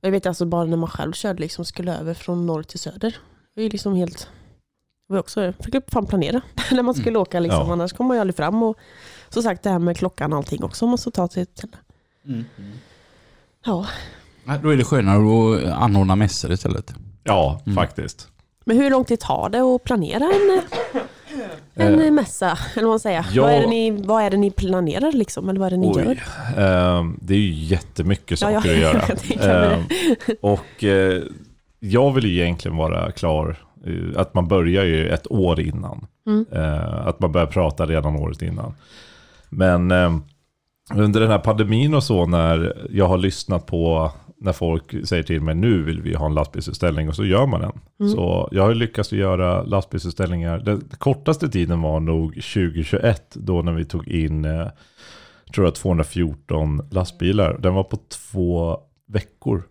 Jag 0.00 0.10
vet 0.10 0.26
alltså 0.26 0.44
bara 0.46 0.64
när 0.64 0.76
man 0.76 0.88
själv 0.90 1.12
körde 1.12 1.40
liksom 1.40 1.64
skulle 1.64 1.98
över 1.98 2.14
från 2.14 2.46
norr 2.46 2.62
till 2.62 2.78
söder. 2.78 3.16
Det 3.54 3.60
är 3.60 3.64
ju 3.64 3.70
liksom 3.70 3.94
helt, 3.94 4.28
var 5.06 5.18
också, 5.18 5.52
fick 5.60 5.74
jag 5.74 5.82
fan 5.88 6.06
planera 6.06 6.40
när 6.70 6.82
man 6.82 6.94
skulle 6.94 7.18
åka 7.18 7.40
liksom. 7.40 7.66
Ja. 7.66 7.72
Annars 7.72 7.92
kommer 7.92 8.08
man 8.08 8.16
ju 8.16 8.20
aldrig 8.20 8.36
fram 8.36 8.62
och 8.62 8.76
så 9.28 9.42
sagt 9.42 9.62
det 9.62 9.70
här 9.70 9.78
med 9.78 9.96
klockan 9.96 10.32
och 10.32 10.38
allting 10.38 10.64
också 10.64 10.86
måste 10.86 11.10
ta 11.10 11.28
sig 11.28 11.46
till. 11.46 11.68
Mm. 12.26 12.44
Ja. 13.64 13.86
Ja, 14.44 14.58
Då 14.62 14.68
är 14.68 14.76
det 14.76 14.84
skönare 14.84 15.18
att 15.72 15.82
anordna 15.82 16.16
mässor 16.16 16.52
istället. 16.52 16.94
Ja, 17.24 17.60
Mm. 17.66 17.76
faktiskt. 17.76 18.28
Men 18.64 18.76
hur 18.76 18.90
lång 18.90 19.04
tid 19.04 19.20
tar 19.20 19.48
det 19.48 19.58
att 19.60 19.84
planera 19.84 20.24
en, 20.24 20.62
en 21.74 22.00
Eh, 22.00 22.10
mässa? 22.10 22.58
Eller 22.74 22.82
vad 22.82 22.92
man 22.92 23.00
säger. 23.00 23.26
ja. 23.32 23.42
Vad, 23.42 23.52
är 23.52 23.60
det 23.60 23.66
ni, 23.66 23.90
vad 23.90 24.22
är 24.22 24.30
det 24.30 24.36
ni 24.36 24.50
planerar 24.50 25.12
liksom? 25.12 25.48
Eller 25.48 25.60
vad 25.60 25.66
är 25.66 25.70
det 25.70 25.76
ni 25.76 25.92
Oj, 25.94 26.02
gör? 26.04 26.18
ehm, 26.98 27.18
det 27.22 27.34
är 27.34 27.38
ju 27.38 27.50
jättemycket 27.52 28.40
Ja, 28.40 28.52
saker 28.52 28.74
ja. 28.82 28.90
att 29.12 29.30
göra. 29.30 29.72
Ehm, 29.72 29.82
och 30.40 30.84
eh, 30.84 31.22
jag 31.80 32.12
vill 32.12 32.24
ju 32.26 32.42
egentligen 32.42 32.76
vara 32.76 33.10
klar, 33.12 33.56
eh, 33.86 34.20
att 34.20 34.34
man 34.34 34.48
börjar 34.48 34.84
ju 34.84 35.08
ett 35.08 35.30
år 35.32 35.60
innan. 35.60 36.06
Mm. 36.26 36.46
Eh, 36.52 37.06
att 37.06 37.20
man 37.20 37.32
börjar 37.32 37.46
prata 37.46 37.86
redan 37.86 38.16
året 38.16 38.42
innan. 38.42 38.74
Men 39.48 39.90
eh, 39.90 40.12
under 40.94 41.20
den 41.20 41.30
här 41.30 41.38
pandemin 41.38 41.94
och 41.94 42.04
så 42.04 42.26
när 42.26 42.76
jag 42.90 43.08
har 43.08 43.18
lyssnat 43.18 43.66
på 43.66 44.12
när 44.42 44.52
folk 44.52 45.06
säger 45.06 45.22
till 45.22 45.40
mig 45.40 45.54
nu 45.54 45.82
vill 45.82 46.02
vi 46.02 46.14
ha 46.14 46.26
en 46.26 46.34
lastbilsutställning 46.34 47.08
och 47.08 47.16
så 47.16 47.24
gör 47.24 47.46
man 47.46 47.60
den. 47.60 47.72
Mm. 48.00 48.12
Så 48.12 48.48
jag 48.52 48.62
har 48.62 48.74
lyckats 48.74 49.12
göra 49.12 49.62
lastbilsutställningar. 49.62 50.58
Den 50.58 50.88
kortaste 50.98 51.48
tiden 51.48 51.82
var 51.82 52.00
nog 52.00 52.34
2021 52.34 53.32
då 53.34 53.62
när 53.62 53.72
vi 53.72 53.84
tog 53.84 54.08
in 54.08 54.44
eh, 54.44 54.68
tror 55.54 55.66
jag 55.66 55.74
214 55.74 56.82
lastbilar. 56.90 57.58
Den 57.58 57.74
var 57.74 57.84
på 57.84 57.96
två 57.96 58.78
veckor. 59.08 59.62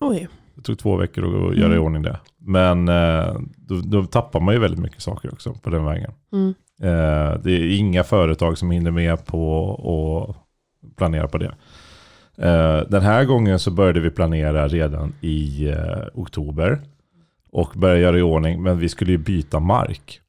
Oj. 0.00 0.28
Det 0.54 0.62
tog 0.62 0.78
två 0.78 0.96
veckor 0.96 1.50
att 1.50 1.56
göra 1.56 1.74
i 1.74 1.78
ordning 1.78 2.02
det. 2.02 2.20
Men 2.38 2.88
eh, 2.88 3.40
då, 3.56 3.80
då 3.80 4.04
tappar 4.04 4.40
man 4.40 4.54
ju 4.54 4.60
väldigt 4.60 4.80
mycket 4.80 5.02
saker 5.02 5.32
också 5.32 5.54
på 5.54 5.70
den 5.70 5.84
vägen. 5.84 6.12
Mm. 6.32 6.54
Eh, 6.82 7.40
det 7.42 7.52
är 7.52 7.78
inga 7.78 8.04
företag 8.04 8.58
som 8.58 8.70
hinner 8.70 8.90
med 8.90 9.26
på 9.26 10.36
att 10.36 10.96
planera 10.96 11.28
på 11.28 11.38
det. 11.38 11.54
Eh, 12.38 12.80
den 12.88 13.02
här 13.02 13.24
gången 13.24 13.58
så 13.58 13.70
började 13.70 14.00
vi 14.00 14.10
planera 14.10 14.68
redan 14.68 15.14
i 15.20 15.68
eh, 15.68 15.76
oktober. 16.14 16.80
Och 17.50 17.70
började 17.74 18.00
göra 18.00 18.18
i 18.18 18.22
ordning, 18.22 18.62
men 18.62 18.78
vi 18.78 18.88
skulle 18.88 19.10
ju 19.12 19.18
byta 19.18 19.60
mark. 19.60 20.20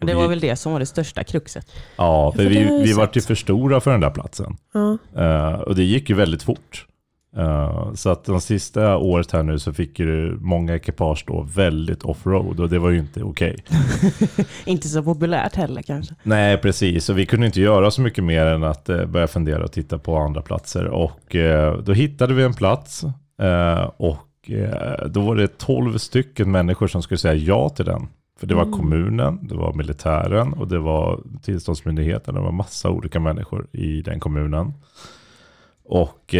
Och 0.00 0.06
Det 0.06 0.14
var 0.14 0.28
väl 0.28 0.40
det 0.40 0.56
som 0.56 0.72
var 0.72 0.80
det 0.80 0.86
största 0.86 1.24
kruxet. 1.24 1.66
Ja, 1.96 2.32
för 2.36 2.44
vi, 2.44 2.82
vi 2.84 2.92
var 2.92 3.10
ju 3.12 3.20
för 3.20 3.34
stora 3.34 3.80
för 3.80 3.90
den 3.90 4.00
där 4.00 4.10
platsen. 4.10 4.56
Ja. 4.74 4.98
Eh, 5.16 5.60
och 5.60 5.74
det 5.74 5.82
gick 5.84 6.10
ju 6.10 6.16
väldigt 6.16 6.42
fort. 6.42 6.86
Eh, 7.36 7.92
så 7.94 8.10
att 8.10 8.24
de 8.24 8.40
sista 8.40 8.96
året 8.96 9.32
här 9.32 9.42
nu 9.42 9.58
så 9.58 9.72
fick 9.72 9.98
ju 9.98 10.36
många 10.40 10.74
ekipage 10.74 11.24
då 11.26 11.42
väldigt 11.54 12.02
offroad 12.02 12.60
och 12.60 12.68
det 12.68 12.78
var 12.78 12.90
ju 12.90 12.98
inte 12.98 13.22
okej. 13.22 13.64
Inte 14.64 14.88
så 14.88 15.02
populärt 15.02 15.54
heller 15.56 15.82
kanske. 15.82 16.14
Nej, 16.22 16.58
precis. 16.58 17.08
Och 17.08 17.18
vi 17.18 17.26
kunde 17.26 17.46
inte 17.46 17.60
göra 17.60 17.90
så 17.90 18.00
mycket 18.02 18.24
mer 18.24 18.46
än 18.46 18.64
att 18.64 18.88
eh, 18.88 19.06
börja 19.06 19.26
fundera 19.26 19.64
och 19.64 19.72
titta 19.72 19.98
på 19.98 20.16
andra 20.16 20.42
platser. 20.42 20.86
Och 20.86 21.36
eh, 21.36 21.78
då 21.78 21.92
hittade 21.92 22.34
vi 22.34 22.42
en 22.42 22.54
plats 22.54 23.04
och 23.96 24.50
då 25.10 25.20
var 25.20 25.36
det 25.36 25.58
12 25.58 25.98
stycken 25.98 26.50
människor 26.50 26.86
som 26.86 27.02
skulle 27.02 27.18
säga 27.18 27.34
ja 27.34 27.68
till 27.68 27.84
den. 27.84 28.08
För 28.40 28.46
det 28.46 28.54
var 28.54 28.62
Mm. 28.62 28.78
kommunen, 28.78 29.38
det 29.42 29.54
var 29.54 29.72
militären 29.72 30.52
och 30.52 30.68
det 30.68 30.78
var 30.78 31.20
tillståndsmyndigheten. 31.42 32.34
Det 32.34 32.40
var 32.40 32.52
massa 32.52 32.90
olika 32.90 33.20
människor 33.20 33.66
i 33.72 34.02
den 34.02 34.20
kommunen. 34.20 34.72
Och 35.84 36.34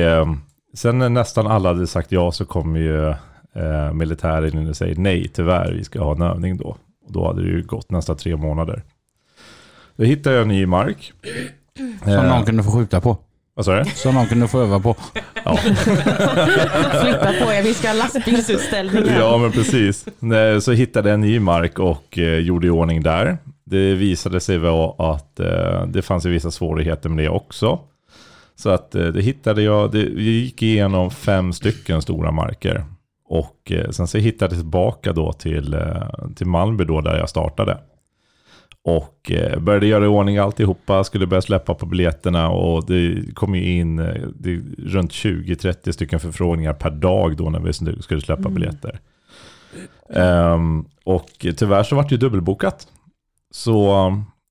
sen 0.74 0.98
när 0.98 1.08
nästan 1.08 1.46
alla 1.46 1.68
hade 1.68 1.86
sagt 1.86 2.12
ja 2.12 2.32
så 2.32 2.44
kom 2.44 2.76
ju 2.76 3.08
eh, 3.54 3.92
militären 3.92 4.58
in 4.58 4.68
och 4.68 4.76
säger 4.76 4.96
nej 4.96 5.28
tyvärr, 5.28 5.72
vi 5.72 5.84
ska 5.84 6.02
ha 6.02 6.14
en 6.14 6.22
övning 6.22 6.56
då. 6.56 6.76
Och 7.06 7.12
då 7.12 7.26
hade 7.26 7.42
det 7.42 7.48
ju 7.48 7.62
gått 7.62 7.90
nästan 7.90 8.16
tre 8.16 8.36
månader. 8.36 8.82
Då 9.96 10.04
hittade 10.04 10.36
jag 10.36 10.48
ny 10.48 10.66
mark. 10.66 11.12
Som 12.04 12.12
Eh, 12.12 12.28
någon 12.28 12.44
kunde 12.44 12.62
få 12.62 12.70
skjuta 12.70 13.00
på. 13.00 13.16
Vad 13.54 13.64
sa 13.64 13.74
du? 13.74 13.84
Som 13.84 14.14
någon 14.14 14.26
kunde 14.26 14.48
få 14.48 14.60
öva 14.60 14.80
på. 14.80 14.96
Ja. 15.44 15.56
Flytta 17.02 17.32
på 17.44 17.52
er, 17.52 17.62
vi 17.62 17.74
ska 17.74 17.88
ha 17.88 17.94
lastbilsutställning 17.94 19.04
ja, 19.18 19.38
men 19.38 19.52
precis. 19.52 20.06
Nej, 20.18 20.60
Så 20.60 20.72
hittade 20.72 21.08
jag 21.08 21.14
en 21.14 21.20
ny 21.20 21.40
mark 21.40 21.78
och 21.78 22.18
eh, 22.18 22.38
gjorde 22.38 22.66
i 22.66 22.70
ordning 22.70 23.02
där. 23.02 23.38
Det 23.64 23.94
visade 23.94 24.40
sig 24.40 24.58
vara 24.58 25.12
att 25.14 25.40
eh, 25.40 25.86
det 25.86 26.02
fanns 26.02 26.24
vissa 26.24 26.50
svårigheter 26.50 27.08
med 27.08 27.24
det 27.24 27.28
också. 27.28 27.78
Så 28.60 28.70
att 28.70 28.94
eh, 28.94 29.06
det 29.06 29.22
hittade 29.22 29.62
jag, 29.62 29.92
det, 29.92 30.04
vi 30.04 30.30
gick 30.30 30.62
igenom 30.62 31.10
fem 31.10 31.52
stycken 31.52 32.02
stora 32.02 32.30
marker. 32.30 32.84
Och 33.24 33.72
eh, 33.72 33.90
sen 33.90 34.06
så 34.06 34.18
hittade 34.18 34.54
jag 34.54 34.60
tillbaka 34.60 35.12
då 35.12 35.32
till, 35.32 35.74
eh, 35.74 36.28
till 36.36 36.46
Malmö 36.46 36.84
då 36.84 37.00
där 37.00 37.18
jag 37.18 37.28
startade. 37.28 37.78
Och 38.84 39.32
började 39.58 39.86
göra 39.86 40.04
i 40.04 40.08
ordning 40.08 40.38
alltihopa, 40.38 41.04
skulle 41.04 41.26
börja 41.26 41.42
släppa 41.42 41.74
på 41.74 41.86
biljetterna 41.86 42.50
och 42.50 42.86
det 42.86 43.34
kom 43.34 43.54
ju 43.54 43.72
in 43.72 43.96
det, 44.34 44.60
runt 44.78 45.12
20-30 45.12 45.92
stycken 45.92 46.20
förfrågningar 46.20 46.72
per 46.72 46.90
dag 46.90 47.36
då 47.36 47.50
när 47.50 47.60
vi 47.60 47.72
skulle 48.02 48.20
släppa 48.20 48.48
biljetter. 48.48 49.00
Ehm, 50.10 50.84
och 51.04 51.46
tyvärr 51.56 51.82
så 51.82 51.96
vart 51.96 52.08
det 52.08 52.14
ju 52.14 52.18
dubbelbokat. 52.18 52.88
Så 53.50 54.06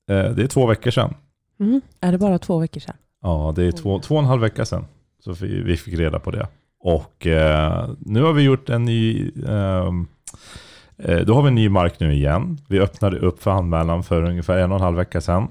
eh, 0.10 0.32
det 0.32 0.43
är 0.43 0.48
två 0.48 0.65
veckor 0.65 0.91
sedan. 0.91 1.13
Mm. 1.60 1.82
Är 2.02 2.12
det 2.12 2.17
bara 2.17 2.39
två 2.39 2.60
veckor 2.60 2.80
sedan? 2.80 2.95
Ja, 3.21 3.53
det 3.55 3.63
är 3.63 3.71
två, 3.71 3.99
två 3.99 4.15
och 4.15 4.21
en 4.21 4.27
halv 4.27 4.41
vecka 4.41 4.65
sedan. 4.65 4.86
Så 5.19 5.32
vi, 5.32 5.62
vi 5.62 5.77
fick 5.77 5.93
reda 5.93 6.19
på 6.19 6.32
det. 6.32 6.47
Och 6.79 7.27
eh, 7.27 7.89
nu 7.99 8.21
har 8.23 8.34
vi 8.34 8.43
gjort 8.43 8.69
en 8.69 8.86
ny... 8.86 9.32
ehm, 9.47 10.08
eh, 10.97 11.19
då 11.19 11.34
har 11.34 11.41
vi 11.41 11.47
en 11.47 11.55
ny 11.55 11.69
mark 11.69 11.99
nu 11.99 12.13
igen. 12.13 12.58
Vi 12.67 12.79
öppnade 12.79 13.19
upp 13.19 13.43
för 13.43 13.51
anmälan 13.51 14.03
för 14.03 14.23
ungefär 14.23 14.58
en 14.58 14.71
och 14.71 14.77
en 14.77 14.84
halv 14.84 14.97
vecka 14.97 15.21
sedan. 15.21 15.47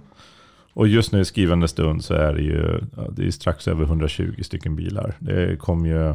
Och 0.73 0.89
just 0.89 1.13
nu 1.13 1.21
i 1.21 1.25
skrivande 1.25 1.69
stund 1.69 2.05
så 2.05 2.15
är 2.15 2.35
det 2.35 2.43
ju 2.43 2.81
det 3.11 3.27
är 3.27 3.31
strax 3.31 3.69
över 3.69 3.85
120 3.85 4.43
stycken 4.43 4.77
bilar. 4.77 5.15
Det 5.19 5.57
kom 5.57 5.87
ju 5.87 6.09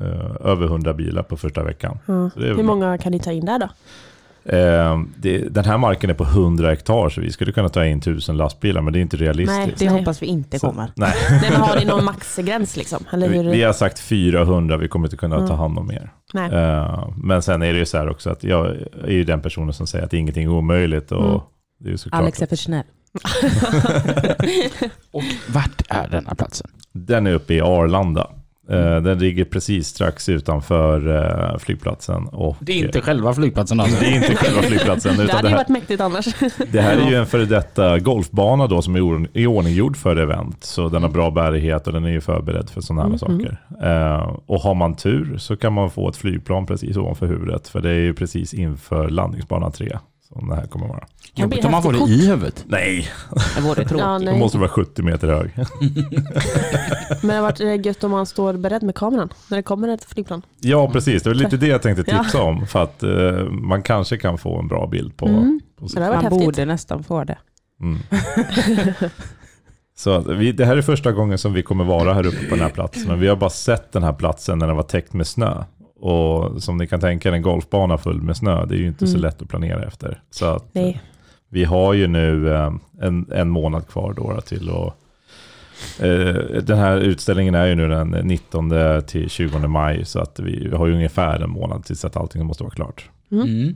eh, 0.00 0.36
över 0.40 0.66
100 0.66 0.94
bilar 0.94 1.22
på 1.22 1.36
första 1.36 1.64
veckan. 1.64 1.98
Är 2.06 2.54
Hur 2.56 2.62
många 2.62 2.98
kan 2.98 3.12
ni 3.12 3.18
ta 3.18 3.32
in 3.32 3.44
där 3.44 3.58
då? 3.58 3.68
Eh, 4.44 5.00
det, 5.16 5.38
den 5.38 5.64
här 5.64 5.78
marken 5.78 6.10
är 6.10 6.14
på 6.14 6.24
100 6.24 6.68
hektar 6.70 7.08
så 7.08 7.20
vi 7.20 7.32
skulle 7.32 7.52
kunna 7.52 7.68
ta 7.68 7.84
in 7.84 7.98
1000 7.98 8.36
lastbilar 8.36 8.80
men 8.82 8.92
det 8.92 8.98
är 8.98 9.00
inte 9.00 9.16
realistiskt. 9.16 9.78
Det 9.78 9.84
Nej. 9.84 9.98
hoppas 9.98 10.22
vi 10.22 10.26
inte 10.26 10.58
Så- 10.58 10.66
kommer. 10.66 10.92
Nej, 10.96 11.12
Nej, 11.30 11.50
men 11.52 11.60
har 11.60 11.76
ni 11.76 11.84
någon 11.84 12.04
maxgräns 12.04 12.76
liksom? 12.76 13.04
Eller 13.12 13.28
vi, 13.28 13.38
hur? 13.38 13.50
vi 13.50 13.62
har 13.62 13.72
sagt 13.72 13.98
400, 13.98 14.76
vi 14.76 14.88
kommer 14.88 15.06
inte 15.06 15.16
kunna 15.16 15.36
ta 15.36 15.42
Mm. 15.44 15.58
hand 15.58 15.78
om 15.78 15.86
mer. 15.86 16.12
Nej. 16.34 16.52
Eh, 16.52 17.08
men 17.16 17.42
sen 17.42 17.62
är 17.62 17.72
det 17.72 17.78
ju 17.78 17.86
så 17.86 17.98
här 17.98 18.08
också 18.08 18.30
att 18.30 18.44
jag 18.44 18.66
är 19.04 19.10
ju 19.12 19.24
den 19.24 19.40
personen 19.40 19.72
som 19.72 19.86
säger 19.86 20.04
att 20.04 20.12
ingenting 20.12 20.44
är 20.44 20.48
omöjligt 20.50 21.12
och 21.12 21.24
Mm. 21.28 21.40
det 21.80 21.90
är 21.92 21.96
såklart. 21.96 22.22
Alex 22.22 22.42
är 22.42 22.46
för 22.46 22.56
snäll. 22.56 22.84
Och 25.10 25.22
vart 25.48 25.82
är 25.88 26.08
denna 26.08 26.34
platsen? 26.34 26.70
Den 26.92 27.26
är 27.26 27.32
uppe 27.34 27.54
i 27.54 27.60
Arlanda. 27.60 28.30
Eh, 28.70 28.96
den 29.02 29.18
ligger 29.18 29.44
precis 29.44 29.86
strax 29.88 30.28
utanför 30.28 31.16
eh, 31.52 31.58
flygplatsen. 31.58 32.26
Och, 32.26 32.56
Det 32.60 32.72
är 32.72 32.86
inte 32.86 33.00
själva 33.00 33.34
flygplatsen 33.34 33.80
alltså. 33.80 33.96
det 34.00 34.06
är 34.06 34.16
inte 34.16 34.36
själva 34.36 34.62
flygplatsen. 34.62 35.16
Det 35.16 35.22
utan 35.24 35.36
hade 35.36 35.48
det 35.48 35.50
ju 35.50 35.56
här, 35.56 35.64
varit 35.64 35.68
mäktigt 35.68 36.00
annars. 36.00 36.26
Det 36.72 36.80
här 36.80 36.96
är 36.96 37.10
ju 37.10 37.14
en 37.16 37.26
före 37.26 37.44
detta 37.44 37.98
golfbana 37.98 38.66
då 38.66 38.82
som 38.82 38.96
är 38.96 39.00
or- 39.00 39.28
i 39.32 39.46
ordninggjord 39.46 39.96
för 39.96 40.16
event. 40.16 40.64
Så 40.64 40.88
den 40.88 41.02
har 41.02 41.10
bra 41.10 41.30
bärighet 41.30 41.86
och 41.86 41.92
den 41.92 42.04
är 42.04 42.10
ju 42.10 42.20
förberedd 42.20 42.70
för 42.70 42.80
sådana 42.80 43.02
här 43.02 43.08
Mm, 43.08 43.18
saker. 43.18 43.60
Eh, 43.82 44.36
och 44.46 44.60
har 44.60 44.74
man 44.74 44.94
tur 44.96 45.36
så 45.38 45.56
kan 45.56 45.72
man 45.72 45.90
få 45.90 46.08
ett 46.08 46.16
flygplan 46.16 46.66
precis 46.66 46.96
ovanför 46.96 47.26
huvudet. 47.26 47.68
För 47.68 47.80
det 47.80 47.90
är 47.90 47.94
ju 48.00 48.14
precis 48.14 48.54
inför 48.54 49.08
landningsbana 49.08 49.70
3 49.70 49.98
som 50.32 50.48
det 50.48 50.54
här 50.56 50.66
kommer 50.66 50.88
vara. 50.88 51.04
Det 51.34 51.42
Jobbigt 51.42 51.64
om 51.64 51.70
man 51.70 51.82
får 51.82 51.92
det 51.92 51.98
i 52.12 52.26
huvudet. 52.26 52.64
Nej, 52.68 53.08
Det 53.56 53.60
vore 53.62 53.74
tråkigt. 53.84 53.98
Ja, 53.98 54.18
då 54.18 54.24
nej. 54.24 54.38
måste 54.38 54.58
vara 54.58 54.68
70 54.68 55.02
meter 55.02 55.28
hög. 55.28 55.50
Men 57.22 57.28
det 57.28 57.34
har 57.34 57.42
varit 57.42 57.60
eh, 57.60 57.86
gött 57.86 58.04
om 58.04 58.10
man 58.10 58.26
står 58.26 58.52
beredd 58.54 58.82
med 58.82 58.94
kameran 58.94 59.28
när 59.48 59.56
det 59.56 59.62
kommer 59.62 59.88
ett 59.88 60.04
flygplan. 60.04 60.42
ja, 60.60 60.90
precis. 60.90 61.22
Det 61.22 61.30
var 61.30 61.34
lite 61.34 61.56
det 61.56 61.66
jag 61.66 61.82
tänkte 61.82 62.04
Ja. 62.06 62.22
tipsa 62.22 62.42
om. 62.42 62.66
För 62.66 62.82
att 62.82 63.02
eh, 63.02 63.50
man 63.50 63.82
kanske 63.82 64.16
kan 64.16 64.38
få 64.38 64.58
en 64.58 64.68
bra 64.68 64.86
bild 64.86 65.16
på, 65.16 65.26
Mm. 65.28 65.60
på 65.80 65.88
Så 65.88 66.00
det 66.00 66.06
Man 66.06 66.24
häftigt. 66.24 66.30
borde 66.44 66.64
nästan 66.64 67.02
få 67.04 67.24
det. 67.24 67.38
Mm. 67.80 67.98
Så 69.96 70.10
att 70.10 70.26
vi, 70.26 70.52
det 70.52 70.64
här 70.66 70.76
är 70.76 70.82
första 70.82 71.12
gången 71.12 71.38
som 71.38 71.52
vi 71.52 71.62
kommer 71.62 71.84
vara 71.84 72.14
här 72.14 72.26
uppe 72.26 72.44
på 72.48 72.54
den 72.54 72.60
här 72.64 72.70
platsen. 72.70 73.04
Men 73.08 73.20
vi 73.20 73.28
har 73.28 73.36
bara 73.36 73.50
sett 73.50 73.92
den 73.92 74.02
här 74.02 74.12
platsen 74.12 74.58
när 74.58 74.66
den 74.66 74.76
var 74.76 74.82
täckt 74.82 75.12
med 75.12 75.26
snö. 75.26 75.64
Och 76.00 76.62
som 76.62 76.76
ni 76.76 76.86
kan 76.86 77.00
tänka 77.00 77.28
er, 77.28 77.32
en 77.32 77.42
golfbana 77.42 77.98
full 77.98 78.22
med 78.22 78.36
snö, 78.36 78.66
det 78.66 78.74
är 78.74 78.78
ju 78.78 78.86
inte 78.86 79.06
så 79.06 79.12
Mm. 79.16 79.22
lätt 79.22 79.42
att 79.42 79.48
planera 79.48 79.82
efter. 79.84 80.22
Så 80.30 80.46
att 80.46 80.64
Nej. 80.72 81.00
vi 81.48 81.64
har 81.64 81.92
ju 81.94 82.06
nu 82.06 82.54
eh, 82.54 82.72
en, 83.00 83.26
en 83.32 83.48
månad 83.48 83.88
kvar 83.88 84.12
då 84.16 84.40
till 84.40 84.70
att 84.70 84.94
eh, 86.02 86.60
den 86.62 86.78
här 86.78 86.96
utställningen 86.96 87.54
är 87.54 87.66
ju 87.66 87.74
nu 87.74 87.88
den 87.88 88.08
19 88.08 88.70
till 89.06 89.30
20 89.30 89.58
maj 89.68 90.04
så 90.04 90.20
att 90.20 90.40
vi 90.40 90.70
har 90.76 90.86
ju 90.86 90.94
ungefär 90.94 91.40
en 91.40 91.50
månad 91.50 91.84
tills 91.84 92.04
att 92.04 92.16
allting 92.16 92.46
måste 92.46 92.62
vara 92.64 92.74
klart. 92.74 93.10
Mm. 93.32 93.44
Mm. 93.48 93.74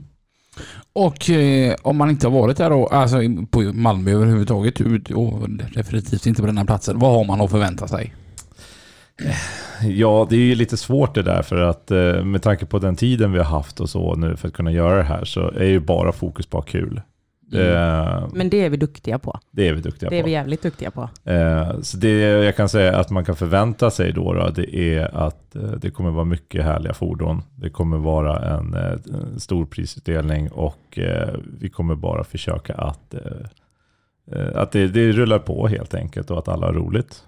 Och 0.93 1.29
eh, 1.29 1.75
om 1.81 1.97
man 1.97 2.09
inte 2.09 2.27
har 2.27 2.41
varit 2.41 2.57
där 2.57 2.69
då, 2.69 2.87
alltså 2.87 3.17
på 3.49 3.59
Malmö 3.61 4.11
överhuvudtaget 4.11 4.81
ut- 4.81 5.11
och 5.11 5.49
definitivt 5.49 6.25
inte 6.25 6.41
på 6.41 6.45
den 6.47 6.57
här 6.57 6.65
platsen, 6.65 6.99
vad 6.99 7.11
har 7.11 7.23
man 7.25 7.41
att 7.41 7.51
förvänta 7.51 7.87
sig? 7.87 8.13
Ja, 9.83 10.27
det 10.29 10.35
är 10.35 10.39
ju 10.39 10.55
lite 10.55 10.77
svårt 10.77 11.15
det 11.15 11.21
där 11.23 11.41
för 11.41 11.61
att 11.61 11.91
eh, 11.91 12.23
med 12.23 12.41
tanke 12.41 12.65
på 12.65 12.79
den 12.79 12.95
tiden 12.95 13.31
vi 13.31 13.37
har 13.37 13.45
haft 13.45 13.79
och 13.79 13.89
så 13.89 14.15
nu 14.15 14.35
för 14.35 14.47
att 14.47 14.53
kunna 14.53 14.71
göra 14.71 14.97
det 14.97 15.03
här 15.03 15.25
så 15.25 15.51
är 15.51 15.65
ju 15.65 15.79
bara 15.79 16.11
fokus 16.11 16.45
på 16.45 16.61
kul. 16.61 17.01
Eh, 17.53 18.27
Men 18.33 18.49
det 18.49 18.65
är 18.65 18.69
vi 18.69 18.77
duktiga 18.77 19.19
på. 19.19 19.39
det 19.51 19.67
är 19.67 19.73
vi 19.73 19.81
duktiga 19.81 20.09
Det 20.09 20.17
är 20.17 20.21
på. 20.21 20.25
vi 20.25 20.31
jävligt 20.31 20.61
duktiga 20.61 20.91
på. 20.91 21.09
Eh, 21.23 21.79
så 21.81 21.97
det 21.97 22.19
jag 22.19 22.55
kan 22.55 22.69
säga 22.69 22.97
att 22.97 23.09
man 23.09 23.25
kan 23.25 23.35
förvänta 23.35 23.91
sig 23.91 24.11
då, 24.13 24.33
då 24.33 24.49
det 24.49 24.75
är 24.75 25.17
att 25.17 25.55
det 25.77 25.89
kommer 25.89 26.11
vara 26.11 26.25
mycket 26.25 26.63
härliga 26.63 26.93
fordon. 26.93 27.41
Det 27.55 27.69
kommer 27.69 27.97
vara 27.97 28.57
en, 28.57 28.75
stor 29.39 29.65
prisutdelning 29.65 30.51
och 30.51 30.99
vi 31.59 31.69
kommer 31.69 31.95
bara 31.95 32.23
försöka 32.23 32.73
att, 32.73 33.15
att 34.53 34.71
det, 34.71 34.87
det 34.87 35.11
rullar 35.11 35.39
på 35.39 35.67
helt 35.67 35.93
enkelt 35.93 36.31
och 36.31 36.39
att 36.39 36.47
alla 36.47 36.65
har 36.65 36.73
roligt. 36.73 37.23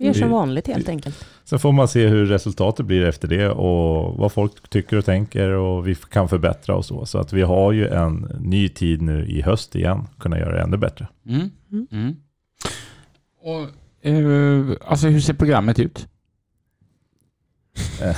Vi 0.00 0.06
gör 0.06 0.12
som 0.12 0.30
vanligt 0.30 0.66
helt 0.66 0.88
enkelt. 0.88 1.26
Sen 1.44 1.58
får 1.58 1.72
man 1.72 1.88
se 1.88 2.06
hur 2.06 2.26
resultatet 2.26 2.86
blir 2.86 3.04
efter 3.04 3.28
det 3.28 3.48
och 3.48 4.18
vad 4.18 4.32
folk 4.32 4.68
tycker 4.68 4.96
och 4.96 5.04
tänker 5.04 5.48
och 5.48 5.88
vi 5.88 5.94
kan 5.94 6.28
förbättra 6.28 6.76
och 6.76 6.84
så. 6.84 7.06
Så 7.06 7.18
att 7.18 7.32
vi 7.32 7.42
har 7.42 7.72
ju 7.72 7.88
en 7.88 8.14
ny 8.40 8.68
tid 8.68 9.02
nu 9.02 9.26
i 9.26 9.42
höst 9.42 9.76
igen, 9.76 10.06
kunna 10.18 10.38
göra 10.38 10.52
det 10.52 10.62
ännu 10.62 10.76
bättre. 10.76 11.08
Mm. 11.26 11.50
Mm. 11.72 11.86
Mm. 11.92 12.16
Och, 13.42 13.60
eh, 14.08 14.76
alltså 14.90 15.08
hur 15.08 15.20
ser 15.20 15.34
programmet 15.34 15.78
ut? 15.78 16.08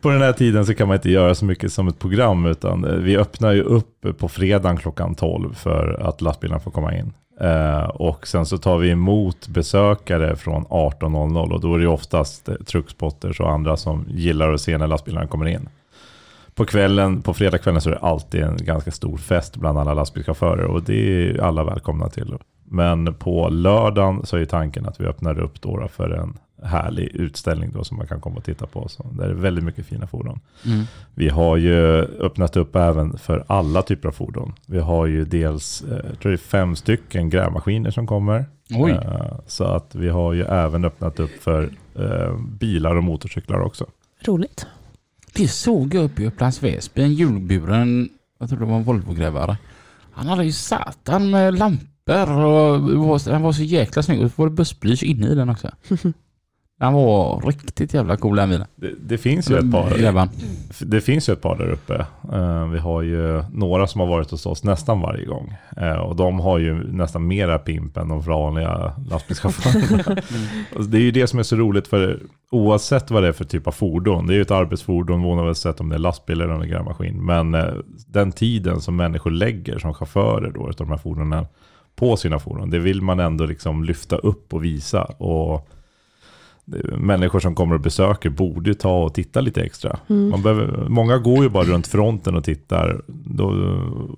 På 0.00 0.10
den 0.10 0.22
här 0.22 0.32
tiden 0.32 0.66
så 0.66 0.74
kan 0.74 0.88
man 0.88 0.96
inte 0.96 1.10
göra 1.10 1.34
så 1.34 1.44
mycket 1.44 1.72
som 1.72 1.88
ett 1.88 1.98
program 1.98 2.46
utan 2.46 2.84
eh, 2.84 2.94
vi 2.94 3.16
öppnar 3.16 3.52
ju 3.52 3.62
upp 3.62 4.18
på 4.18 4.28
fredagen 4.28 4.76
klockan 4.76 5.14
12 5.14 5.54
för 5.54 6.02
att 6.02 6.20
lastbilarna 6.20 6.60
får 6.60 6.70
komma 6.70 6.96
in. 6.96 7.12
Eh, 7.40 7.84
och 7.84 8.26
sen 8.26 8.46
så 8.46 8.58
tar 8.58 8.78
vi 8.78 8.90
emot 8.90 9.48
besökare 9.48 10.36
från 10.36 10.64
18.00 10.64 11.52
och 11.52 11.60
då 11.60 11.74
är 11.74 11.78
det 11.78 11.88
oftast 11.88 12.48
eh, 12.48 12.54
truckspotters 12.54 13.40
och 13.40 13.50
andra 13.50 13.76
som 13.76 14.06
gillar 14.08 14.52
att 14.52 14.60
se 14.60 14.78
när 14.78 14.86
lastbilarna 14.86 15.26
kommer 15.26 15.46
in. 15.46 15.68
På 16.54 16.64
kvällen, 16.64 17.22
på 17.22 17.34
fredagskvällen 17.34 17.80
så 17.80 17.88
är 17.88 17.94
det 17.94 17.98
alltid 17.98 18.42
en 18.42 18.56
ganska 18.56 18.90
stor 18.90 19.16
fest 19.16 19.56
bland 19.56 19.78
alla 19.78 19.94
lastbilschaufförer 19.94 20.64
och 20.64 20.82
det 20.82 21.28
är 21.28 21.40
alla 21.40 21.64
välkomna 21.64 22.08
till. 22.08 22.34
Men 22.72 23.14
på 23.14 23.48
lördagen 23.48 24.26
så 24.26 24.36
är 24.36 24.44
tanken 24.44 24.86
att 24.86 25.00
vi 25.00 25.04
öppnar 25.04 25.38
upp 25.38 25.60
då 25.60 25.88
för 25.88 26.10
en 26.10 26.38
härlig 26.62 27.04
utställning 27.04 27.70
då 27.72 27.84
som 27.84 27.96
man 27.96 28.06
kan 28.06 28.20
komma 28.20 28.36
och 28.36 28.44
titta 28.44 28.66
på. 28.66 28.88
Så 28.88 29.06
där 29.12 29.28
är 29.28 29.34
väldigt 29.34 29.64
mycket 29.64 29.86
fina 29.86 30.06
fordon. 30.06 30.40
Mm. 30.66 30.84
Vi 31.14 31.28
har 31.28 31.56
ju 31.56 31.76
öppnat 32.02 32.56
upp 32.56 32.76
även 32.76 33.18
för 33.18 33.44
alla 33.46 33.82
typer 33.82 34.08
av 34.08 34.12
fordon. 34.12 34.52
Vi 34.66 34.78
har 34.80 35.06
ju 35.06 35.24
dels, 35.24 35.82
eh, 35.82 35.90
jag 36.10 36.20
tror 36.20 36.32
det 36.32 36.36
är 36.36 36.36
fem 36.36 36.76
stycken 36.76 37.30
grävmaskiner 37.30 37.90
som 37.90 38.06
kommer. 38.06 38.44
Oj. 38.70 38.90
Eh, 38.90 39.38
Så 39.46 39.64
att 39.64 39.94
vi 39.94 40.08
har 40.08 40.32
ju 40.32 40.42
även 40.42 40.84
öppnat 40.84 41.20
upp 41.20 41.42
för 41.42 41.70
eh, 41.94 42.36
bilar 42.58 42.96
och 42.96 43.04
motorcyklar 43.04 43.60
också. 43.60 43.86
Roligt. 44.24 44.66
Det 45.34 45.48
såg 45.48 45.94
jag 45.94 46.04
uppe 46.04 46.22
i 46.22 46.26
Upplands 46.26 46.62
Väsby, 46.62 47.02
en 47.02 47.14
hjulburen, 47.14 48.08
jag 48.38 48.48
tror 48.48 48.58
det 48.58 48.64
var 48.64 48.76
en 48.76 48.84
Volvo-grävare. 48.84 49.56
Han 50.12 50.26
hade 50.26 50.44
ju 50.44 50.52
satan 50.52 51.30
med 51.30 51.58
lampor 51.58 51.91
var- 52.06 53.30
den 53.30 53.42
var 53.42 53.52
så 53.52 53.62
jäkla 53.62 54.02
snygg. 54.02 54.22
Och 54.24 54.30
så 54.30 54.42
var 54.42 54.48
det 54.48 54.54
bussblysch 54.54 55.02
inne 55.02 55.26
i 55.26 55.34
den 55.34 55.48
också. 55.48 55.70
Den 56.80 56.92
var 56.92 57.40
riktigt 57.46 57.94
jävla 57.94 58.16
cool 58.16 58.36
den 58.36 58.48
bilen. 58.50 58.66
Det, 58.76 58.90
det, 59.00 59.18
finns 59.18 59.50
ju 59.50 59.56
ett 59.58 59.72
par, 59.72 59.98
Grävaren. 59.98 60.28
det 60.80 61.00
finns 61.00 61.28
ju 61.28 61.32
ett 61.32 61.40
par 61.40 61.58
där 61.58 61.70
uppe. 61.70 62.06
Eh, 62.32 62.66
Vi 62.68 62.78
har 62.78 63.02
ju 63.02 63.44
några 63.52 63.86
som 63.86 64.00
har 64.00 64.08
varit 64.08 64.30
hos 64.30 64.46
oss 64.46 64.64
nästan 64.64 65.00
varje 65.00 65.24
gång. 65.26 65.54
Eh, 65.76 65.92
Och 65.96 66.16
de 66.16 66.40
har 66.40 66.58
ju 66.58 66.92
nästan 66.92 67.26
mera 67.26 67.58
pimp 67.58 67.96
än 67.96 68.08
de 68.08 68.20
vanliga 68.20 68.92
lastbilschaufförerna. 69.10 70.22
Och 70.76 70.84
Det 70.88 70.96
är 70.98 71.02
ju 71.02 71.10
det 71.10 71.26
som 71.26 71.38
är 71.38 71.42
så 71.42 71.56
roligt 71.56 71.88
för 71.88 72.20
oavsett 72.50 73.10
vad 73.10 73.22
det 73.22 73.28
är 73.28 73.32
för 73.32 73.44
typ 73.44 73.66
av 73.66 73.72
fordon. 73.72 74.26
Det 74.26 74.32
är 74.32 74.36
ju 74.36 74.42
ett 74.42 74.50
arbetsfordon 74.50 75.24
oavsett 75.24 75.80
om 75.80 75.88
det 75.88 75.94
är 75.96 75.98
lastbil 75.98 76.40
eller 76.40 76.54
är 76.54 76.64
grävmaskin. 76.66 77.24
Men 77.24 77.54
eh, 77.54 77.64
den 78.06 78.32
tiden 78.32 78.80
som 78.80 78.96
människor 78.96 79.30
lägger 79.30 79.78
som 79.78 79.94
chaufförer 79.94 80.50
då 80.54 80.70
utav 80.70 80.86
de 80.86 80.90
här 80.92 80.98
fordonen 80.98 81.46
på 81.96 82.16
sina 82.16 82.38
fordon. 82.38 82.70
Det 82.70 82.78
vill 82.78 83.02
man 83.02 83.20
ändå 83.20 83.46
liksom 83.46 83.84
lyfta 83.84 84.16
upp 84.16 84.54
och 84.54 84.64
visa. 84.64 85.04
Och 85.04 85.68
människor 86.98 87.40
som 87.40 87.54
kommer 87.54 87.74
och 87.74 87.80
besöker 87.80 88.30
borde 88.30 88.70
ju 88.70 88.74
ta 88.74 89.04
och 89.04 89.14
titta 89.14 89.40
lite 89.40 89.62
extra. 89.62 89.98
Mm. 90.08 90.30
Man 90.30 90.42
behöver, 90.42 90.88
många 90.88 91.18
går 91.18 91.42
ju 91.42 91.48
bara 91.48 91.64
runt 91.64 91.86
fronten 91.86 92.34
och 92.34 92.44
tittar. 92.44 93.02
Då, 93.06 93.50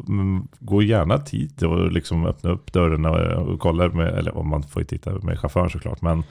men 0.06 0.48
gå 0.60 0.82
gärna 0.82 1.16
dit 1.16 1.62
och 1.62 1.92
liksom 1.92 2.26
öppna 2.26 2.50
upp 2.50 2.72
dörren 2.72 3.04
och, 3.04 3.48
och 3.48 3.60
kolla 3.60 3.88
med, 3.88 4.08
eller 4.08 4.36
om 4.36 4.48
man 4.48 4.62
får 4.62 4.82
ju 4.82 4.86
titta 4.86 5.10
med 5.10 5.38
chauffören 5.38 5.70
såklart, 5.70 6.02
men 6.02 6.22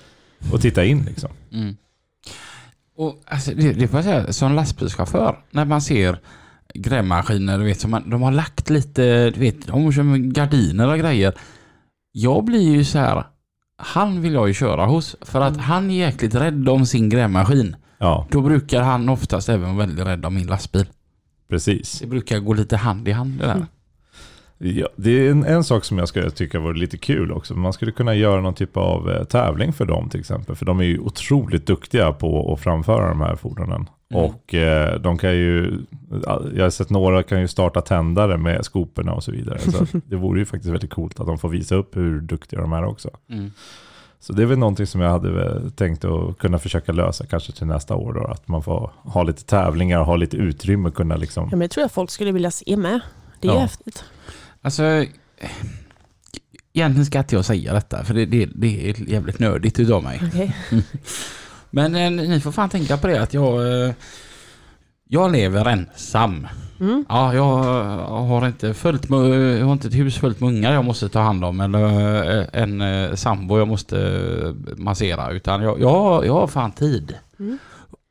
och 0.51 0.61
titta 0.61 0.85
in 0.85 1.03
liksom. 1.05 1.29
Mm. 1.51 1.75
Och 2.95 3.15
alltså, 3.25 3.51
det, 3.51 3.73
det 3.73 3.87
får 3.87 3.97
jag 3.97 4.05
säga, 4.05 4.33
som 4.33 4.55
lastbilschaufför, 4.55 5.39
när 5.51 5.65
man 5.65 5.81
ser 5.81 6.19
grävmaskiner, 6.73 7.57
du 7.59 7.63
vet, 7.65 7.79
som 7.79 7.91
man, 7.91 8.09
de 8.09 8.21
har 8.21 8.31
lagt 8.31 8.69
lite, 8.69 9.29
du 9.29 9.39
vet, 9.39 9.67
de 9.67 9.91
kör 9.91 10.03
med 10.03 10.33
gardiner 10.33 10.91
och 10.91 10.99
grejer. 10.99 11.33
Jag 12.11 12.43
blir 12.45 12.75
ju 12.75 12.83
så 12.83 12.99
här, 12.99 13.23
han 13.77 14.21
vill 14.21 14.33
jag 14.33 14.47
ju 14.47 14.53
köra 14.53 14.85
hos, 14.85 15.15
för 15.21 15.41
att 15.41 15.57
han 15.57 15.89
är 15.91 15.95
jäkligt 15.95 16.35
rädd 16.35 16.69
om 16.69 16.85
sin 16.85 17.09
grävmaskin. 17.09 17.75
Ja, 17.97 18.27
Då 18.31 18.41
brukar 18.41 18.81
han 18.81 19.09
oftast 19.09 19.49
även 19.49 19.75
vara 19.75 19.87
väldigt 19.87 20.05
rädd 20.05 20.25
om 20.25 20.35
min 20.35 20.47
lastbil. 20.47 20.85
precis. 21.49 21.99
Det 21.99 22.07
brukar 22.07 22.39
gå 22.39 22.53
lite 22.53 22.77
hand 22.77 23.07
i 23.07 23.11
hand 23.11 23.39
det 23.39 23.45
där. 23.45 23.53
Mm. 23.55 23.65
Ja, 24.57 24.87
det 24.95 25.11
är 25.11 25.31
en, 25.31 25.45
en 25.45 25.63
sak 25.63 25.85
som 25.85 25.97
jag 25.97 26.07
skulle 26.07 26.31
tycka 26.31 26.59
vore 26.59 26.79
lite 26.79 26.97
kul 26.97 27.31
också. 27.31 27.55
Man 27.55 27.73
skulle 27.73 27.91
kunna 27.91 28.15
göra 28.15 28.41
någon 28.41 28.53
typ 28.53 28.77
av 28.77 29.11
eh, 29.11 29.23
tävling 29.23 29.73
för 29.73 29.85
dem 29.85 30.09
till 30.09 30.19
exempel. 30.19 30.55
För 30.55 30.65
de 30.65 30.79
är 30.79 30.83
ju 30.83 30.99
otroligt 30.99 31.67
duktiga 31.67 32.11
på 32.13 32.53
att 32.53 32.59
framföra 32.59 33.09
de 33.09 33.21
här 33.21 33.35
fordonen. 33.35 33.89
Mm. 34.13 34.25
Och 34.25 34.53
eh, 34.53 34.99
de 34.99 35.17
kan 35.17 35.31
ju, 35.31 35.79
jag 36.55 36.63
har 36.63 36.69
sett 36.69 36.89
några 36.89 37.23
kan 37.23 37.41
ju 37.41 37.47
starta 37.47 37.81
tändare 37.81 38.37
med 38.37 38.65
skoporna 38.65 39.13
och 39.13 39.23
så 39.23 39.31
vidare. 39.31 39.59
Så 39.59 39.85
det 40.05 40.15
vore 40.15 40.39
ju 40.39 40.45
faktiskt 40.45 40.73
väldigt 40.73 40.93
coolt 40.93 41.19
att 41.19 41.27
de 41.27 41.37
får 41.39 41.49
visa 41.49 41.75
upp 41.75 41.95
hur 41.97 42.21
duktiga 42.21 42.61
de 42.61 42.73
är 42.73 42.83
också. 42.85 43.09
Mm. 43.29 43.51
Så 44.19 44.33
det 44.33 44.41
är 44.41 44.45
väl 44.45 44.57
någonting 44.57 44.87
som 44.87 45.01
jag 45.01 45.09
hade 45.09 45.69
tänkt 45.71 46.05
att 46.05 46.37
kunna 46.37 46.59
försöka 46.59 46.91
lösa 46.91 47.25
kanske 47.25 47.51
till 47.51 47.67
nästa 47.67 47.95
år 47.95 48.13
då. 48.13 48.23
Att 48.23 48.47
man 48.47 48.63
får 48.63 48.91
ha 49.03 49.23
lite 49.23 49.43
tävlingar 49.45 49.99
och 49.99 50.05
ha 50.05 50.15
lite 50.15 50.37
utrymme 50.37 50.89
och 50.89 50.95
kunna 50.95 51.15
liksom. 51.15 51.43
Ja, 51.43 51.49
men 51.49 51.59
det 51.59 51.67
tror 51.67 51.81
jag 51.81 51.91
folk 51.91 52.09
skulle 52.09 52.31
vilja 52.31 52.51
se 52.51 52.77
med. 52.77 52.99
Det 53.39 53.47
är 53.47 53.51
Ja. 53.51 53.55
ju 53.55 53.61
häftigt. 53.61 54.03
Alltså, 54.61 54.83
egentligen 56.73 57.05
ska 57.05 57.19
inte 57.19 57.35
jag 57.35 57.45
säga 57.45 57.73
detta, 57.73 58.03
för 58.03 58.13
det, 58.13 58.25
det, 58.25 58.45
det 58.55 58.89
är 58.89 59.09
jävligt 59.09 59.39
nördigt 59.39 59.79
utav 59.79 60.03
mig. 60.03 60.21
Okej. 60.27 60.55
Men 61.75 61.95
eh, 61.95 62.11
ni 62.11 62.39
får 62.39 62.51
fan 62.51 62.69
tänka 62.69 62.97
på 62.97 63.07
det 63.07 63.21
att 63.21 63.33
jag, 63.33 63.85
eh, 63.87 63.93
jag 65.07 65.31
lever 65.31 65.65
ensam. 65.65 66.47
Mm. 66.79 67.05
Ja, 67.09 67.33
jag 67.33 67.53
har 68.07 68.47
inte 68.47 68.73
fullt 68.73 69.09
med, 69.09 69.19
jag 69.59 69.65
har 69.65 69.73
inte 69.73 69.87
ett 69.87 69.93
hus 69.93 70.17
fullt 70.17 70.39
med 70.39 70.49
ungar 70.49 70.73
jag 70.73 70.85
måste 70.85 71.09
ta 71.09 71.19
hand 71.19 71.45
om 71.45 71.59
eller 71.59 72.39
eh, 72.39 72.45
en 72.53 72.81
eh, 72.81 73.13
sambo 73.15 73.57
jag 73.57 73.67
måste 73.67 73.97
eh, 73.97 74.77
massera 74.77 75.31
utan 75.31 75.61
jag, 75.61 75.81
jag, 75.81 76.25
jag 76.25 76.33
har 76.33 76.47
fan 76.47 76.71
tid. 76.71 77.15
Mm. 77.39 77.57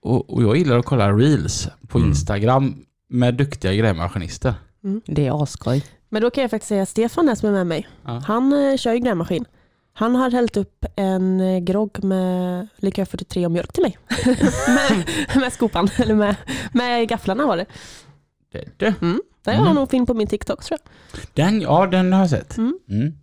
Och, 0.03 0.35
och 0.35 0.43
jag 0.43 0.57
gillar 0.57 0.79
att 0.79 0.85
kolla 0.85 1.13
reels 1.13 1.69
på 1.89 1.99
Mm. 1.99 2.11
Instagram 2.11 2.75
med 3.09 3.35
duktiga 3.35 3.75
grävmaskinister. 3.75 4.55
Det 5.07 5.27
är 5.27 5.43
asskoj. 5.43 5.85
Men 6.09 6.23
då 6.23 6.31
kan 6.31 6.43
jag 6.43 6.51
faktiskt 6.51 6.69
säga 6.69 6.83
att 6.83 6.89
Stefan 6.89 7.29
är 7.29 7.35
som 7.35 7.49
är 7.49 7.53
med 7.53 7.67
mig. 7.67 7.89
Ja. 8.05 8.23
Han 8.27 8.53
eh, 8.53 8.77
kör 8.77 8.93
ju 8.93 8.99
grävmaskin. 8.99 9.45
Han 9.95 10.15
har 10.15 10.31
hällt 10.31 10.57
upp 10.57 10.85
en 10.97 11.41
eh, 11.41 11.59
grogg 11.59 12.05
med 12.05 12.69
likör 12.77 13.05
43 13.05 13.47
och 13.47 13.53
mjölk 13.53 13.73
till 13.73 13.83
mig. 13.83 13.99
med, 14.67 15.07
med 15.41 15.53
skopan, 15.53 15.89
eller 15.97 16.15
med, 16.15 16.37
med 16.73 17.09
gafflarna 17.09 17.47
var 17.47 17.57
det. 17.57 17.67
Det, 18.53 18.65
det. 18.77 18.95
Mm. 19.03 19.21
Är 19.47 19.53
Mm. 19.53 19.65
han 19.67 19.75
nog 19.75 19.91
fin 19.91 20.07
på 20.07 20.15
min 20.15 20.27
TikTok 20.27 20.65
tror 20.65 20.79
jag. 20.83 21.21
Den, 21.35 21.61
ja, 21.61 21.87
den 21.87 22.13
har 22.13 22.21
jag 22.21 22.31
sett. 22.31 22.57
Mm. 22.57 22.79
Mm. 22.89 23.15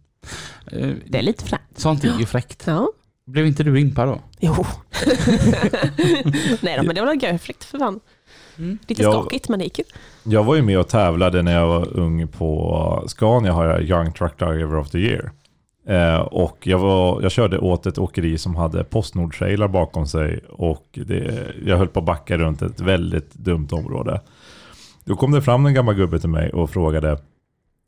Eh, 0.72 0.95
Det 1.07 1.17
är 1.17 1.22
lite 1.22 1.45
fränt. 1.45 1.61
Sånt 1.76 2.03
är 2.03 2.20
ju 2.20 2.26
fräckt. 2.26 2.63
Ja. 2.67 2.88
Blev 3.26 3.45
inte 3.47 3.63
du 3.63 3.80
impad 3.80 4.07
då? 4.07 4.20
Jo. 4.39 4.55
Nej 6.61 6.78
då, 6.78 6.84
men 6.84 6.95
det 6.95 7.01
var 7.01 7.07
väl 7.07 7.24
görfräckt 7.24 7.63
för 7.63 7.78
fan. 7.78 7.99
Mm. 8.57 8.78
Lite 8.88 9.01
Ja. 9.03 9.11
skakigt 9.11 9.49
men 9.49 9.59
det 9.59 9.65
gick 9.65 9.80
ju. 9.80 9.84
Jag 10.24 10.43
var 10.43 10.55
ju 10.55 10.61
med 10.61 10.80
och 10.80 10.88
tävlade 10.88 11.41
när 11.41 11.53
jag 11.53 11.67
var 11.67 11.97
ung 11.97 12.28
på 12.28 13.03
Scania 13.07 13.51
har 13.53 13.65
jag 13.65 13.84
Young 13.84 14.13
Truck 14.13 14.39
Driver 14.39 14.76
of 14.78 14.89
the 14.89 14.97
Year. 14.97 15.32
Eh, 15.89 16.19
och 16.19 16.67
jag, 16.67 16.79
var, 16.79 17.21
jag 17.21 17.31
körde 17.31 17.59
åt 17.59 17.85
ett 17.85 17.97
åkeri 17.97 18.37
som 18.37 18.55
hade 18.55 18.83
Postnord-trailar 18.83 19.67
bakom 19.67 20.07
sig 20.07 20.39
och 20.49 20.85
det, 20.91 21.45
jag 21.65 21.77
höll 21.77 21.87
på 21.87 21.99
att 21.99 22.05
backa 22.05 22.37
runt 22.37 22.61
ett 22.61 22.81
väldigt 22.81 23.33
dumt 23.33 23.67
område. 23.71 24.21
Då 25.05 25.15
kom 25.15 25.31
det 25.31 25.41
fram 25.41 25.65
en 25.65 25.73
gammal 25.73 25.95
gubbe 25.95 26.19
till 26.19 26.29
mig 26.29 26.49
och 26.49 26.69
frågade 26.69 27.17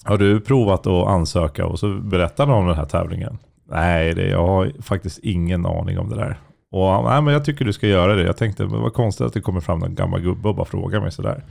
Har 0.04 0.18
du 0.18 0.40
provat 0.40 0.88
att 0.88 1.08
ansöka? 1.08 1.66
Och 1.66 1.80
så 1.80 1.88
berättade 1.88 2.52
han 2.52 2.62
om 2.62 2.68
den 2.68 2.78
här 2.78 2.86
tävlingen. 2.86 3.38
Nej, 3.70 4.14
det, 4.14 4.28
jag 4.28 4.48
har 4.48 4.72
faktiskt 4.82 5.18
ingen 5.18 5.66
aning 5.66 6.00
om 6.00 6.10
det 6.10 6.16
där. 6.16 6.40
Och 6.72 6.88
han, 6.88 7.04
nej, 7.04 7.22
men 7.22 7.34
jag 7.34 7.46
tycker 7.46 7.66
du 7.66 7.74
ska 7.74 7.88
göra 7.88 8.16
det. 8.16 8.24
Jag 8.24 8.38
tänkte, 8.38 8.66
men 8.66 8.82
vad 8.82 8.94
konstigt 8.94 9.28
att 9.28 9.34
det 9.34 9.42
kommer 9.42 9.62
fram 9.62 9.84
en 9.84 9.96
gammal 9.96 10.22
gubbe 10.22 10.50
och 10.50 10.56
bara 10.56 10.66
frågar 10.66 11.02
mig 11.02 11.12
sådär. 11.12 11.44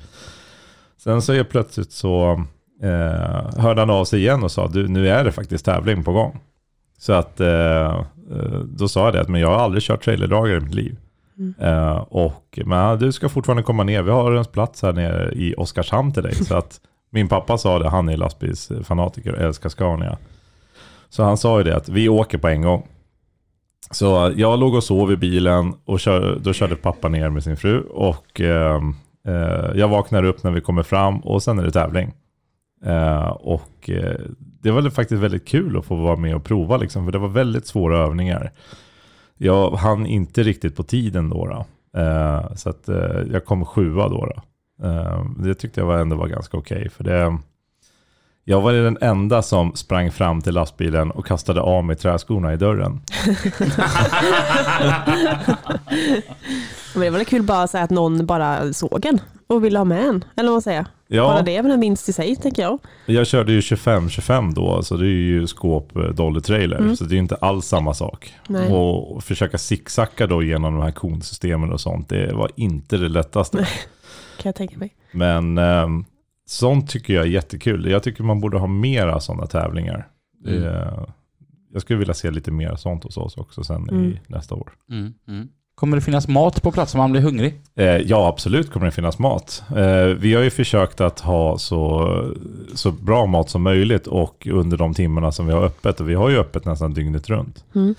Sen 0.99 1.23
så 1.23 1.33
är 1.33 1.45
plötsligt 1.45 1.93
så 1.93 2.45
eh, 2.83 3.61
hörde 3.61 3.81
han 3.81 3.91
av 3.91 4.05
sig 4.05 4.21
igen 4.21 4.43
och 4.43 4.51
sa, 4.51 4.69
du, 4.69 4.89
nu 4.89 5.09
är 5.09 5.25
det 5.25 5.33
faktiskt 5.33 5.65
tävling 5.65 6.05
på 6.05 6.13
gång. 6.13 6.41
Så 6.99 7.13
att 7.13 7.41
eh, 7.41 8.05
eh, 8.31 8.61
då 8.65 8.89
sa 8.89 9.05
jag 9.05 9.15
det, 9.15 9.21
att 9.21 9.29
men 9.29 9.41
jag 9.41 9.49
har 9.49 9.59
aldrig 9.59 9.83
kört 9.83 10.05
trailerdragare 10.05 10.57
i 10.57 10.61
mitt 10.61 10.75
liv. 10.75 10.97
Mm. 11.39 11.55
Eh, 11.59 11.97
och, 11.97 12.59
men 12.65 12.99
du 12.99 13.13
ska 13.13 13.29
fortfarande 13.29 13.63
komma 13.63 13.83
ner, 13.83 14.03
vi 14.03 14.11
har 14.11 14.33
en 14.33 14.45
plats 14.45 14.83
här 14.83 14.93
nere 14.93 15.33
i 15.33 15.55
Oskarshamn 15.57 16.13
till 16.13 16.23
dig. 16.23 16.35
Så 16.35 16.57
att 16.57 16.81
min 17.11 17.29
pappa 17.29 17.59
sa 17.59 17.79
det, 17.79 17.89
han 17.89 18.09
är 18.09 18.17
lastbilsfanatiker 18.17 19.35
och 19.35 19.41
älskar 19.41 19.69
Scania. 19.69 20.19
Så 21.09 21.23
han 21.23 21.37
sa 21.37 21.59
ju 21.59 21.65
det 21.65 21.77
att 21.77 21.89
vi 21.89 22.09
åker 22.09 22.39
på 22.39 22.49
en 22.49 22.63
gång. 22.63 22.87
Så 23.91 24.33
jag 24.37 24.59
låg 24.59 24.75
och 24.75 24.85
sov 24.85 25.13
i 25.13 25.17
bilen 25.17 25.75
och 25.85 26.01
kör, 26.01 26.39
då 26.43 26.53
körde 26.53 26.77
pappa 26.77 27.09
ner 27.09 27.31
med 27.31 27.43
sin 27.43 27.57
fru. 27.57 27.81
Och 27.81 28.41
eh, 28.41 28.83
eh, 29.27 29.71
jag 29.75 29.89
vaknar 29.89 30.25
upp 30.25 30.43
när 30.43 30.51
vi 30.51 30.61
kommer 30.61 30.83
fram 30.83 31.21
och 31.21 31.43
sen 31.43 31.59
är 31.59 31.63
det 31.63 31.71
tävling. 31.71 32.13
Eh, 32.85 33.29
och 33.29 33.91
eh, 33.91 34.21
det 34.39 34.71
var 34.71 34.91
faktiskt 34.91 35.23
väldigt 35.23 35.49
kul 35.49 35.79
att 35.79 35.85
få 35.85 35.95
vara 35.95 36.17
med 36.17 36.35
och 36.35 36.45
prova 36.45 36.77
liksom, 36.77 37.05
för 37.05 37.13
det 37.13 37.19
var 37.19 37.29
väldigt 37.29 37.67
svåra 37.67 37.99
övningar. 37.99 38.53
Jag 39.37 39.71
hann 39.71 40.07
inte 40.07 40.43
riktigt 40.43 40.77
på 40.77 40.83
tiden 40.83 41.31
då. 41.31 41.47
då. 41.47 41.67
Eh, 42.01 42.55
så 42.55 42.71
att 42.71 42.89
jag 43.33 43.45
kom 43.45 43.65
sjua 43.65 44.09
då. 44.09 44.27
då. 44.27 44.43
Det 45.39 45.55
tyckte 45.55 45.81
jag 45.81 45.87
var 45.87 45.99
ändå 45.99 46.17
var 46.17 46.29
ganska 46.29 46.57
okej. 46.57 46.89
för 46.89 47.05
det, 47.05 47.39
jag 48.45 48.61
var 48.61 48.73
den 48.73 48.99
enda 49.01 49.43
som 49.43 49.73
sprang 49.75 50.11
fram 50.11 50.41
till 50.41 50.55
lastbilen 50.55 51.11
och 51.11 51.27
kastade 51.27 51.61
av 51.61 51.85
mig 51.85 51.97
träskorna 51.97 52.53
i 52.53 52.57
dörren. 52.57 53.01
Men 56.95 57.03
det 57.03 57.11
var 57.11 57.19
väl 57.19 57.27
kul 57.27 57.43
bara 57.43 57.63
att 57.63 57.91
någon 57.91 58.27
bara 58.27 58.73
såg 58.73 59.07
en 59.07 59.21
och 59.47 59.65
ville 59.65 59.79
ha 59.79 59.85
med 59.85 60.05
en. 60.05 60.25
Eller 60.37 60.51
vad 60.51 60.63
säger. 60.63 60.83
Bara 60.83 60.91
Ja, 61.07 61.43
det 61.43 61.57
är 61.57 61.63
väl 61.63 61.73
en 61.73 61.81
vinst 61.81 62.09
i 62.09 62.13
sig, 62.13 62.37
tänker 62.37 62.63
jag. 62.63 62.79
jag 63.07 63.27
körde 63.27 63.53
ju 63.53 63.61
25-25 63.61 64.55
då, 64.55 64.83
så 64.83 64.97
det 64.97 65.07
är 65.07 65.09
ju 65.09 65.47
skåp 65.47 65.97
eh, 65.97 66.03
dolly 66.03 66.41
trailer. 66.41 66.79
Mm. 66.79 66.97
Så 66.97 67.05
det 67.05 67.13
är 67.13 67.15
ju 67.17 67.23
inte 67.23 67.35
alls 67.35 67.67
samma 67.67 67.95
sak. 67.95 68.35
Nej. 68.49 68.73
Och 68.73 69.25
försöka 69.25 69.59
zigzacka 69.59 70.27
då 70.27 70.43
genom 70.43 70.75
de 70.75 70.83
här 70.83 70.91
konsystemen 70.91 71.73
och 71.73 71.81
sånt, 71.81 72.09
det 72.09 72.33
var 72.33 72.51
inte 72.57 72.97
det 72.97 73.09
lättaste. 73.09 73.57
Kan 73.57 74.49
jag 74.49 74.55
tänka 74.55 74.79
mig. 74.79 74.95
Men 75.13 75.59
ehm, 75.59 76.05
sånt 76.51 76.91
tycker 76.91 77.15
jag 77.15 77.23
är 77.25 77.29
jättekul. 77.29 77.91
Jag 77.91 78.03
tycker 78.03 78.23
man 78.25 78.41
borde 78.41 78.59
ha 78.59 78.67
mera 78.67 79.21
sådana 79.21 79.47
tävlingar. 79.47 80.09
Mm. 80.47 80.65
Eh, 80.65 81.05
jag 81.73 81.83
skulle 81.83 81.99
vilja 81.99 82.15
se 82.15 82.31
lite 82.31 82.51
mer 82.51 82.77
sånt 82.77 83.05
hos 83.05 83.17
oss 83.17 83.37
också 83.37 83.65
sen 83.65 83.89
Mm. 83.89 84.05
i 84.05 84.21
nästa 84.27 84.55
år. 84.55 84.73
Mm, 84.91 85.15
mm. 85.29 85.49
Kommer 85.75 85.97
det 85.97 86.01
finnas 86.01 86.29
mat 86.29 86.63
på 86.63 86.73
plats 86.73 86.95
om 86.95 86.99
man 86.99 87.13
blir 87.13 87.21
hungrig? 87.21 87.61
Eh, 87.77 87.85
ja, 87.87 88.29
absolut 88.29 88.71
kommer 88.73 88.87
det 88.87 88.93
finnas 88.93 89.19
mat. 89.19 89.63
Eh, 89.77 90.05
vi 90.05 90.35
har 90.35 90.43
ju 90.43 90.51
försökt 90.51 91.01
att 91.01 91.21
ha 91.21 91.59
så, 91.59 92.09
så 92.75 92.93
bra 92.93 93.27
mat 93.27 93.51
som 93.51 93.63
möjligt 93.63 94.07
och 94.07 94.47
under 94.51 94.77
de 94.77 94.95
timmarna 94.95 95.33
som 95.33 95.47
vi 95.47 95.53
har 95.53 95.63
öppet. 95.63 96.01
Och 96.01 96.09
vi 96.09 96.15
har 96.15 96.29
ju 96.29 96.39
öppet 96.39 96.65
nästan 96.65 96.95
dygnet 96.95 97.29
runt. 97.31 97.65
Mm. 97.75 97.95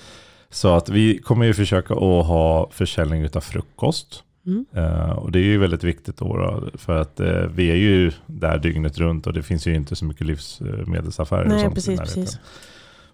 Så 0.50 0.76
att 0.76 0.90
vi 0.90 1.18
kommer 1.18 1.46
ju 1.46 1.54
försöka 1.54 1.94
att 1.94 2.26
ha 2.28 2.70
försäljning 2.72 3.28
av 3.36 3.40
frukost. 3.40 4.24
Mm. 4.46 4.66
Eh, 4.74 5.12
och 5.12 5.32
det 5.32 5.40
är 5.40 5.44
ju 5.44 5.58
väldigt 5.58 5.84
viktigt 5.84 6.18
då, 6.18 6.38
då 6.38 6.78
för 6.78 7.02
att 7.02 7.20
eh, 7.20 7.46
vi 7.56 7.72
är 7.72 7.76
ju 7.76 8.12
där 8.26 8.58
dygnet 8.58 8.98
runt 8.98 9.28
och 9.28 9.34
det 9.34 9.44
finns 9.44 9.68
ju 9.68 9.76
inte 9.76 9.96
så 9.96 10.06
mycket 10.06 10.28
livsmedelsaffärer. 10.28 11.44
och 11.44 11.50
Nej, 11.50 11.60
sånt 11.60 11.72
i 11.72 11.76
precis, 11.76 12.00
precis. 12.00 12.40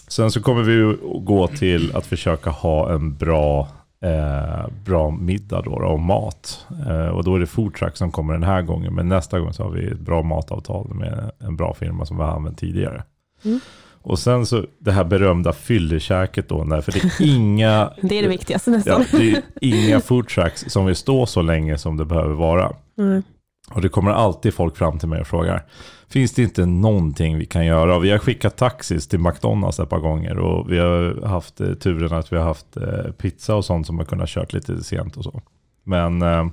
Sen 0.07 0.31
så 0.31 0.41
kommer 0.41 0.63
vi 0.63 0.97
gå 1.21 1.47
till 1.47 1.95
att 1.95 2.05
försöka 2.05 2.49
ha 2.49 2.93
en 2.93 3.15
bra, 3.15 3.67
eh, 4.01 4.67
bra 4.85 5.11
middag 5.11 5.61
då, 5.61 5.79
då 5.79 5.87
och 5.87 5.99
mat. 5.99 6.65
Eh, 6.87 7.07
och 7.07 7.23
då 7.23 7.35
är 7.35 7.39
det 7.39 7.47
foodtruck 7.47 7.97
som 7.97 8.11
kommer 8.11 8.33
den 8.33 8.43
här 8.43 8.61
gången. 8.61 8.95
Men 8.95 9.09
nästa 9.09 9.39
gång 9.39 9.53
så 9.53 9.63
har 9.63 9.71
vi 9.71 9.87
ett 9.87 9.99
bra 9.99 10.23
matavtal 10.23 10.93
med 10.93 11.31
en 11.39 11.55
bra 11.55 11.73
firma 11.73 12.05
som 12.05 12.17
vi 12.17 12.23
har 12.23 12.31
använt 12.31 12.57
tidigare. 12.57 13.03
Mm. 13.45 13.59
Och 14.07 14.19
sen 14.19 14.45
så 14.45 14.65
det 14.79 14.91
här 14.91 15.03
berömda 15.03 15.53
fyllekäket 15.53 16.49
då, 16.49 16.81
för 16.81 16.91
det 16.91 17.03
är 17.03 17.35
inga, 17.35 17.93
Det 18.01 18.17
är 18.17 18.21
det 18.21 18.27
viktigaste 18.27 18.71
nästan. 18.71 19.05
ja, 19.11 19.19
det 19.19 19.31
är 19.31 19.43
inga 19.87 19.99
foodtrucks 19.99 20.65
som 20.67 20.85
vill 20.85 20.95
stå 20.95 21.25
så 21.25 21.41
länge 21.41 21.77
som 21.77 21.97
det 21.97 22.05
behöver 22.05 22.33
vara. 22.33 22.73
Mm. 22.97 23.23
Och 23.71 23.81
det 23.81 23.89
kommer 23.89 24.11
alltid 24.11 24.53
folk 24.53 24.77
fram 24.77 24.99
till 24.99 25.07
mig 25.07 25.21
och 25.21 25.27
frågar, 25.27 25.65
finns 26.09 26.33
det 26.33 26.43
inte 26.43 26.65
någonting 26.65 27.37
vi 27.37 27.45
kan 27.45 27.65
göra? 27.65 27.99
Vi 27.99 28.11
har 28.11 28.17
skickat 28.17 28.57
taxis 28.57 29.07
till 29.07 29.19
McDonalds 29.19 29.79
ett 29.79 29.89
par 29.89 29.99
gånger 29.99 30.37
och 30.37 30.71
vi 30.71 30.77
har 30.77 31.27
haft 31.27 31.61
eh, 31.61 31.73
turen 31.73 32.13
att 32.13 32.31
vi 32.31 32.37
har 32.37 32.43
haft 32.43 32.77
eh, 32.77 33.11
pizza 33.17 33.55
och 33.55 33.65
sånt 33.65 33.87
som 33.87 33.97
har 33.97 34.05
kunnat 34.05 34.29
kört 34.29 34.53
lite 34.53 34.83
sent 34.83 35.17
och 35.17 35.23
så. 35.23 35.41
Men 35.83 36.21
eh, 36.21 36.47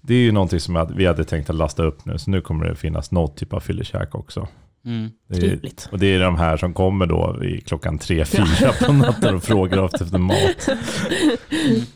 det 0.00 0.14
är 0.14 0.18
ju 0.18 0.32
någonting 0.32 0.60
som 0.60 0.88
vi 0.96 1.06
hade 1.06 1.24
tänkt 1.24 1.50
att 1.50 1.56
lasta 1.56 1.82
upp 1.82 2.04
nu, 2.04 2.18
så 2.18 2.30
nu 2.30 2.40
kommer 2.40 2.64
det 2.64 2.74
finnas 2.74 3.10
något 3.10 3.36
typ 3.36 3.52
av 3.52 3.60
fyllekäk 3.60 4.14
också. 4.14 4.48
Mm. 4.84 5.10
Det 5.28 5.36
är, 5.36 5.40
Trevligt. 5.40 5.88
och 5.92 5.98
det 5.98 6.06
är 6.06 6.20
de 6.20 6.36
här 6.36 6.56
som 6.56 6.74
kommer 6.74 7.06
då 7.06 7.44
i 7.44 7.60
klockan 7.60 7.98
tre, 7.98 8.24
fyra 8.24 8.72
på 8.86 8.92
natten 8.92 9.34
och 9.34 9.42
frågar 9.42 9.84
efter 9.84 10.18
mat. 10.18 10.68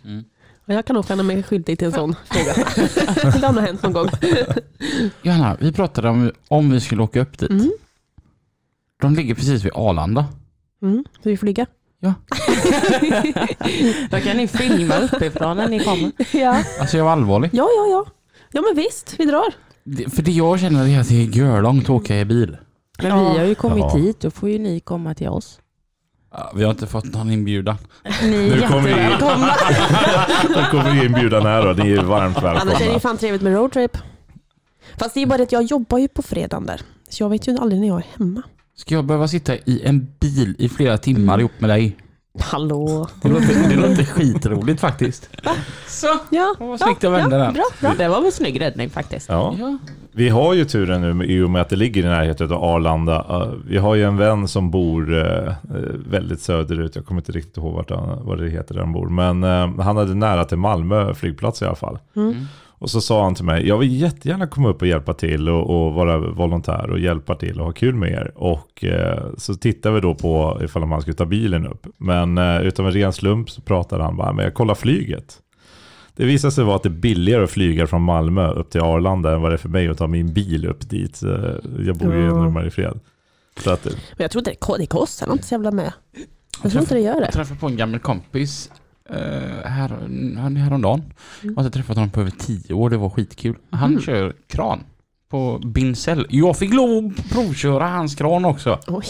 Mm. 0.04 0.24
Och 0.66 0.74
Jag 0.74 0.84
kan 0.86 0.94
nog 0.96 1.06
känna 1.08 1.22
mig 1.22 1.42
skyldig 1.42 1.78
till 1.78 1.86
en 1.86 1.92
sån 1.92 2.16
fråga. 2.30 2.54
det 3.40 3.46
har 3.46 3.52
nog 3.52 3.62
hänt 3.62 3.82
någon 3.82 3.92
gång. 3.92 4.08
Johanna, 5.22 5.56
vi 5.60 5.72
pratade 5.72 6.08
om 6.08 6.32
om 6.48 6.70
vi 6.70 6.80
skulle 6.80 7.02
åka 7.02 7.20
upp 7.20 7.38
dit. 7.38 7.50
Mm. 7.50 7.72
De 9.00 9.14
ligger 9.14 9.34
precis 9.34 9.64
vid 9.64 9.72
Arlanda. 9.74 10.26
Mm. 10.82 11.04
Så 11.22 11.28
vi 11.28 11.36
får 11.36 11.46
ligga. 11.46 11.66
Ja. 12.00 12.14
Då 14.10 14.20
kan 14.20 14.36
ni 14.36 14.48
filma 14.48 14.98
uppifrån 14.98 15.56
när 15.56 15.68
ni 15.68 15.80
kommer. 15.84 16.12
ja. 16.32 16.62
Alltså 16.80 16.96
jag 16.96 17.04
var 17.04 17.12
allvarlig. 17.12 17.50
ja, 17.52 17.68
ja, 17.76 17.86
ja. 17.90 18.06
Ja 18.52 18.62
men 18.62 18.76
visst, 18.84 19.14
vi 19.18 19.24
drar. 19.24 19.54
Det- 19.84 20.10
För 20.14 20.22
det 20.22 20.32
jag 20.32 20.60
känner 20.60 20.88
är 20.88 21.00
att 21.00 21.08
det 21.08 21.14
är 21.22 21.24
görlångt 21.26 21.84
att 21.84 21.90
åka 21.90 22.16
i 22.20 22.24
bil. 22.24 22.56
Men 22.98 23.10
Ja. 23.10 23.32
vi 23.32 23.38
har 23.38 23.44
ju 23.46 23.54
kommit 23.54 23.84
Ja. 23.92 23.96
hit, 23.98 24.20
då 24.20 24.30
får 24.30 24.48
ju 24.50 24.58
ni 24.58 24.80
komma 24.80 25.14
till 25.14 25.28
oss. 25.28 25.60
Ja, 26.32 26.52
Vi 26.54 26.62
har 26.64 26.70
inte 26.70 26.86
fått 26.86 27.04
någon 27.04 27.30
inbjudan. 27.30 27.76
Ni 28.22 28.36
är 28.48 28.56
Nu 28.60 28.68
kommer 28.68 28.82
vi- 28.82 28.90
jättevälkomna. 28.90 29.54
Då 30.54 30.70
kommer 30.70 31.04
inbjudan 31.04 31.42
här 31.46 31.66
och 31.70 31.78
ni 31.78 31.92
är 31.92 32.02
varmt 32.02 32.36
Annars 32.38 32.56
är 32.60 32.64
det 32.64 32.70
ju 32.70 32.78
välkomna. 32.78 33.00
fan 33.00 33.16
trevligt 33.18 33.42
med 33.42 33.54
roadtrip. 33.54 33.98
Fast 34.96 35.14
det 35.14 35.22
är 35.22 35.26
bara 35.26 35.42
att 35.42 35.52
jag 35.52 35.62
jobbar 35.62 35.98
ju 35.98 36.08
på 36.08 36.22
fredagen 36.22 36.66
där. 36.66 36.80
Så 37.08 37.22
jag 37.22 37.28
vet 37.30 37.48
ju 37.48 37.56
aldrig 37.58 37.80
när 37.80 37.88
jag 37.88 37.98
är 37.98 38.06
hemma. 38.18 38.42
Ska 38.76 38.94
jag 38.94 39.04
behöva 39.04 39.28
sitta 39.28 39.54
i 39.56 39.82
en 39.84 40.08
bil 40.20 40.54
i 40.58 40.68
flera 40.68 40.98
timmar 40.98 41.38
ihop 41.38 41.52
med 41.60 41.70
dig? 41.70 41.96
Hallå. 42.40 43.08
Det 43.22 43.28
låter, 43.28 43.68
det 43.68 43.76
låter 43.76 44.04
skitroligt 44.04 44.80
faktiskt. 44.80 45.30
Så, 45.88 46.06
Ja, 46.30 46.54
vad 46.58 46.80
snyggt 46.80 47.02
jag 47.02 47.10
vände 47.10 47.36
ja, 47.36 47.42
den. 47.44 47.54
bra, 47.54 47.64
bra. 47.80 47.92
Det 47.98 48.08
var 48.08 48.24
en 48.24 48.32
snygg 48.32 48.60
räddning 48.60 48.90
faktiskt. 48.90 49.28
Ja. 49.28 49.54
Ja. 49.58 49.78
Vi 50.12 50.28
har 50.28 50.54
ju 50.54 50.64
turen 50.64 51.00
nu 51.00 51.14
med- 51.14 51.30
i 51.30 51.40
och 51.42 51.50
med 51.50 51.62
att 51.62 51.68
det 51.68 51.76
ligger 51.76 52.02
i 52.02 52.06
närheten 52.08 52.52
av 52.52 52.64
Arlanda. 52.64 53.48
Vi 53.66 53.76
har 53.78 53.94
ju 53.94 54.02
en 54.04 54.16
vän 54.16 54.48
som 54.48 54.70
bor 54.70 55.18
eh, 55.18 55.48
eh, 55.48 55.54
väldigt 56.10 56.40
söderut. 56.40 56.96
Jag 56.96 57.06
kommer 57.06 57.20
inte 57.20 57.32
riktigt 57.32 57.56
ihåg 57.56 57.74
vart 57.74 57.90
han, 57.90 58.18
vad 58.26 58.38
det 58.38 58.48
heter 58.50 58.74
där 58.74 58.80
han 58.80 58.92
bor. 58.92 59.08
Men 59.08 59.44
eh, 59.44 59.84
han 59.84 59.96
hade 59.96 60.14
nära 60.14 60.44
till 60.44 60.58
Malmö 60.58 61.14
flygplats 61.14 61.62
i 61.62 61.64
alla 61.64 61.74
fall. 61.76 61.98
Mm. 62.16 62.34
Och 62.84 62.90
så 62.90 63.00
sa 63.00 63.24
han 63.24 63.34
till 63.34 63.44
mig, 63.44 63.68
jag 63.68 63.78
vill 63.78 64.00
jättegärna 64.00 64.46
komma 64.46 64.68
upp 64.68 64.82
och 64.82 64.88
hjälpa 64.88 65.14
till 65.14 65.48
och, 65.48 65.70
och 65.86 65.92
vara 65.94 66.18
volontär 66.18 66.90
och 66.90 66.98
hjälpa 66.98 67.34
till 67.34 67.60
och 67.60 67.66
ha 67.66 67.72
kul 67.72 67.94
med 67.94 68.10
er. 68.12 68.32
Och 68.34 68.84
eh, 68.84 69.22
så 69.38 69.54
tittade 69.54 69.94
vi 69.94 70.00
då 70.00 70.14
på 70.14 70.60
ifall 70.64 70.86
man 70.86 71.00
skulle 71.00 71.14
ta 71.16 71.24
bilen 71.24 71.66
upp. 71.66 71.86
Men 71.96 72.38
eh, 72.38 72.60
utav 72.62 72.86
en 72.86 72.92
ren 72.92 73.12
slump 73.12 73.50
så 73.50 73.60
pratade 73.60 74.02
han 74.02 74.16
bara, 74.16 74.32
men 74.32 74.44
jag 74.44 74.54
kollar 74.54 74.74
flyget. 74.74 75.38
Det 76.16 76.24
visade 76.24 76.50
sig 76.52 76.64
vara 76.64 76.76
att 76.76 76.82
det 76.82 76.88
är 76.88 76.90
billigare 76.90 77.44
att 77.44 77.50
flyga 77.50 77.86
från 77.86 78.02
Malmö 78.02 78.50
upp 78.50 78.70
till 78.70 78.80
Arlanda 78.80 79.34
än 79.34 79.40
vad 79.42 79.50
det 79.50 79.54
är 79.54 79.58
för 79.58 79.68
mig 79.68 79.88
att 79.88 79.98
ta 79.98 80.06
min 80.06 80.32
bil 80.32 80.66
upp 80.66 80.90
dit. 80.90 81.22
Eh, 81.22 81.30
Jag 81.86 81.96
bor 81.96 82.14
ju 82.14 82.20
i 82.22 82.24
Ja. 82.26 82.32
Norr 82.48 82.70
Fred. 82.70 83.00
Så 83.64 83.70
att, 83.70 83.86
eh, 83.86 83.92
Men 83.92 84.24
jag 84.24 84.30
tror 84.30 84.40
inte 84.40 84.50
det, 84.50 84.78
det 84.78 84.86
kostar 84.86 85.32
inte 85.32 85.44
så 85.44 85.54
jävla 85.54 85.70
med. 85.70 85.92
Jag 86.62 86.72
tror 86.72 86.82
inte 86.82 86.94
det 86.94 87.00
gör 87.00 87.14
Jag 87.14 87.22
det. 87.22 87.32
träffade 87.32 87.60
på 87.60 87.66
en 87.66 87.76
gammal 87.76 88.00
kompis 88.00 88.70
eh, 89.10 89.16
här, 89.70 89.88
här, 90.38 90.50
häromdagen. 90.56 91.02
Jag 91.42 91.54
har 91.56 91.64
inte 91.64 91.76
träffat 91.78 91.96
honom 91.96 92.10
på 92.10 92.20
över 92.20 92.30
tio 92.30 92.74
år, 92.74 92.90
det 92.90 92.96
var 92.96 93.10
skitkul. 93.10 93.56
Han 93.70 93.90
Mm. 93.90 94.02
kör 94.02 94.32
kran 94.46 94.80
på 95.28 95.58
Bincell. 95.64 96.26
Jag 96.30 96.56
fick 96.58 96.74
lov 96.74 97.12
att 97.18 97.30
provköra 97.30 97.88
hans 97.88 98.14
kran 98.14 98.44
också. 98.44 98.78
Oj. 98.86 99.04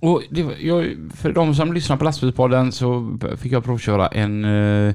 Och 0.00 0.22
var- 0.30 0.54
jag, 0.66 0.96
för 1.16 1.32
de 1.32 1.54
som 1.54 1.72
lyssnar 1.72 1.96
på 1.96 2.04
lastbilspodden 2.04 2.72
så 2.72 3.18
fick 3.38 3.52
jag 3.52 3.64
provköra 3.64 4.06
en 4.08 4.44
eh, 4.44 4.94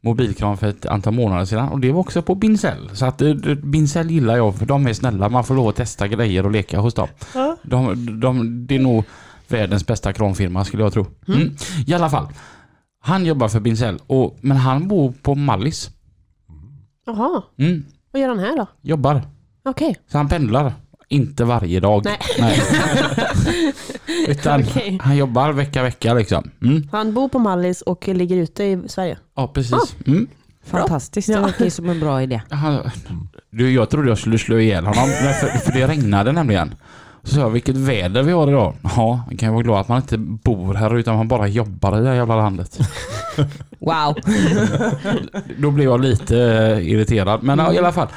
mobilkran 0.00 0.56
för 0.56 0.66
ett 0.68 0.86
antal 0.86 1.14
månader 1.14 1.44
sedan 1.44 1.68
och 1.68 1.80
det 1.80 1.92
var 1.92 2.00
också 2.00 2.22
på 2.22 2.34
Bincell. 2.34 2.90
Så 2.92 3.06
att 3.06 3.22
eh, 3.22 3.34
Bincell 3.62 4.10
gillar 4.10 4.36
jag 4.36 4.54
för 4.58 4.66
de 4.66 4.86
är 4.86 4.92
snälla, 4.92 5.28
man 5.28 5.44
får 5.44 5.54
lov 5.54 5.68
att 5.68 5.76
testa 5.76 6.08
grejer 6.08 6.44
och 6.46 6.50
leka 6.52 6.78
hos 6.80 6.94
dem. 6.94 7.08
Ja. 7.34 7.56
De, 7.62 8.20
de, 8.20 8.66
det 8.66 8.74
är 8.74 8.78
nog 8.78 9.04
världens 9.48 9.86
bästa 9.86 10.12
kranfirma 10.12 10.64
skulle 10.64 10.82
jag 10.82 10.92
tro. 10.92 11.06
Mm. 11.28 11.56
I 11.86 11.94
alla 11.94 12.10
fall. 12.10 12.26
Han 13.06 13.26
jobbar 13.26 13.48
för 13.48 13.60
Bincell, 13.60 13.98
och, 14.06 14.38
men 14.40 14.56
han 14.56 14.88
bor 14.88 15.12
på 15.22 15.34
Mallis. 15.34 15.90
Jaha, 17.06 17.42
Mm. 17.58 17.84
vad 18.12 18.22
gör 18.22 18.28
han 18.28 18.38
här 18.38 18.56
då? 18.56 18.66
Jobbar. 18.82 19.22
Okej. 19.64 19.96
Så 20.08 20.18
han 20.18 20.28
pendlar. 20.28 20.72
Inte 21.08 21.44
varje 21.44 21.80
dag. 21.80 22.04
Nej. 22.38 22.60
Utan 24.28 24.60
Okej. 24.62 24.98
han 25.02 25.16
jobbar 25.16 25.52
vecka 25.52 25.82
vecka 25.82 26.14
liksom. 26.14 26.50
Mm. 26.62 26.88
Han 26.92 27.14
bor 27.14 27.28
på 27.28 27.38
Mallis 27.38 27.82
och 27.82 28.08
ligger 28.08 28.36
ute 28.36 28.64
i 28.64 28.82
Sverige. 28.88 29.18
Ja 29.36 29.48
precis. 29.48 29.96
Mm. 30.06 30.26
Fantastiskt, 30.64 31.28
det 31.28 31.40
verkar 31.40 31.64
ju 31.64 31.70
som 31.70 31.88
en 31.88 32.00
bra 32.00 32.22
idé. 32.22 32.42
Han, 32.50 32.90
du, 33.50 33.70
jag 33.72 33.90
trodde 33.90 34.08
jag 34.08 34.18
skulle 34.18 34.38
slå 34.38 34.58
ihjäl 34.58 34.84
honom, 34.86 35.08
men 35.24 35.34
för, 35.34 35.46
för 35.58 35.72
det 35.72 35.86
regnade 35.88 36.32
nämligen. 36.32 36.74
Så 37.24 37.34
sa 37.34 37.40
jag, 37.40 37.50
vilket 37.50 37.76
väder 37.76 38.22
vi 38.22 38.32
har 38.32 38.48
idag. 38.48 38.74
Ja, 38.82 39.22
man 39.26 39.36
kan 39.36 39.48
ju 39.48 39.52
vara 39.52 39.62
glad 39.62 39.80
att 39.80 39.88
man 39.88 40.00
inte 40.00 40.18
bor 40.18 40.74
här 40.74 40.96
utan 40.96 41.16
man 41.16 41.28
bara 41.28 41.48
jobbar 41.48 41.98
i 41.98 42.02
det 42.02 42.08
här 42.08 42.14
jävla 42.16 42.36
landet. 42.36 42.78
Wow. 43.78 44.14
Då 45.58 45.70
blev 45.70 45.84
jag 45.88 46.00
lite 46.00 46.38
eh, 46.38 46.88
irriterad. 46.90 47.42
Men 47.42 47.58
ja, 47.58 47.72
i 47.72 47.78
alla 47.78 47.92
fall. 47.92 48.08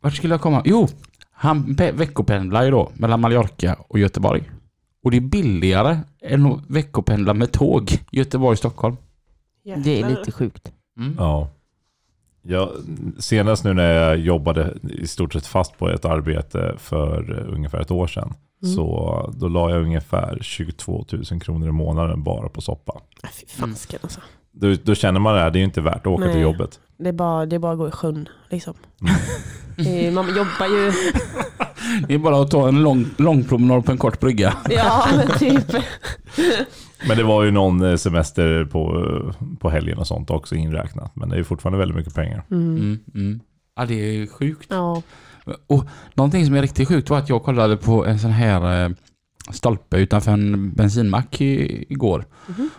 Vart 0.00 0.14
skulle 0.14 0.34
jag 0.34 0.40
komma? 0.40 0.62
Jo, 0.64 0.88
han 1.32 1.64
pe- 1.76 1.92
veckopendlar 1.92 2.64
ju 2.64 2.70
då 2.70 2.90
mellan 2.94 3.20
Mallorca 3.20 3.76
och 3.88 3.98
Göteborg. 3.98 4.50
Och 5.04 5.10
det 5.10 5.16
är 5.16 5.20
billigare 5.20 5.98
än 6.22 6.46
att 6.46 6.58
veckopendla 6.68 7.34
med 7.34 7.52
tåg 7.52 7.98
Göteborg-Stockholm. 8.10 8.96
Det 9.84 10.00
är 10.00 10.08
lite 10.08 10.32
sjukt. 10.32 10.72
Mm. 10.98 11.14
Ja. 11.18 11.48
Ja, 12.50 12.72
senast 13.18 13.64
nu 13.64 13.74
när 13.74 13.92
jag 13.92 14.18
jobbade 14.18 14.74
i 14.82 15.06
stort 15.06 15.32
sett 15.32 15.46
fast 15.46 15.78
på 15.78 15.88
ett 15.88 16.04
arbete 16.04 16.74
för 16.78 17.30
ungefär 17.48 17.80
ett 17.80 17.90
år 17.90 18.06
sedan. 18.06 18.34
Mm. 18.62 18.74
Så 18.74 19.34
då 19.36 19.48
la 19.48 19.70
jag 19.70 19.82
ungefär 19.82 20.38
22 20.40 21.04
000 21.30 21.40
kronor 21.40 21.68
i 21.68 21.72
månaden 21.72 22.22
bara 22.22 22.48
på 22.48 22.60
soppa. 22.60 23.00
Äh, 23.22 23.30
Fy 23.30 23.46
fasken 23.46 23.98
alltså. 24.02 24.20
Då, 24.52 24.74
då 24.82 24.94
känner 24.94 25.20
man 25.20 25.34
det 25.34 25.40
här, 25.40 25.50
det 25.50 25.56
är 25.58 25.60
ju 25.60 25.64
inte 25.64 25.80
värt 25.80 25.96
att 25.96 26.06
åka 26.06 26.24
Nej. 26.24 26.32
till 26.32 26.42
jobbet. 26.42 26.80
Det 26.98 27.08
är 27.08 27.12
bara, 27.12 27.46
det 27.46 27.56
är 27.56 27.60
bara 27.60 27.72
att 27.72 27.78
gå 27.78 27.88
i 27.88 27.90
sjön 27.90 28.28
liksom. 28.50 28.74
Mm. 29.78 30.06
Eh, 30.06 30.12
Man 30.12 30.28
jobbar 30.28 30.66
ju... 30.66 30.92
Det 32.08 32.14
är 32.14 32.18
bara 32.18 32.40
att 32.42 32.50
ta 32.50 32.68
en 32.68 32.82
lång, 32.82 33.06
lång 33.18 33.44
promenad 33.44 33.84
på 33.84 33.92
en 33.92 33.98
kort 33.98 34.20
brygga. 34.20 34.56
Ja, 34.70 35.06
men 35.16 35.38
typ. 35.38 35.66
Men 37.06 37.16
det 37.16 37.22
var 37.22 37.44
ju 37.44 37.50
någon 37.50 37.82
eh, 37.82 37.96
semester 37.96 38.64
på, 38.64 39.06
eh, 39.06 39.46
på 39.58 39.70
helgen 39.70 39.98
och 39.98 40.06
sånt 40.06 40.30
också 40.30 40.54
inräknat. 40.54 41.16
Men 41.16 41.28
det 41.28 41.34
är 41.34 41.38
ju 41.38 41.44
fortfarande 41.44 41.78
väldigt 41.78 41.96
mycket 41.96 42.14
pengar. 42.14 42.44
Mm. 42.50 42.76
Mm, 42.76 42.98
mm. 43.14 43.40
Ja, 43.76 43.84
det 43.84 43.94
är 43.94 44.26
sjukt. 44.26 44.66
Ja. 44.70 45.02
Och 45.66 45.84
någonting 46.14 46.46
som 46.46 46.54
är 46.54 46.62
riktigt 46.62 46.88
sjukt 46.88 47.10
var 47.10 47.18
att 47.18 47.28
jag 47.28 47.42
kollade 47.42 47.76
på 47.76 48.06
en 48.06 48.18
sån 48.18 48.30
här 48.30 48.84
eh, 48.84 48.90
stolpe 49.50 49.96
utanför 49.96 50.32
en 50.32 50.72
bensinmack 50.72 51.40
i, 51.40 51.84
igår. 51.88 52.24
Mhm. 52.46 52.70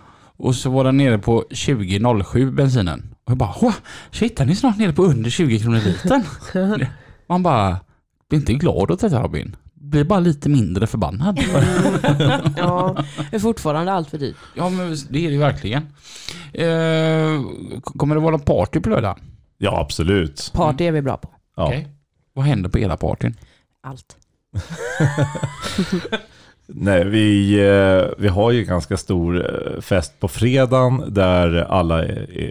Och 0.42 0.56
så 0.56 0.70
var 0.70 0.84
den 0.84 0.98
nere 0.98 1.18
på 1.18 1.44
20,07 1.50 2.52
bensinen. 2.52 3.16
Och 3.24 3.32
jag 3.32 3.38
bara, 3.38 3.56
Åh, 3.62 3.74
shit 4.12 4.38
den 4.38 4.50
är 4.50 4.54
snart 4.54 4.78
nere 4.78 4.94
på 4.94 5.04
under 5.04 5.30
20 5.30 5.60
kronor 5.60 5.80
litern. 5.80 6.86
Man 7.28 7.44
bara, 7.44 7.80
blir 8.30 8.40
inte 8.40 8.54
glad 8.54 8.92
åt 8.92 9.00
detta 9.00 9.24
Robin. 9.24 9.56
Blir 9.90 10.04
bara 10.04 10.20
lite 10.20 10.50
mindre 10.50 10.88
förbannad. 10.88 11.40
ja. 12.58 13.04
Det 13.30 13.36
är 13.36 13.40
fortfarande 13.40 13.92
allt 13.92 14.10
för 14.10 14.18
dyrt. 14.18 14.36
ja 14.56 14.70
men 14.70 14.96
det 15.10 15.20
är 15.20 15.28
det 15.28 15.34
ju 15.34 15.38
verkligen. 15.38 15.84
Eh, 16.54 17.42
kommer 17.84 18.16
det 18.16 18.22
vara 18.22 18.32
någon 18.32 18.40
party 18.40 18.80
på 18.80 18.90
lördag? 18.90 19.20
Ja, 19.58 19.80
absolut. 19.82 20.52
Party 20.54 20.84
är 20.84 20.92
vi 20.92 21.02
bra 21.02 21.18
på. 21.18 21.30
Ja. 21.56 21.68
Okej. 21.68 21.88
Vad 22.34 22.46
händer 22.46 22.70
på 22.70 22.80
era 22.80 22.98
partyn? 22.98 23.36
Allt. 23.84 24.18
Nej, 26.74 27.06
vi, 27.06 27.54
eh, 27.68 28.06
vi 28.18 28.28
har 28.28 28.52
ju 28.52 28.64
ganska 28.64 28.98
stor 28.98 29.46
eh, 29.76 29.82
fest 29.82 30.20
på 30.20 30.28
fredagen 30.28 31.04
där 31.08 31.56
alla 31.56 32.06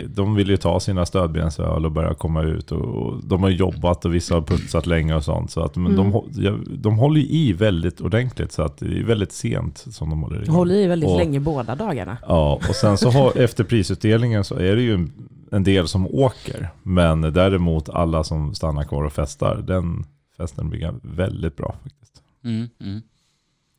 de 0.07 0.35
vill 0.35 0.49
ju 0.51 0.57
ta 0.57 0.81
sina 0.81 1.07
stödbensöl 1.07 1.85
och 1.87 1.93
börja 1.93 2.14
komma 2.14 2.43
ut. 2.43 2.73
Och, 2.73 3.25
de 3.25 3.43
har 3.43 3.51
jobbat 3.51 4.05
och 4.05 4.14
vissa 4.14 4.35
har 4.35 4.43
putsat 4.43 4.87
länge 4.87 5.14
och 5.14 5.25
sånt. 5.25 5.51
Så 5.51 5.61
att, 5.61 5.77
men 5.77 5.97
de, 5.97 6.07
Mm. 6.07 6.21
ja, 6.33 6.53
de 6.79 6.99
håller 6.99 7.21
ju 7.21 7.27
i 7.27 7.53
väldigt 7.53 8.01
ordentligt 8.01 8.53
så 8.53 8.62
att 8.62 8.79
det 8.79 8.99
är 8.99 9.05
väldigt 9.05 9.33
sent 9.33 9.79
som 9.91 10.11
de 10.11 10.23
håller 10.23 10.45
i. 10.45 10.51
Håller 10.51 10.75
i 10.75 10.87
väldigt 10.87 11.11
Och- 11.11 11.19
länge 11.19 11.41
båda 11.41 11.75
dagarna. 11.75 12.16
Ja, 12.29 12.55
och 12.69 12.75
sen 12.77 12.99
så 12.99 13.11
har, 13.11 13.33
efter 13.39 13.64
prisutdelningen 13.64 14.45
så 14.45 14.55
är 14.55 14.77
det 14.77 14.83
ju 14.83 14.95
en, 14.95 15.12
en 15.53 15.64
del 15.64 15.89
som 15.89 16.07
åker. 16.07 16.69
Men 16.83 17.21
däremot 17.21 17.89
alla 17.89 18.25
som 18.25 18.55
stannar 18.55 18.85
kvar 18.85 19.05
och 19.05 19.12
festar, 19.12 19.64
den 19.66 20.05
festen 20.37 20.71
blir 20.71 20.95
väldigt 21.03 21.57
bra 21.57 21.75
faktiskt. 21.83 22.23
Mm, 22.45 22.69
mm. 22.81 23.01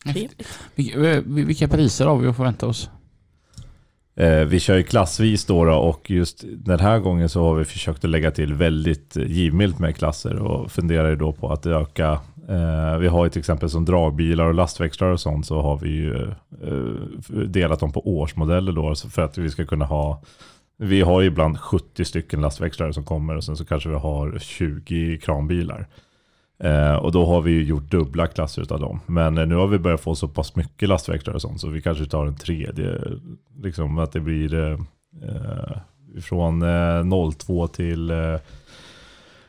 Trevligt. 0.04 0.60
Vilka, 0.76 1.12
eh, 1.12 1.24
vilka 1.26 1.68
priser 1.68 2.06
har 2.06 2.18
vi 2.18 2.28
att 2.28 2.36
förvänta 2.36 2.68
oss? 2.68 2.90
Eh, 4.16 4.44
vi 4.46 4.60
kör 4.60 4.78
ju 4.78 4.84
klassvis 4.84 5.46
då, 5.46 5.66
då 5.66 5.74
och 5.74 6.12
just 6.12 6.44
den 6.48 6.80
här 6.80 7.00
gången 7.00 7.30
så 7.30 7.44
har 7.44 7.56
vi 7.56 7.66
försökt 7.66 8.04
att 8.04 8.10
lägga 8.10 8.32
till 8.32 8.54
väldigt 8.54 9.16
givmilt 9.16 9.80
med 9.80 9.96
klasser 9.96 10.36
och 10.36 10.72
funderar 10.72 11.10
ju 11.10 11.16
då 11.16 11.32
på 11.32 11.52
att 11.52 11.66
öka. 11.66 12.12
Eh, 12.50 12.98
vi 12.98 13.08
har 13.08 13.24
ju 13.24 13.30
till 13.30 13.40
exempel 13.40 13.70
som 13.70 13.86
dragbilar 13.86 14.46
och 14.46 14.54
lastväxlar 14.54 15.08
och 15.08 15.20
sånt 15.20 15.46
så 15.46 15.62
har 15.62 15.78
vi 15.78 15.90
ju 15.90 16.32
delat 17.48 17.80
dem 17.80 17.92
på 17.92 18.20
årsmodeller 18.20 18.72
då 18.72 18.96
så 18.96 19.10
för 19.10 19.22
att 19.22 19.38
vi 19.38 19.50
ska 19.50 19.66
kunna 19.66 19.86
ha 19.86 20.22
vi 20.82 21.02
har 21.02 21.22
ju 21.22 21.28
ibland 21.28 21.60
70 21.60 22.06
stycken 22.06 22.42
lastväxlare 22.42 22.94
som 22.94 23.04
kommer 23.04 23.36
och 23.36 23.44
sen 23.44 23.58
så 23.58 23.66
kanske 23.66 23.90
vi 23.90 23.96
har 23.96 24.40
20 24.40 25.18
kranbilar. 25.18 25.88
Eh, 26.64 26.96
och 26.96 27.12
då 27.12 27.26
har 27.26 27.42
vi 27.42 27.52
ju 27.52 27.64
gjort 27.64 27.92
dubbla 27.92 28.28
klasser 28.28 28.74
av 28.74 28.80
dem. 28.80 29.00
Men 29.06 29.38
eh, 29.38 29.46
nu 29.48 29.56
har 29.56 29.68
vi 29.68 29.80
börjat 29.80 30.02
få 30.02 30.16
så 30.16 30.28
pass 30.28 30.56
mycket 30.56 30.90
lastväxlare 30.90 31.36
och 31.36 31.42
sånt 31.42 31.62
så 31.62 31.70
vi 31.70 31.82
kanske 31.82 32.06
tar 32.06 32.26
en 32.26 32.36
tredje. 32.36 33.02
Liksom 33.64 33.98
att 33.98 34.12
det 34.12 34.20
blir 34.20 34.54
eh, 34.54 34.80
eh, 35.24 35.78
från 36.22 36.62
eh, 36.62 37.32
02 37.32 37.68
till, 37.68 38.10
eh, 38.12 38.36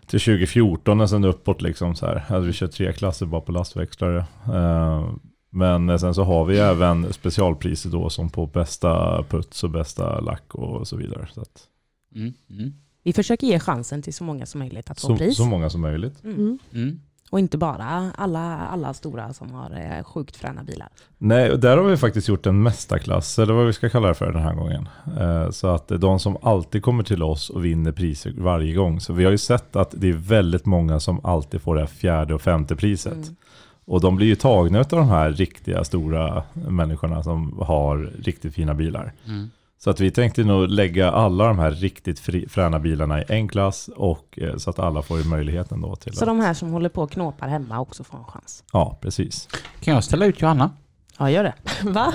till 0.07 0.21
2014 0.21 1.01
och 1.01 1.11
sen 1.11 1.25
uppåt 1.25 1.63
liksom 1.63 1.95
så 1.95 2.07
här. 2.07 2.15
Alltså 2.29 2.41
vi 2.41 2.53
kör 2.53 2.67
tre 2.67 2.93
klasser 2.93 3.27
bara 3.27 3.41
på 3.41 3.53
lastväxlare. 3.53 4.25
Eh, 4.53 5.11
men 5.51 5.89
eh, 5.89 5.97
sen 5.97 6.15
så 6.15 6.25
har 6.25 6.45
vi 6.45 6.59
även 6.59 7.13
specialpriser 7.13 7.91
då 7.91 8.11
som 8.11 8.31
på 8.31 8.47
bästa 8.47 9.23
puts 9.23 9.65
och 9.65 9.71
bästa 9.71 10.21
lack 10.21 10.55
och 10.55 10.89
så 10.89 10.97
vidare. 10.97 11.29
Så, 11.33 11.41
att, 11.41 11.67
Mm, 12.15 12.33
mm, 12.51 12.73
vi 13.03 13.13
försöker 13.13 13.47
ge 13.47 13.59
chansen 13.59 14.03
till 14.03 14.15
så 14.15 14.25
många 14.25 14.47
som 14.47 14.59
möjligt 14.59 14.91
att 14.91 15.01
få 15.01 15.07
så, 15.07 15.17
pris. 15.17 15.37
så 15.37 15.45
många 15.45 15.71
som 15.71 15.81
möjligt. 15.81 16.25
Mm. 16.25 16.37
Mm. 16.37 16.59
mm. 16.73 17.01
Och 17.31 17.39
inte 17.39 17.59
bara 17.59 18.13
alla, 18.17 18.59
alla 18.59 18.95
stora 18.95 19.33
som 19.33 19.53
har 19.53 19.71
eh, 19.71 20.05
sjukt 20.05 20.37
fräna 20.37 20.65
bilar. 20.65 20.89
Nej, 21.19 21.51
och 21.51 21.61
där 21.61 21.77
har 21.77 21.85
vi 21.85 21.97
faktiskt 21.97 22.29
gjort 22.29 22.47
en 22.47 22.63
mästarklass, 22.63 23.39
eller 23.39 23.55
vad 23.55 23.67
vi 23.67 23.73
ska 23.73 23.89
kalla 23.89 24.09
det 24.09 24.15
för 24.15 24.33
den 24.33 24.43
här 24.43 24.55
gången. 24.55 24.89
Eh, 25.21 25.51
Så 25.51 25.67
att 25.67 25.89
de 25.89 26.19
som 26.21 26.37
alltid 26.43 26.83
kommer 26.83 27.03
till 27.03 27.23
oss 27.23 27.51
och 27.51 27.65
vinner 27.65 27.93
priser 27.93 28.35
varje 28.39 28.75
gång. 28.75 29.01
Så 29.01 29.13
vi 29.13 29.25
har 29.25 29.31
ju 29.31 29.39
sett 29.39 29.77
att 29.77 29.95
det 29.97 30.09
är 30.09 30.13
väldigt 30.13 30.67
många 30.67 31.01
som 31.01 31.25
alltid 31.25 31.63
får 31.63 31.75
det 31.75 31.81
här 31.81 31.89
fjärde 31.89 32.35
och 32.35 32.43
femte 32.43 32.77
priset. 32.77 33.13
Mm. 33.13 33.37
Och 33.85 34.01
de 34.01 34.17
blir 34.17 34.27
ju 34.27 34.35
tagna 34.37 34.79
av 34.79 34.87
de 34.89 35.09
här 35.09 35.31
riktiga 35.31 35.85
stora 35.85 36.43
människorna 36.53 37.23
som 37.23 37.59
har 37.59 38.13
riktigt 38.23 38.55
fina 38.55 38.75
bilar. 38.75 39.13
Mm. 39.27 39.51
Så 39.85 39.91
att 39.91 40.01
vi 40.01 40.11
tänkte 40.11 40.45
nog 40.45 40.69
lägga 40.69 41.11
alla 41.11 41.47
de 41.47 41.59
här 41.59 41.71
riktigt 41.71 42.21
fri, 42.21 42.49
fräna 42.49 42.79
bilarna 42.79 43.21
i 43.21 43.25
en 43.29 43.49
klass 43.49 43.91
och 43.97 44.39
eh, 44.43 44.57
så 44.57 44.71
att 44.71 44.79
alla 44.79 45.03
får 45.03 45.19
ju 45.19 45.25
möjligheten 45.25 45.81
då 45.81 45.97
till 45.97 46.17
Så 46.17 46.25
att, 46.25 46.29
de 46.29 46.41
här 46.41 46.55
som 46.55 46.71
håller 46.71 46.89
på 46.89 47.03
och 47.03 47.11
knåpar 47.11 47.49
hemma 47.49 47.81
också 47.81 48.05
får 48.05 48.19
en 48.19 48.25
chans. 48.25 48.65
Ja, 48.73 48.99
precis. 49.01 49.49
Kan 49.81 49.95
jag 49.95 50.05
ställa 50.05 50.27
ut 50.27 50.41
Johanna? 50.41 50.71
Ja, 51.19 51.31
gör 51.31 51.45
det. 51.45 51.55
Va? 51.91 52.13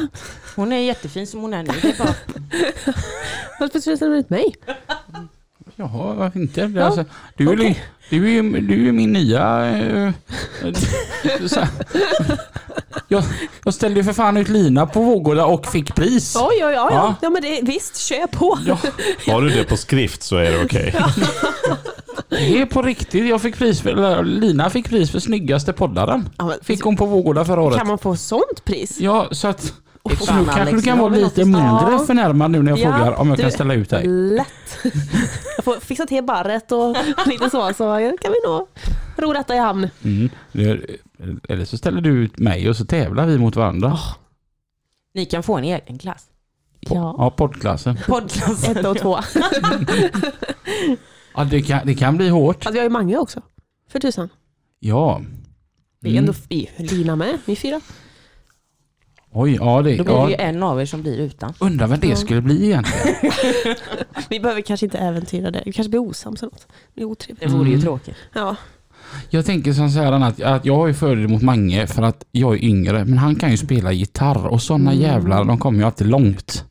Hon 0.55 0.71
är 0.71 0.77
jättefin 0.77 1.27
som 1.27 1.41
hon 1.41 1.53
är 1.53 1.63
nu. 1.63 1.73
Det 1.81 1.89
är 1.89 1.97
bara... 1.97 2.15
Varför 3.59 3.79
skulle 3.79 3.93
du 3.93 3.97
ställa 3.97 4.15
ut 4.15 4.29
mig? 4.29 4.55
Jaha, 5.75 6.13
varför 6.13 6.39
inte? 6.39 6.65
Det 6.67 6.79
är 6.79 6.81
Ja, 6.81 6.85
alltså, 6.85 7.05
du, 7.37 7.49
är, 7.49 7.55
li- 7.57 7.63
okej. 7.63 7.83
du, 8.09 8.25
är, 8.27 8.29
ju- 8.43 8.61
du 8.61 8.87
är 8.87 8.91
min 8.91 9.13
nya... 9.13 9.65
eh, 9.65 10.11
här. 10.61 11.67
jag, 13.07 13.23
jag 13.63 13.73
ställde 13.73 13.99
ju 13.99 14.03
för 14.03 14.13
fan 14.13 14.37
ut 14.37 14.49
lina 14.49 14.85
på 14.85 15.01
Vårgårda 15.01 15.45
och 15.45 15.65
fick 15.65 15.95
pris. 15.95 16.35
Oj, 16.35 16.43
oj, 16.51 16.63
oj. 16.65 16.71
Ja, 16.73 16.89
Ja. 16.91 17.15
ja 17.21 17.29
men 17.29 17.41
det, 17.41 17.59
visst, 17.63 17.97
kör 17.97 18.27
på. 18.27 18.59
Ja, 18.67 18.77
Har 19.33 19.41
du 19.41 19.49
det 19.49 19.63
på 19.63 19.77
skrift 19.77 20.23
så 20.23 20.35
är 20.37 20.51
det 20.51 20.63
okej. 20.65 20.95
det 22.29 22.61
är 22.61 22.65
på 22.65 22.81
riktigt. 22.81 23.27
Jag 23.29 23.41
fick 23.41 23.57
pris 23.57 23.81
för, 23.81 23.89
eller, 23.89 24.23
Lina 24.23 24.69
fick 24.69 24.89
pris 24.89 25.11
för 25.11 25.19
snyggaste 25.19 25.73
poddaren. 25.73 26.29
Ja, 26.37 26.45
men, 26.45 26.55
Fick 26.61 26.81
hon 26.83 26.97
på 26.97 27.05
Vårgårda 27.05 27.45
förra 27.45 27.61
året. 27.61 27.77
kan 27.77 27.87
man 27.87 27.97
få 27.97 28.15
sånt 28.15 28.65
pris? 28.65 28.97
Ja, 28.99 29.27
så 29.31 29.47
att... 29.47 29.73
Fan, 30.09 30.39
nu 30.39 30.45
kanske 30.45 30.61
Alex, 30.61 30.77
du 30.77 30.81
kan 30.81 30.97
vara 30.99 31.09
lite 31.09 31.45
mindre 31.45 31.61
Ja. 31.91 32.03
förnärmad 32.07 32.51
nu 32.51 32.61
när 32.63 32.71
jag 32.71 32.79
Ja, 32.79 32.83
frågar 32.97 33.11
om 33.19 33.27
jag 33.29 33.37
du- 33.37 33.41
kan 33.41 33.51
ställa 33.51 33.73
ut 33.73 33.89
dig. 33.89 34.07
Lätt. 34.07 34.47
Jag 35.57 35.65
får 35.65 35.79
fixa 35.79 36.05
till 36.05 36.23
barret 36.23 36.71
och 36.71 36.95
lite 37.25 37.49
så, 37.49 37.73
så 37.73 37.83
kan 38.21 38.31
vi 38.31 38.47
nog 38.49 38.67
ro 39.17 39.33
detta 39.33 39.55
i 39.55 39.57
hamn. 39.57 39.89
Mm. 40.03 40.29
Eller 41.49 41.65
så 41.65 41.77
ställer 41.77 42.01
du 42.01 42.09
ut 42.09 42.39
mig 42.39 42.69
och 42.69 42.75
så 42.77 42.85
tävlar 42.85 43.25
vi 43.25 43.37
mot 43.37 43.55
varandra. 43.55 43.97
Ni 45.13 45.25
kan 45.25 45.43
få 45.43 45.57
en 45.57 45.63
egen 45.63 45.97
klass. 45.99 46.25
Ja. 46.79 47.15
Ja, 47.17 47.29
poddklassen. 47.29 47.97
Poddklassen. 48.07 48.77
Ett 48.77 48.85
och 48.85 48.97
två. 48.97 49.19
Ja, 51.37 51.43
det 51.43 51.61
kan, 51.61 51.79
det 51.85 51.95
kan 51.95 52.17
bli 52.17 52.29
hårt. 52.29 52.63
Fast 52.63 52.73
vi 52.75 52.79
har 52.79 52.83
ju 52.83 52.89
Mange 52.89 53.17
också. 53.17 53.41
För 53.89 53.99
tusan. 53.99 54.29
Ja. 54.79 55.21
Vi 56.01 56.09
är 56.09 56.13
Mm. 56.13 56.23
ändå 56.29 56.33
vi, 56.49 56.69
Lina 56.77 57.15
med. 57.15 57.37
Vi 57.45 57.51
är 57.51 57.55
fyra. 57.57 57.81
Oj, 59.37 59.55
ja 59.61 59.81
det... 59.81 59.95
Då 59.97 60.03
blir 60.03 60.13
det 60.15 60.25
ju 60.29 60.31
Ja, 60.31 60.37
en 60.37 60.63
av 60.63 60.81
er 60.81 60.85
som 60.85 61.01
blir 61.01 61.17
utan. 61.17 61.53
undrar 61.59 61.87
vad 61.87 61.99
det 61.99 62.07
Ja. 62.07 62.15
skulle 62.15 62.41
bli 62.41 62.65
egentligen. 62.65 63.15
Vi 64.29 64.39
behöver 64.39 64.61
kanske 64.61 64.85
inte 64.85 64.97
äventyra 64.97 65.51
det. 65.51 65.63
Vi 65.65 65.71
kanske 65.71 65.89
blir 65.89 65.99
osams 65.99 66.43
eller 66.43 66.51
något. 66.51 66.67
Det 66.93 67.01
är 67.01 67.05
otrevligt. 67.05 67.39
Det 67.39 67.47
vore 67.57 67.67
ju 67.67 67.73
Mm. 67.73 67.81
tråkigt. 67.81 68.15
Ja. 68.33 68.55
Jag 69.29 69.45
tänker 69.45 69.73
som 69.73 69.89
så 69.89 69.99
här 69.99 70.11
att, 70.11 70.41
att 70.41 70.65
jag 70.65 70.75
har 70.75 70.87
ju 70.87 70.93
fördel 70.93 71.27
mot 71.27 71.41
Mange 71.41 71.87
för 71.87 72.03
att 72.03 72.25
jag 72.31 72.53
är 72.53 72.63
yngre, 72.63 73.05
men 73.05 73.17
han 73.17 73.35
kan 73.35 73.51
ju 73.51 73.57
spela 73.57 73.91
gitarr 73.91 74.45
och 74.47 74.61
sådana 74.61 74.91
Mm. 74.91 75.03
jävlar, 75.03 75.43
de 75.45 75.57
kommer 75.57 75.79
ju 75.79 75.85
alltid 75.85 76.07
långt. 76.07 76.65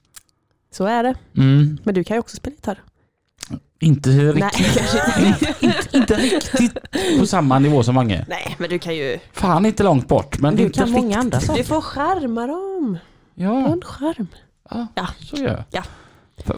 Så 0.73 0.85
är 0.85 1.03
det. 1.03 1.15
Mm. 1.37 1.79
Men 1.85 1.95
du 1.95 2.05
kan 2.05 2.15
ju 2.17 2.19
också 2.21 2.37
spela 2.37 2.55
gitarr. 2.57 2.79
Inte 3.85 4.09
Nej, 4.11 4.33
riktigt, 4.33 4.79
kanske 4.79 5.27
inte. 5.27 5.55
inte, 5.67 5.97
inte 5.97 6.15
riktigt 6.15 6.79
på 7.19 7.27
samma 7.27 7.59
nivå 7.59 7.83
som 7.83 7.95
Mange. 7.95 8.25
Nej, 8.29 8.55
men 8.59 8.71
du 8.71 8.79
kan 8.79 8.95
ju... 8.97 9.19
Fan 9.33 9.67
inte 9.67 9.83
långt 9.83 10.09
bort, 10.09 10.39
men 10.41 10.57
Du 10.57 10.63
inte 10.63 10.79
kan 10.79 10.87
riktigt. 10.89 11.03
många 11.05 11.19
andra 11.19 11.41
saker. 11.41 11.59
Du 11.63 11.65
får 11.69 11.81
skärma 11.81 12.47
dem. 12.47 12.99
Ja, 13.35 13.67
En 13.73 13.81
skärm. 13.83 14.27
ja, 14.71 14.87
Ja. 14.95 15.07
så 15.21 15.37
gör 15.37 15.49
jag. 15.49 15.63
Ja. 15.71 15.83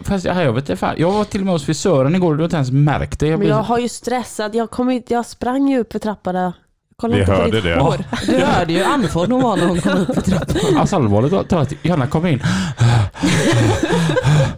Fast 0.03 0.25
jag, 0.25 0.43
jag 0.43 0.53
vet 0.53 0.69
inte. 0.69 0.93
Jag 0.97 1.11
var 1.11 1.23
till 1.23 1.39
och 1.41 1.45
med 1.45 1.53
hos 1.55 1.65
frisören 1.65 2.15
igår 2.15 2.31
och 2.31 2.37
du 2.37 2.41
har 2.41 2.45
inte 2.45 2.55
ens 2.55 2.71
märkt 2.71 3.19
det. 3.19 3.25
Jag 3.25 3.31
Men 3.31 3.39
blir, 3.39 3.49
jag 3.49 3.55
har 3.63 3.79
ju 3.79 3.89
stressat. 3.89 4.53
Jag, 4.55 4.69
kom 4.71 4.89
inte, 4.89 5.13
jag 5.13 5.25
sprang 5.25 5.67
ju 5.69 5.79
upp 5.79 5.91
för 5.91 5.99
trapporna. 5.99 6.53
Kolla 7.01 7.13
Vi 7.15 7.19
inte 7.21 7.31
på 7.31 7.37
hörde 7.37 7.51
ditt 7.51 7.63
det. 7.63 7.79
hår. 7.79 7.97
Du 8.25 8.37
hörde 8.45 8.73
ju 8.73 8.83
Anford 8.83 9.29
hon 9.31 9.41
var 9.41 9.57
när 9.57 9.65
hon 9.67 9.81
kom 9.81 9.91
upp 9.97 10.13
för 10.15 10.21
trappan. 10.21 10.77
Alltså 10.77 10.95
allvarligt 10.95 11.49
talat, 11.49 11.73
Johanna 11.81 12.07
kom 12.07 12.25
in. 12.25 12.41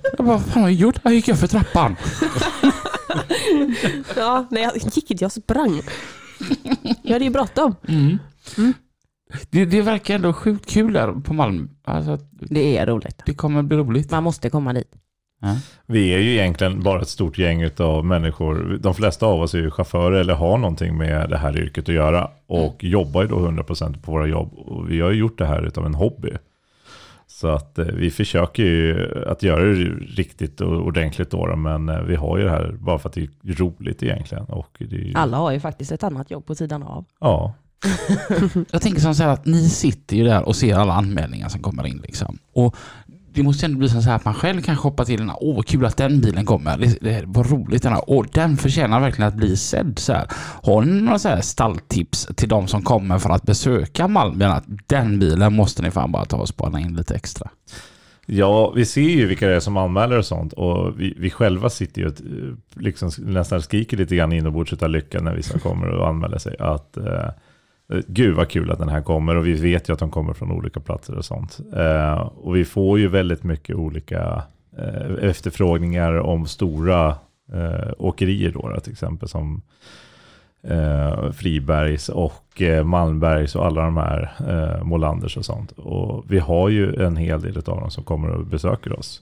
Jag 0.04 0.26
bara, 0.26 0.28
vad 0.28 0.42
fan 0.46 0.62
har 0.64 0.70
jag 0.70 0.74
gjort? 0.80 0.96
Jag 1.04 1.14
gick 1.14 1.28
upp 1.28 1.38
för 1.38 1.48
trappan. 1.48 1.96
Ja, 4.16 4.46
nej, 4.52 4.64
jag 4.64 4.76
gick 4.96 5.12
inte. 5.12 5.24
Jag 5.24 5.32
sprang. 5.32 5.82
Jag 7.04 7.14
hade 7.14 7.26
ju 7.26 7.32
bråttom. 7.32 7.76
Mm. 7.88 8.20
Mm. 8.58 8.74
Det, 9.50 9.66
det 9.66 9.82
verkar 9.82 10.16
ändå 10.16 10.34
sjukt 10.34 10.66
kul 10.70 10.94
där 10.94 11.12
på 11.12 11.34
Malm. 11.34 11.70
Alltså, 11.84 12.18
Det 12.32 12.78
är 12.78 12.86
roligt. 12.88 13.22
det 13.26 13.34
kommer 13.34 13.62
bli 13.64 13.78
roligt. 13.78 14.12
Man 14.12 14.24
måste 14.24 14.50
komma 14.50 14.74
dit. 14.74 14.92
Vi 15.86 16.14
är 16.14 16.20
ju 16.20 16.32
egentligen 16.32 16.84
bara 16.84 17.02
ett 17.02 17.08
stort 17.08 17.38
gäng 17.38 17.70
av 17.78 18.06
människor. 18.06 18.78
De 18.82 18.94
flesta 18.94 19.26
av 19.26 19.42
oss 19.42 19.54
är 19.54 19.58
ju 19.58 19.72
chaufförer 19.72 20.20
eller 20.20 20.34
har 20.34 20.58
någonting 20.58 20.98
med 20.98 21.30
det 21.30 21.38
här 21.38 21.58
yrket 21.58 21.90
att 21.90 21.96
göra. 21.96 22.30
Och 22.48 22.84
jobbar 22.84 23.22
ju 23.22 23.28
då 23.28 23.36
100% 23.36 24.02
på 24.02 24.12
våra 24.12 24.28
jobb. 24.28 24.54
Och 24.54 24.92
vi 24.92 25.02
har 25.02 25.12
ju 25.12 25.20
gjort 25.20 25.38
det 25.38 25.46
här 25.46 25.62
utav 25.68 25.86
en 25.86 25.96
hobby. 25.96 26.32
Så 27.28 27.48
att 27.48 27.80
eh, 27.80 27.86
vi 27.86 28.12
försöker 28.12 28.64
ju 28.64 29.08
att 29.28 29.44
göra 29.44 29.64
det 29.64 29.74
riktigt 30.16 30.62
och 30.62 30.86
ordentligt 30.86 31.32
då. 31.32 31.56
Men 31.56 31.90
eh, 31.90 32.02
vi 32.02 32.16
har 32.16 32.38
ju 32.38 32.44
det 32.44 32.50
här 32.50 32.76
bara 32.80 33.00
för 33.00 33.10
att 33.10 33.16
det 33.16 33.22
är 33.22 33.54
roligt 33.54 34.04
egentligen. 34.04 34.44
Och 34.44 34.76
det 34.80 34.96
är 34.96 35.00
ju, 35.00 35.14
Alla 35.16 35.38
har 35.38 35.52
ju 35.52 35.60
faktiskt 35.60 35.92
ett 35.92 36.04
annat 36.04 36.32
jobb 36.32 36.46
på 36.46 36.56
sidan 36.56 36.84
av. 36.84 37.06
Ja, 37.20 37.54
Jag 38.72 38.82
tänker 38.82 39.02
som 39.02 39.16
så 39.16 39.24
här 39.24 39.30
att 39.30 39.46
ni 39.46 39.70
sitter 39.70 40.16
ju 40.16 40.24
där 40.24 40.48
och 40.48 40.56
ser 40.56 40.76
alla 40.76 40.94
anmälningar 40.94 41.50
som 41.50 41.62
kommer 41.62 41.88
in 41.88 42.02
liksom. 42.04 42.38
Och 42.54 42.76
det 43.34 43.44
måste 43.44 43.66
ändå 43.66 43.78
bli 43.78 43.90
så 43.90 44.00
här 44.00 44.16
att 44.16 44.26
man 44.26 44.34
själv 44.34 44.62
kan 44.62 44.78
shoppa 44.78 45.06
till 45.06 45.20
den 45.20 45.30
här, 45.30 45.38
åh 45.42 45.56
vad 45.56 45.66
kul 45.68 45.86
att 45.86 45.98
den 45.98 46.22
bilen 46.22 46.46
kommer, 46.46 46.78
det, 46.78 46.98
det 47.02 47.24
vad 47.26 47.52
roligt 47.52 47.84
den 47.84 47.94
här, 47.94 48.10
och 48.10 48.28
den 48.34 48.58
förtjänar 48.58 49.00
verkligen 49.00 49.28
att 49.28 49.36
bli 49.36 49.58
sedd 49.58 50.00
så 50.00 50.14
här. 50.14 50.28
Har 50.64 50.82
ni 50.82 51.02
några 51.02 51.20
så 51.20 51.30
här 51.30 51.42
stalltips 51.42 52.28
till 52.36 52.50
de 52.50 52.68
som 52.68 52.82
kommer 52.82 53.20
för 53.20 53.30
att 53.30 53.44
besöka 53.44 54.08
Malmö? 54.08 54.48
Att 54.48 54.66
den 54.88 55.20
bilen 55.20 55.54
måste 55.54 55.82
ni 55.82 55.92
fan 55.92 56.12
bara 56.12 56.26
ta 56.26 56.38
och 56.38 56.48
spana 56.48 56.80
in 56.80 56.96
lite 56.96 57.16
extra. 57.16 57.50
Ja, 58.26 58.72
vi 58.76 58.86
ser 58.86 59.02
ju 59.02 59.28
vilka 59.28 59.48
det 59.48 59.56
är 59.56 59.60
som 59.60 59.78
anmäler 59.78 60.18
och 60.18 60.26
sånt 60.26 60.54
och 60.54 61.00
vi, 61.00 61.14
vi 61.18 61.30
själva 61.30 61.70
sitter 61.70 62.02
ju 62.02 62.08
och 62.08 62.14
eh, 62.14 62.82
liksom 62.82 63.12
nästan 63.18 63.62
skriker 63.62 63.98
lite 63.98 64.16
grann 64.16 64.34
inombords 64.34 64.74
av 64.74 64.90
lycka 64.90 65.22
när 65.22 65.36
vissa 65.36 65.60
kommer 65.60 65.88
och 65.88 66.08
anmäler 66.08 66.38
sig. 66.38 66.56
Att 66.60 66.98
eh, 66.98 67.30
gud 68.08 68.36
vad 68.36 68.50
kul 68.50 68.72
att 68.72 68.80
den 68.80 68.90
här 68.90 69.02
kommer 69.02 69.36
och 69.36 69.46
vi 69.46 69.54
vet 69.54 69.90
ju 69.90 69.94
att 69.94 70.00
de 70.00 70.10
kommer 70.12 70.34
från 70.34 70.52
olika 70.52 70.80
platser 70.80 71.16
och 71.18 71.26
sånt. 71.26 71.60
Eh, 71.76 72.20
och 72.20 72.56
vi 72.56 72.66
får 72.66 73.00
ju 73.00 73.08
väldigt 73.08 73.44
mycket 73.44 73.76
olika 73.76 74.44
eh, 74.78 75.30
efterfrågningar 75.30 76.20
om 76.20 76.46
stora 76.46 77.08
eh, 77.54 77.92
åkerier 77.98 78.52
då, 78.52 78.70
då 78.70 78.80
till 78.80 78.92
exempel 78.92 79.30
som 79.30 79.62
eh, 80.64 81.32
Fribergs 81.32 82.10
och 82.10 82.62
eh, 82.62 82.84
Malmbergs 82.84 83.56
och 83.56 83.66
alla 83.66 83.82
de 83.82 83.98
här 83.98 84.32
eh, 84.48 84.84
Molanders 84.84 85.38
och 85.38 85.46
sånt. 85.46 85.72
Och 85.72 86.26
vi 86.28 86.40
har 86.40 86.70
ju 86.70 86.96
en 86.96 87.16
hel 87.16 87.42
del 87.42 87.58
av 87.58 87.64
dem 87.64 87.92
som 87.92 88.04
kommer 88.04 88.30
och 88.30 88.46
besöker 88.46 89.00
oss. 89.00 89.22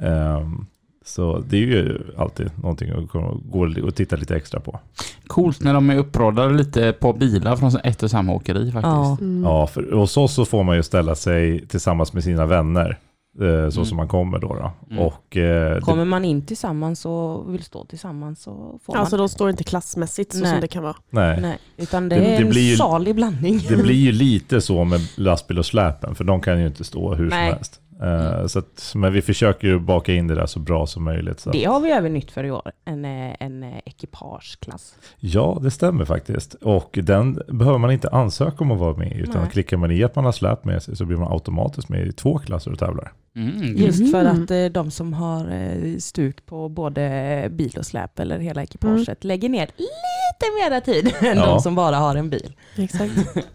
Ehm, 0.00 0.66
så 1.04 1.38
det 1.48 1.56
är 1.56 1.60
ju 1.60 2.00
alltid 2.18 2.50
någonting 2.62 2.90
att 2.90 3.10
gå- 3.50 3.86
och 3.86 3.94
titta 3.94 4.16
lite 4.16 4.36
extra 4.36 4.60
på. 4.60 4.80
Coolt 5.26 5.60
när 5.62 5.74
de 5.74 5.90
är 5.90 5.96
uppradade 5.96 6.54
lite 6.54 6.92
på 6.92 7.12
bilar 7.12 7.56
från 7.56 7.70
ett 7.84 8.02
och 8.02 8.10
samma 8.10 8.32
åkeri 8.32 8.72
faktiskt. 8.72 8.84
Ja. 8.94 9.16
Mm. 9.20 9.42
Ja, 9.44 9.66
för 9.66 9.92
hos 9.92 10.16
oss 10.16 10.34
så 10.34 10.44
får 10.44 10.62
man 10.64 10.76
ju 10.76 10.82
ställa 10.82 11.14
sig 11.14 11.66
tillsammans 11.66 12.12
med 12.12 12.24
sina 12.24 12.46
vänner. 12.46 12.98
eh, 13.40 13.40
Så 13.70 13.80
Mm. 13.80 13.84
som 13.84 13.96
man 13.96 14.08
kommer 14.08 14.38
då. 14.38 14.48
då. 14.54 14.72
Mm. 14.90 14.98
Och, 15.06 15.36
eh, 15.36 15.80
Kommer 15.80 16.04
man 16.04 16.24
in 16.24 16.42
tillsammans 16.46 17.06
och 17.06 17.54
vill 17.54 17.62
stå 17.62 17.84
tillsammans 17.84 18.42
så 18.42 18.78
får 18.84 18.96
Alltså 18.96 19.16
man. 19.16 19.22
de 19.22 19.28
står 19.28 19.50
inte 19.50 19.64
klassmässigt 19.64 20.32
så 20.32 20.38
Nej. 20.40 20.50
som 20.52 20.60
det 20.60 20.68
kan 20.68 20.82
vara. 20.82 20.96
nej, 21.10 21.40
Nej, 21.40 21.58
utan 21.76 22.08
det, 22.08 22.16
Det- 22.16 22.24
är 22.24 22.30
det 22.38 22.44
en 22.44 22.50
blir 22.50 22.70
ju- 22.70 22.76
salig 22.76 23.14
blandning. 23.14 23.60
det 23.68 23.76
blir 23.76 23.94
ju 23.94 24.12
lite 24.26 24.60
så 24.60 24.84
med 24.84 25.00
lastbil 25.16 25.58
och 25.58 25.66
släpen. 25.66 26.14
För 26.14 26.24
de 26.24 26.40
kan 26.40 26.60
ju 26.60 26.66
inte 26.66 26.84
stå 26.84 27.14
hur 27.14 27.28
Nej. 27.30 27.48
som 27.48 27.54
helst. 27.56 27.80
Eh, 28.02 28.46
så 28.46 28.58
att, 28.58 28.92
men 28.94 29.12
vi 29.12 29.22
försöker 29.22 29.68
ju 29.68 29.78
baka 29.78 30.12
in 30.14 30.26
det 30.26 30.34
där 30.34 30.46
så 30.46 30.58
bra 30.58 30.86
som 30.86 31.04
möjligt. 31.04 31.40
Så. 31.40 31.50
att- 31.50 31.52
Det 31.52 31.64
har 31.64 31.80
vi 31.80 31.90
även 31.90 32.12
nytt 32.12 32.30
för 32.30 32.44
i 32.44 32.50
år. 32.50 32.72
En, 32.84 33.04
eh, 33.04 33.34
en 33.40 33.62
eh, 33.62 33.78
ekipageklass. 33.84 34.94
Ja, 35.18 35.58
det 35.62 35.70
stämmer 35.70 36.04
faktiskt. 36.04 36.54
Och 36.54 36.98
den 37.02 37.38
behöver 37.48 37.78
man 37.78 37.90
inte 37.90 38.08
ansöka 38.08 38.56
om 38.64 38.70
att 38.70 38.78
vara 38.78 38.96
med 38.96 39.12
i. 39.12 39.20
Utan 39.20 39.40
Nej. 39.42 39.50
klickar 39.50 39.76
man 39.76 39.90
i 39.90 40.04
att 40.04 40.16
man 40.16 40.24
har 40.24 40.32
släp 40.32 40.64
med 40.64 40.82
sig 40.82 40.96
så 40.96 41.04
blir 41.04 41.16
man 41.16 41.32
automatiskt 41.32 41.88
med 41.88 42.06
i 42.06 42.12
två 42.12 42.38
klasser 42.38 42.72
och 42.72 42.78
tävlar. 42.78 43.12
Mm. 43.36 43.76
Just 43.76 44.10
för 44.12 44.24
att 44.24 44.50
eh, 44.50 44.64
de 44.64 44.90
som 44.90 45.12
har 45.12 46.00
stuk 46.00 46.46
på 46.46 46.68
både 46.68 47.46
bil 47.50 47.74
och 47.78 47.86
släp 47.86 48.18
eller 48.18 48.38
hela 48.38 48.62
ekipaget 48.62 49.24
lägger 49.24 49.48
ner 49.48 49.66
lite 49.66 50.70
mera 50.70 50.80
tid 50.80 51.14
än 51.30 51.36
Ja. 51.36 51.46
de 51.46 51.60
som 51.60 51.74
bara 51.74 51.96
har 51.96 52.16
en 52.16 52.30
bil. 52.30 52.52
Exakt. 52.76 53.12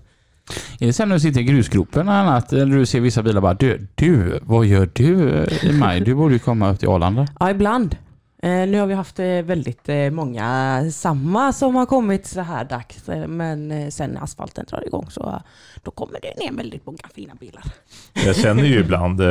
Är 0.80 0.88
det 0.88 0.94
sen 0.94 1.10
när 1.10 1.16
du 1.16 1.20
sitter 1.20 1.40
i 1.40 1.44
grusgropen 1.44 2.02
eller 2.02 2.20
annat, 2.20 2.54
eller 2.54 2.78
du 2.78 2.86
ser 2.86 3.00
vissa 3.00 3.24
bilar 3.24 3.42
bara 3.42 3.54
du, 3.54 3.88
du, 3.96 4.40
vad 4.42 4.66
gör 4.66 4.90
du 4.94 5.48
i 5.64 5.72
maj? 5.72 6.02
Du 6.02 6.16
borde 6.16 6.34
ju 6.34 6.40
komma 6.40 6.72
upp 6.72 6.80
till 6.80 6.90
Arlanda. 6.90 7.28
Ja, 7.40 7.52
ibland. 7.52 7.96
Eh, 8.44 8.68
nu 8.68 8.80
har 8.80 8.88
vi 8.88 8.94
haft 8.94 9.20
eh, 9.20 9.26
väldigt 9.26 9.90
eh, 9.90 10.10
många 10.12 10.82
samma 10.92 11.54
som 11.54 11.76
har 11.76 11.86
kommit 11.86 12.26
så 12.26 12.42
här 12.42 12.66
dags. 12.66 13.10
Men 13.28 13.92
sen 13.92 14.10
när 14.10 14.24
asfalten 14.24 14.66
drar 14.70 14.88
igång 14.88 15.06
så 15.10 15.42
då 15.84 15.92
kommer 15.92 16.20
det 16.22 16.46
ner 16.46 16.58
väldigt 16.58 16.86
många 16.86 16.98
fina 17.16 17.34
bilar. 17.40 17.64
Jag 18.26 18.36
känner 18.36 18.64
ju 18.64 18.80
ibland, 18.84 19.22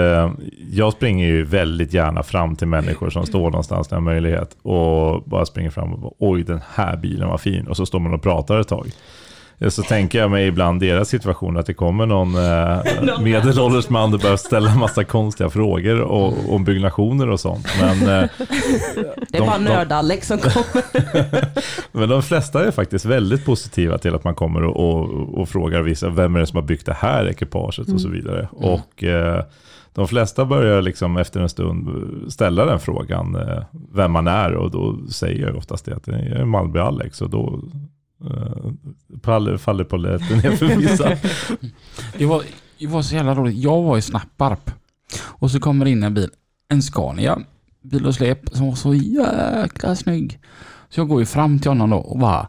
jag 0.70 0.92
springer 0.92 1.26
ju 1.26 1.44
väldigt 1.44 1.92
gärna 1.94 2.22
fram 2.22 2.56
till 2.56 2.68
människor 2.68 3.10
som 3.10 3.26
står 3.26 3.50
någonstans 3.50 3.90
när 3.90 3.96
jag 3.96 4.02
har 4.02 4.12
möjlighet. 4.12 4.56
Och 4.62 5.22
bara 5.22 5.46
springer 5.46 5.70
fram 5.70 5.92
och 5.92 5.98
bara, 5.98 6.12
oj 6.18 6.42
den 6.42 6.60
här 6.74 6.96
bilen 6.96 7.28
var 7.28 7.38
fin. 7.38 7.66
Och 7.66 7.76
så 7.76 7.86
står 7.86 7.98
man 7.98 8.14
och 8.14 8.22
pratar 8.22 8.60
ett 8.60 8.68
tag. 8.68 8.90
Ja, 9.60 9.70
Så 9.70 9.82
tänker 9.82 10.18
jag 10.18 10.30
mig 10.30 10.46
ibland 10.46 10.80
deras 10.80 11.08
situation 11.08 11.56
att 11.56 11.66
det 11.66 11.74
kommer 11.74 12.06
någon 12.06 12.34
eh, 12.34 13.20
medelålders 13.20 13.88
man 13.88 14.14
och 14.14 14.20
börjar 14.20 14.36
ställa 14.36 14.74
massa 14.74 15.04
konstiga 15.04 15.50
frågor 15.50 16.00
och, 16.00 16.54
om 16.54 16.64
byggnationer 16.64 17.30
och 17.30 17.40
sånt. 17.40 17.66
Men, 17.80 17.96
eh, 18.02 18.30
Det 19.30 19.36
är 19.36 19.40
De- 19.40 19.46
bara 19.46 19.58
nörd-Alex 19.58 20.26
som 20.28 20.38
kommer. 20.38 20.84
men 21.98 22.08
de 22.08 22.22
flesta 22.22 22.64
är 22.66 22.70
faktiskt 22.70 23.04
väldigt 23.04 23.44
positiva 23.44 23.98
till 23.98 24.14
att 24.14 24.24
man 24.24 24.34
kommer 24.34 24.64
och, 24.64 24.76
och, 24.88 25.38
och 25.40 25.48
frågar 25.48 25.82
vissa, 25.82 26.08
vem 26.08 26.36
är 26.36 26.40
det 26.40 26.46
som 26.46 26.56
har 26.56 26.64
byggt 26.66 26.86
det 26.86 26.96
här 26.98 27.28
ekipaget 27.28 27.88
och 27.92 28.00
så 28.00 28.08
vidare. 28.08 28.48
Mm. 28.58 28.70
Och 28.72 29.04
eh, 29.04 29.44
de 29.94 30.08
flesta 30.08 30.44
börjar 30.44 30.82
liksom 30.82 31.16
efter 31.16 31.40
en 31.40 31.48
stund 31.48 31.88
ställa 32.32 32.64
den 32.64 32.78
frågan, 32.80 33.34
eh, 33.36 33.62
vem 33.94 34.12
man 34.12 34.26
är 34.26 34.54
och 34.54 34.70
då 34.70 34.98
säger 35.10 35.46
jag 35.46 35.56
oftast 35.56 35.84
det 35.84 35.96
att 35.96 36.06
jag 36.06 36.16
är 36.20 36.44
Malmby 36.44 36.78
Alex 36.78 37.22
och 37.22 37.30
då 37.30 37.60
eh, 38.24 38.72
faller, 39.22 39.56
faller 39.56 39.84
polletten 39.84 40.38
ner 40.38 40.50
för 40.56 40.66
vissa. 40.66 41.08
Det 42.18 42.26
var, 42.26 42.42
det 42.78 42.86
var 42.86 43.02
så 43.02 43.14
jävla 43.14 43.34
roligt. 43.34 43.56
Jag 43.56 43.82
var 43.82 43.98
i 43.98 44.02
Snapparp 44.02 44.70
och 45.20 45.50
så 45.50 45.60
kommer 45.60 45.86
in 45.86 46.02
en 46.02 46.14
bil, 46.14 46.30
en 46.68 46.82
Scania, 46.82 47.38
bil 47.82 48.06
och 48.06 48.14
släp 48.14 48.48
som 48.52 48.68
var 48.68 48.74
så 48.74 48.94
jäkla 48.94 49.96
snygg. 49.96 50.40
Så 50.88 51.00
jag 51.00 51.08
går 51.08 51.20
ju 51.20 51.26
fram 51.26 51.58
till 51.58 51.70
honom 51.70 51.90
då 51.90 51.96
och 51.96 52.18
bara 52.18 52.48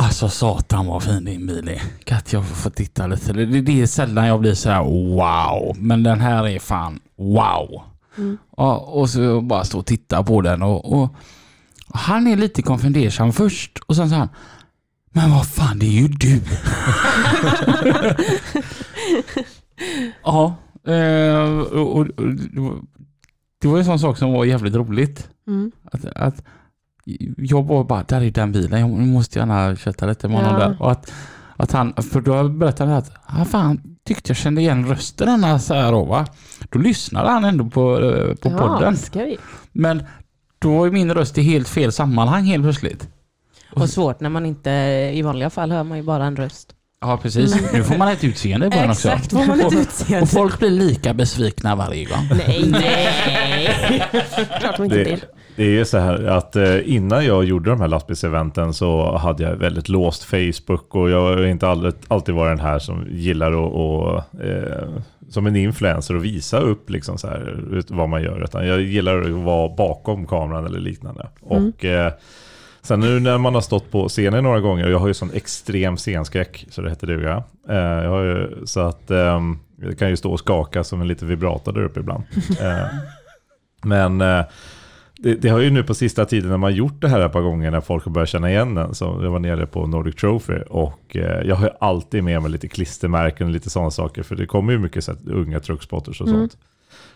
Alltså 0.00 0.28
satan 0.28 0.86
vad 0.86 1.02
fin 1.02 1.24
din 1.24 1.46
bil 1.46 1.68
är. 1.68 1.82
Kan 2.04 2.18
inte 2.18 2.36
jag 2.36 2.46
få 2.46 2.70
titta 2.70 3.06
lite? 3.06 3.32
Det, 3.32 3.46
det, 3.46 3.60
det 3.60 3.82
är 3.82 3.86
sällan 3.86 4.26
jag 4.26 4.40
blir 4.40 4.54
så 4.54 4.70
här 4.70 4.84
wow. 4.84 5.76
Men 5.76 6.02
den 6.02 6.20
här 6.20 6.48
är 6.48 6.58
fan 6.58 7.00
wow. 7.16 7.82
Mm. 8.18 8.38
Ja, 8.56 8.76
och 8.76 9.10
så 9.10 9.40
bara 9.40 9.64
stå 9.64 9.78
och 9.78 9.86
titta 9.86 10.22
på 10.22 10.40
den 10.40 10.62
och, 10.62 10.92
och 10.92 11.14
han 11.94 12.26
är 12.26 12.36
lite 12.36 12.62
konfundersam 12.62 13.32
först 13.32 13.78
och 13.86 13.96
sen 13.96 14.08
så 14.10 14.14
han 14.14 14.28
Men 15.12 15.30
vad 15.30 15.46
fan 15.48 15.78
det 15.78 15.86
är 15.86 16.00
ju 16.02 16.08
du. 16.08 16.40
ja, 20.24 20.54
eh, 20.86 21.58
och, 21.58 21.96
och, 21.96 22.06
det 22.06 22.60
var- 22.60 23.70
var 23.72 23.78
en 23.78 23.84
sån 23.84 23.98
sak 23.98 24.18
som 24.18 24.32
var 24.32 24.44
jävligt 24.44 24.74
roligt. 24.74 25.28
Mm. 25.48 25.72
Att, 25.92 26.04
att 26.04 26.42
jag 27.36 27.66
var 27.66 27.84
bara, 27.84 28.02
där 28.02 28.20
är 28.20 28.30
den 28.30 28.52
bilen, 28.52 28.80
jag 28.80 28.90
måste 28.90 29.38
gärna 29.38 29.76
köta 29.76 30.06
lite 30.06 30.28
med 30.28 30.36
honom 30.36 30.60
Ja. 30.60 30.68
där. 30.68 30.82
Och 30.82 30.90
att, 30.92 31.12
att 31.56 31.72
han, 31.72 31.92
för 32.10 32.20
då 32.20 32.48
berättade 32.48 32.90
han 32.90 32.98
att, 32.98 33.12
ah, 33.26 33.44
fan, 33.44 33.80
tyckte 34.04 34.30
jag 34.30 34.36
kände 34.36 34.60
igen 34.60 34.86
rösten 34.88 35.26
denna 35.26 35.58
så 35.58 35.74
här 35.74 35.92
då, 35.92 36.04
va. 36.04 36.26
Då 36.70 36.78
lyssnade 36.78 37.30
han 37.30 37.44
ändå 37.44 37.64
på, 37.70 37.98
eh, 38.00 38.34
på 38.34 38.48
Ja, 38.50 38.58
podden. 38.58 38.96
skoj. 38.96 39.38
Men 39.72 40.02
då 40.62 40.78
var 40.78 40.84
ju 40.84 40.90
min 40.92 41.14
röst 41.14 41.38
i 41.38 41.42
helt 41.42 41.68
fel 41.68 41.92
sammanhang 41.92 42.44
helt 42.44 42.62
plötsligt. 42.64 43.08
Och 43.72 43.88
svårt 43.88 44.20
när 44.20 44.30
man 44.30 44.46
inte, 44.46 44.70
i 45.14 45.22
vanliga 45.22 45.50
fall 45.50 45.70
hör 45.72 45.84
man 45.84 45.98
ju 45.98 46.04
bara 46.04 46.24
en 46.24 46.36
röst. 46.36 46.74
Ja 47.00 47.18
precis. 47.22 47.72
Nu 47.72 47.84
får 47.84 47.98
man 47.98 48.08
ett 48.08 48.24
utseende 48.24 48.66
i 48.66 48.70
början 48.70 48.90
också. 48.90 49.08
Exakt, 49.08 49.32
får 49.32 49.46
man 49.46 49.60
ett 49.60 49.66
Och, 49.72 49.72
utseende. 49.72 50.22
och 50.22 50.28
folk 50.28 50.58
blir 50.58 50.70
lika 50.70 51.14
besvikna 51.14 51.76
varje 51.76 52.04
gång. 52.04 52.28
Nej, 52.46 52.64
nej. 52.70 54.02
Klart 54.60 54.76
de 54.76 54.84
inte 54.84 54.96
Det, 54.96 55.04
blir. 55.04 55.20
det 55.56 55.62
är 55.62 55.70
ju 55.70 55.84
så 55.84 55.98
här 55.98 56.24
att 56.24 56.56
eh, 56.56 56.76
innan 56.94 57.24
jag 57.26 57.44
gjorde 57.44 57.70
de 57.70 57.80
här 57.80 57.88
lastbilseventen 57.88 58.74
så 58.74 59.16
hade 59.16 59.42
jag 59.42 59.56
väldigt 59.56 59.88
låst 59.88 60.24
Facebook 60.24 60.94
och 60.94 61.10
jag 61.10 61.20
har 61.20 61.46
inte 61.46 61.68
alltid, 61.68 61.94
alltid 62.08 62.34
varit 62.34 62.58
den 62.58 62.66
här 62.66 62.78
som 62.78 63.06
gillar 63.10 63.50
att, 63.52 63.72
och, 63.72 64.42
eh, 64.44 64.88
som 65.30 65.46
en 65.46 65.56
influencer 65.56 66.16
och 66.16 66.24
visa 66.24 66.58
upp 66.58 66.90
liksom 66.90 67.18
så 67.18 67.26
här, 67.26 67.82
vad 67.88 68.08
man 68.08 68.22
gör. 68.22 68.44
Utan 68.44 68.66
jag 68.66 68.80
gillar 68.80 69.20
att 69.20 69.30
vara 69.30 69.68
bakom 69.68 70.26
kameran 70.26 70.66
eller 70.66 70.80
liknande. 70.80 71.28
Och 71.40 71.84
eh, 71.84 72.12
sen 72.82 73.00
nu 73.00 73.20
när 73.20 73.38
man 73.38 73.54
har 73.54 73.60
stått 73.60 73.90
på 73.90 74.08
scenen 74.08 74.44
några 74.44 74.60
gånger, 74.60 74.84
och 74.84 74.90
jag 74.90 74.98
har 74.98 75.08
ju 75.08 75.14
sån 75.14 75.30
extrem 75.34 75.96
scenskräck 75.96 76.66
så 76.70 76.82
det 76.82 76.90
heter 76.90 77.06
duga. 77.06 77.42
Eh, 77.68 77.76
jag 77.76 78.10
har 78.10 78.22
ju, 78.22 78.66
så 78.66 78.80
att 78.80 79.10
ehm, 79.10 79.58
jag 79.76 79.98
kan 79.98 80.08
ju 80.08 80.16
stå 80.16 80.32
och 80.32 80.38
skaka 80.38 80.84
som 80.84 81.00
en 81.00 81.08
liten 81.08 81.28
vibrator 81.28 81.72
där 81.72 81.84
uppe 81.84 82.00
ibland. 82.00 82.24
Eh, 82.60 82.86
men 83.82 84.20
eh, 84.20 84.44
det, 85.22 85.34
det 85.34 85.48
har 85.48 85.58
ju 85.58 85.70
nu 85.70 85.82
på 85.82 85.94
sista 85.94 86.24
tiden 86.24 86.50
när 86.50 86.56
man 86.56 86.74
gjort 86.74 87.00
det 87.00 87.08
här 87.08 87.20
ett 87.20 87.32
par 87.32 87.40
gånger 87.40 87.70
när 87.70 87.80
folk 87.80 88.04
har 88.04 88.12
börjat 88.12 88.28
känna 88.28 88.50
igen 88.50 88.74
den. 88.74 88.94
Så 88.94 89.04
jag 89.22 89.30
var 89.30 89.38
nere 89.38 89.66
på 89.66 89.86
Nordic 89.86 90.14
Trophy 90.14 90.58
och 90.68 91.16
eh, 91.16 91.46
jag 91.48 91.56
har 91.56 91.66
ju 91.66 91.72
alltid 91.80 92.24
med 92.24 92.42
mig 92.42 92.50
lite 92.50 92.68
klistermärken 92.68 93.46
och 93.46 93.52
lite 93.52 93.70
sådana 93.70 93.90
saker. 93.90 94.22
För 94.22 94.36
det 94.36 94.46
kommer 94.46 94.72
ju 94.72 94.78
mycket 94.78 95.04
så 95.04 95.12
här, 95.12 95.32
unga 95.32 95.60
truckspotters 95.60 96.20
och 96.20 96.28
sånt. 96.28 96.56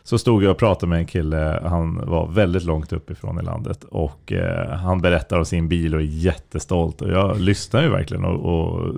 Så 0.03 0.19
stod 0.19 0.43
jag 0.43 0.51
och 0.51 0.59
pratade 0.59 0.91
med 0.91 0.99
en 0.99 1.07
kille, 1.07 1.61
han 1.65 2.07
var 2.07 2.27
väldigt 2.27 2.65
långt 2.65 2.93
uppifrån 2.93 3.41
i 3.41 3.43
landet. 3.43 3.85
Och 3.85 4.33
eh, 4.33 4.71
han 4.71 5.01
berättar 5.01 5.39
om 5.39 5.45
sin 5.45 5.69
bil 5.69 5.95
och 5.95 6.01
är 6.01 6.05
jättestolt. 6.05 7.03
Och 7.03 7.11
jag 7.11 7.41
lyssnar 7.41 7.83
ju 7.83 7.89
verkligen 7.89 8.25
och, 8.25 8.71
och 8.71 8.95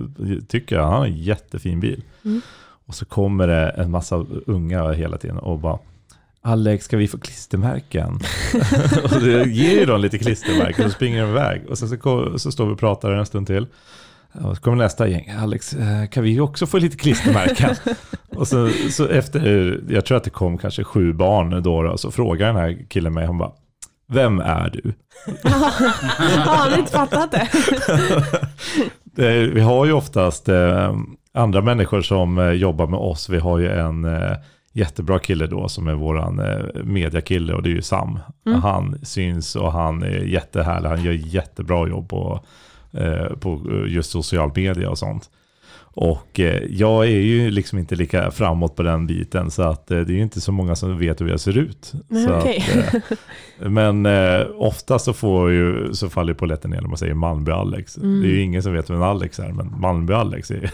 tycker 0.47 0.77
att 0.77 0.83
han 0.83 0.93
har 0.93 1.05
en 1.05 1.17
jättefin 1.17 1.79
bil. 1.79 2.03
Och 2.87 2.95
så 2.95 3.05
kommer 3.05 3.47
det 3.47 3.69
en 3.69 3.91
massa 3.91 4.25
unga 4.45 4.91
hela 4.91 5.17
tiden 5.17 5.37
och 5.37 5.59
bara 5.59 5.79
Alex, 6.47 6.85
ska 6.85 6.97
vi 6.97 7.07
få 7.07 7.17
klistermärken? 7.17 8.13
och 9.03 9.21
det 9.21 9.49
ger 9.49 9.79
ju 9.79 9.85
dem 9.85 10.01
lite 10.01 10.17
klistermärken 10.17 10.85
och 10.85 10.91
springer 10.91 11.21
de 11.21 11.29
iväg. 11.29 11.61
Och 11.69 11.77
sen 11.77 11.89
så, 11.89 12.39
så 12.39 12.51
står 12.51 12.65
vi 12.65 12.73
och 12.73 12.79
pratar 12.79 13.11
en 13.11 13.25
stund 13.25 13.47
till. 13.47 13.67
Och 14.33 14.55
så 14.55 14.61
kommer 14.61 14.77
nästa 14.77 15.07
gäng. 15.07 15.29
Alex, 15.29 15.73
eh, 15.73 16.07
kan 16.09 16.23
vi 16.23 16.39
också 16.39 16.65
få 16.65 16.77
lite 16.77 16.97
klistermärken? 16.97 17.75
och 18.35 18.47
så, 18.47 18.69
så 18.89 19.07
efter, 19.07 19.81
jag 19.89 20.05
tror 20.05 20.17
att 20.17 20.23
det 20.23 20.29
kom 20.29 20.57
kanske 20.57 20.83
sju 20.83 21.13
barn 21.13 21.63
då, 21.63 21.83
då 21.83 21.97
så 21.97 22.11
frågar 22.11 22.47
den 22.47 22.55
här 22.55 22.77
killen 22.89 23.13
mig, 23.13 23.25
han 23.25 23.37
bara, 23.37 23.51
vem 24.07 24.39
är 24.39 24.69
du? 24.69 24.93
Har 26.45 26.79
inte 26.79 26.91
fattat 26.91 27.31
det. 27.31 27.47
Det, 29.03 29.47
vi 29.47 29.61
har 29.61 29.85
ju 29.85 29.91
oftast 29.91 30.49
eh, 30.49 30.95
andra 31.33 31.61
människor 31.61 32.01
som 32.01 32.37
eh, 32.37 32.51
jobbar 32.51 32.87
med 32.87 32.99
oss. 32.99 33.29
Vi 33.29 33.39
har 33.39 33.59
ju 33.59 33.71
en 33.71 34.05
eh, 34.05 34.37
jättebra 34.77 35.19
kille 35.19 35.47
då 35.47 35.69
som 35.69 35.87
är 35.87 35.93
våran 35.93 36.39
eh, 36.39 36.83
mediakille 36.83 37.53
och 37.53 37.63
det 37.63 37.69
är 37.69 37.75
ju 37.75 37.81
Sam. 37.81 38.19
Han 38.61 38.99
syns 39.03 39.55
och 39.55 39.71
han 39.71 40.03
är 40.03 40.23
jättehärlig. 40.23 40.89
Han 40.89 41.03
gör 41.03 41.13
jättebra 41.13 41.87
jobb 41.87 42.09
på, 42.09 42.39
eh, 42.91 43.37
på 43.39 43.61
eh, 43.71 43.93
just 43.93 44.11
social 44.11 44.51
media 44.55 44.89
och 44.89 44.97
sånt. 44.97 45.29
Och 45.99 46.39
eh, 46.39 46.63
jag 46.69 47.05
är 47.05 47.19
ju 47.19 47.51
liksom 47.51 47.79
inte 47.79 47.95
lika 47.95 48.31
framåt 48.31 48.75
på 48.75 48.83
den 48.83 49.07
biten 49.07 49.51
så 49.51 49.61
att 49.63 49.91
eh, 49.91 49.99
det 49.99 50.13
är 50.13 50.15
ju 50.15 50.21
inte 50.21 50.41
så 50.41 50.51
många 50.51 50.75
som 50.75 50.99
vet 50.99 51.21
hur 51.21 51.29
jag 51.29 51.39
ser 51.39 51.57
ut. 51.57 51.93
Så 52.25 52.37
okej. 52.37 52.63
att, 52.87 52.93
eh, 53.61 53.69
men 53.69 54.05
eh, 54.05 54.47
ofta 54.55 54.99
så, 54.99 55.13
får 55.13 55.51
ju, 55.51 55.93
så 55.93 56.09
faller 56.09 56.33
ju 56.33 56.35
polletten 56.35 56.71
ner 56.71 56.81
när 56.81 56.87
man 56.87 56.97
säger 56.97 57.13
Malmby-Alex. 57.13 57.97
Mm. 57.97 58.21
Det 58.21 58.27
är 58.27 58.31
ju 58.31 58.41
ingen 58.41 58.63
som 58.63 58.73
vet 58.73 58.89
vem 58.89 59.01
Alex 59.01 59.39
är, 59.39 59.51
men 59.51 59.69
Malmby-Alex 59.69 60.51
är 60.53 60.71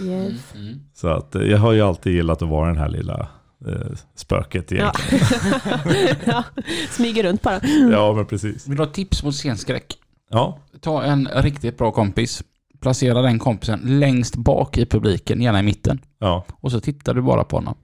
Yes. 0.00 0.52
Så 0.94 1.08
att 1.08 1.34
eh, 1.34 1.42
jag 1.42 1.58
har 1.58 1.72
ju 1.72 1.80
alltid 1.82 2.12
gillat 2.14 2.42
att 2.42 2.48
vara 2.48 2.68
den 2.68 2.76
här 2.78 2.88
lilla 2.88 3.28
eh, 3.68 3.74
spöket 4.14 4.70
Ja. 4.70 4.92
egentligen. 5.10 6.16
ja, 6.26 6.44
smyger 6.90 7.22
runt 7.22 7.42
bara. 7.42 7.60
Ja. 7.92 8.12
men 8.12 8.26
precis. 8.26 8.68
Vill 8.68 8.76
du 8.76 8.82
ha 8.82 8.90
tips 8.90 9.22
mot 9.22 9.34
scenskräck? 9.34 9.94
Ja, 10.30 10.58
Ta 10.80 11.02
en 11.02 11.28
riktigt 11.34 11.78
bra 11.78 11.92
kompis. 11.92 12.42
Placera 12.80 13.22
den 13.22 13.38
kompisen 13.38 13.80
längst 14.00 14.36
bak 14.36 14.78
i 14.78 14.86
publiken, 14.86 15.42
gärna 15.42 15.60
i 15.60 15.62
mitten. 15.62 15.98
ja. 16.18 16.44
Och 16.50 16.70
så 16.72 16.80
tittar 16.80 17.14
du 17.14 17.22
bara 17.22 17.44
på 17.44 17.56
honom. 17.56 17.74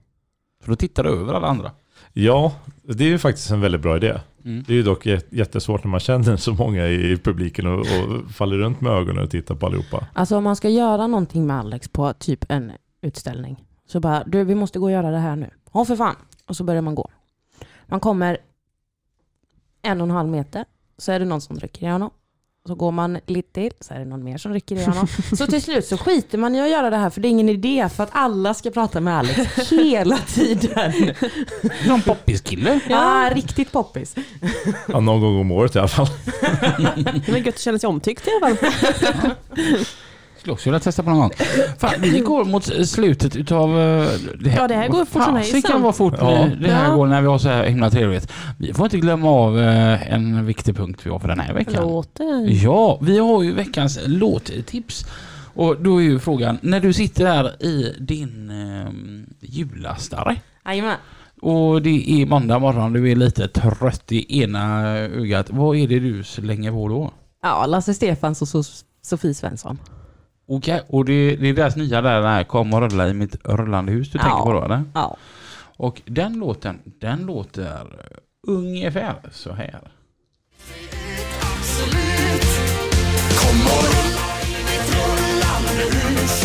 För 0.63 0.69
då 0.71 0.75
tittar 0.75 1.03
du 1.03 1.09
över 1.09 1.33
alla 1.33 1.47
andra. 1.47 1.71
Ja, 2.13 2.53
det 2.83 3.03
är 3.03 3.07
ju 3.07 3.17
faktiskt 3.17 3.51
en 3.51 3.61
väldigt 3.61 3.81
bra 3.81 3.95
idé. 3.97 4.19
Mm. 4.45 4.63
Det 4.67 4.73
är 4.73 4.77
ju 4.77 4.83
dock 4.83 5.05
jät- 5.05 5.27
jättesvårt 5.29 5.83
när 5.83 5.91
man 5.91 5.99
känner 5.99 6.37
så 6.37 6.53
många 6.53 6.87
i 6.87 7.17
publiken 7.17 7.67
och, 7.67 7.79
och 7.79 8.31
faller 8.31 8.57
runt 8.57 8.81
med 8.81 8.91
ögonen 8.91 9.23
och 9.23 9.29
tittar 9.31 9.55
på 9.55 9.65
allihopa. 9.65 10.07
Alltså 10.13 10.37
om 10.37 10.43
man 10.43 10.55
ska 10.55 10.69
göra 10.69 11.07
någonting 11.07 11.47
med 11.47 11.59
Alex 11.59 11.87
på 11.87 12.13
typ 12.13 12.45
en 12.49 12.71
utställning. 13.01 13.65
Så 13.87 13.99
bara, 13.99 14.23
du 14.23 14.43
vi 14.43 14.55
måste 14.55 14.79
gå 14.79 14.85
och 14.85 14.91
göra 14.91 15.11
det 15.11 15.17
här 15.17 15.35
nu. 15.35 15.49
Ja 15.73 15.85
för 15.85 15.95
fan. 15.95 16.15
Och 16.45 16.55
så 16.55 16.63
börjar 16.63 16.81
man 16.81 16.95
gå. 16.95 17.09
Man 17.85 17.99
kommer 17.99 18.37
en 19.81 20.01
och 20.01 20.07
en 20.07 20.11
halv 20.11 20.29
meter. 20.29 20.65
Så 20.97 21.11
är 21.11 21.19
det 21.19 21.25
någon 21.25 21.41
som 21.41 21.59
rycker 21.59 21.87
i 21.87 21.89
honom. 21.89 22.09
Så 22.67 22.75
går 22.75 22.91
man 22.91 23.19
lite 23.25 23.51
till, 23.53 23.71
så 23.79 23.93
är 23.93 23.99
det 23.99 24.05
någon 24.05 24.23
mer 24.23 24.37
som 24.37 24.53
rycker 24.53 24.75
i 24.75 24.83
honom. 24.83 25.07
Så 25.37 25.47
till 25.47 25.61
slut 25.61 25.85
så 25.85 25.97
skiter 25.97 26.37
man 26.37 26.55
i 26.55 26.61
att 26.61 26.69
göra 26.69 26.89
det 26.89 26.97
här 26.97 27.09
för 27.09 27.21
det 27.21 27.27
är 27.27 27.29
ingen 27.29 27.49
idé 27.49 27.89
för 27.95 28.03
att 28.03 28.09
alla 28.11 28.53
ska 28.53 28.69
prata 28.69 28.99
med 29.01 29.17
Alex 29.17 29.71
hela 29.71 30.17
tiden. 30.17 30.93
Någon 31.87 32.01
poppiskille. 32.01 32.79
Ja, 32.89 33.29
riktigt 33.33 33.71
poppis. 33.71 34.15
Ja, 34.87 34.99
någon 34.99 35.21
gång 35.21 35.39
om 35.39 35.51
året 35.51 35.75
i 35.75 35.79
alla 35.79 35.87
fall. 35.87 36.07
Det 37.25 37.31
var 37.31 37.37
gött 37.37 37.55
att 37.55 37.59
känna 37.61 37.79
sig 37.79 37.87
omtyckt 37.87 38.27
i 38.27 38.31
alla 38.41 38.55
fall. 38.55 39.31
Skulle 40.39 40.53
också 40.53 40.69
vilja 40.69 40.79
testa 40.79 41.03
på 41.03 41.09
någon 41.09 41.19
gång. 41.19 41.31
Fan, 41.77 41.91
vi 42.01 42.19
går 42.19 42.45
mot 42.45 42.87
slutet 42.87 43.35
utav... 43.35 43.69
eh, 43.79 44.07
Det 44.39 44.49
Ja, 44.57 44.67
det 44.67 44.75
här 44.75 44.87
går 44.87 45.05
fort 45.05 45.23
som 45.23 45.35
hejsan. 45.35 45.61
Det 45.61 45.67
kan 45.67 45.81
vara 45.81 45.93
fort 45.93 46.13
Ja. 46.19 46.31
eh, 46.31 46.47
det 46.61 46.71
här 46.71 46.89
Ja. 46.89 46.95
går 46.95 47.07
när 47.07 47.21
vi 47.21 47.27
har 47.27 47.37
så 47.37 47.49
här 47.49 47.63
himla 47.65 47.89
trevligt. 47.89 48.31
Vi 48.57 48.73
får 48.73 48.85
inte 48.85 48.97
glömma 48.97 49.29
av 49.29 49.59
eh, 49.59 50.13
en 50.13 50.45
viktig 50.45 50.75
punkt 50.77 51.01
vi 51.03 51.09
har 51.09 51.19
för 51.19 51.27
den 51.27 51.39
här 51.39 51.53
veckan. 51.53 51.83
Låter. 51.83 52.63
Ja, 52.63 52.99
vi 53.01 53.17
har 53.19 53.43
ju 53.43 53.53
veckans 53.53 53.99
låttips. 54.05 55.05
Och 55.53 55.81
då 55.81 55.97
är 55.97 56.03
ju 56.03 56.19
frågan, 56.19 56.57
när 56.61 56.79
du 56.79 56.93
sitter 56.93 57.23
där 57.25 57.63
i 57.63 57.95
din 57.99 58.49
eh, 58.49 58.91
jullastare 59.49 60.35
Jajamän. 60.65 60.95
och 61.41 61.81
det 61.81 62.21
är 62.21 62.25
måndag 62.25 62.59
morgon, 62.59 62.93
du 62.93 63.11
är 63.11 63.15
lite 63.15 63.47
trött 63.47 64.11
i 64.11 64.41
ena 64.43 64.89
ögat. 64.97 65.45
Vad 65.49 65.77
är 65.77 65.87
det 65.87 65.99
du 65.99 66.23
slänger 66.23 66.71
på 66.71 66.87
då? 66.87 67.11
Ja, 67.43 67.65
Lasse 67.65 67.93
Stefans 67.93 68.41
och 68.41 68.47
So- 68.47 68.83
Sofie 69.01 69.33
Svensson. 69.33 69.77
Okej, 70.51 70.81
och 70.87 71.05
det, 71.05 71.35
det 71.35 71.49
är 71.49 71.53
deras 71.53 71.75
nya 71.75 72.01
där, 72.01 72.15
den 72.21 72.29
här 72.31 72.43
Kom 72.43 72.73
och 72.73 72.81
rulla 72.81 73.07
i 73.07 73.13
mitt 73.13 73.35
rullande 73.45 73.91
hus 73.91 74.11
du 74.11 74.17
Ja. 74.17 74.23
tänker 74.23 74.43
på 74.43 74.53
då 74.53 74.63
eller? 74.63 74.83
Ja. 74.93 75.17
Och 75.77 76.01
den 76.05 76.33
låten, 76.39 76.79
den 77.01 77.25
låter 77.25 77.87
ungefär 78.47 79.15
så 79.31 79.51
här. 79.53 79.79
Absolut. 81.41 82.49
Kom 83.41 83.61
och 83.61 83.83
rulla 83.93 84.27
i 84.43 84.55
mitt 84.69 84.87
rullande 84.95 85.83
hus. 85.97 86.43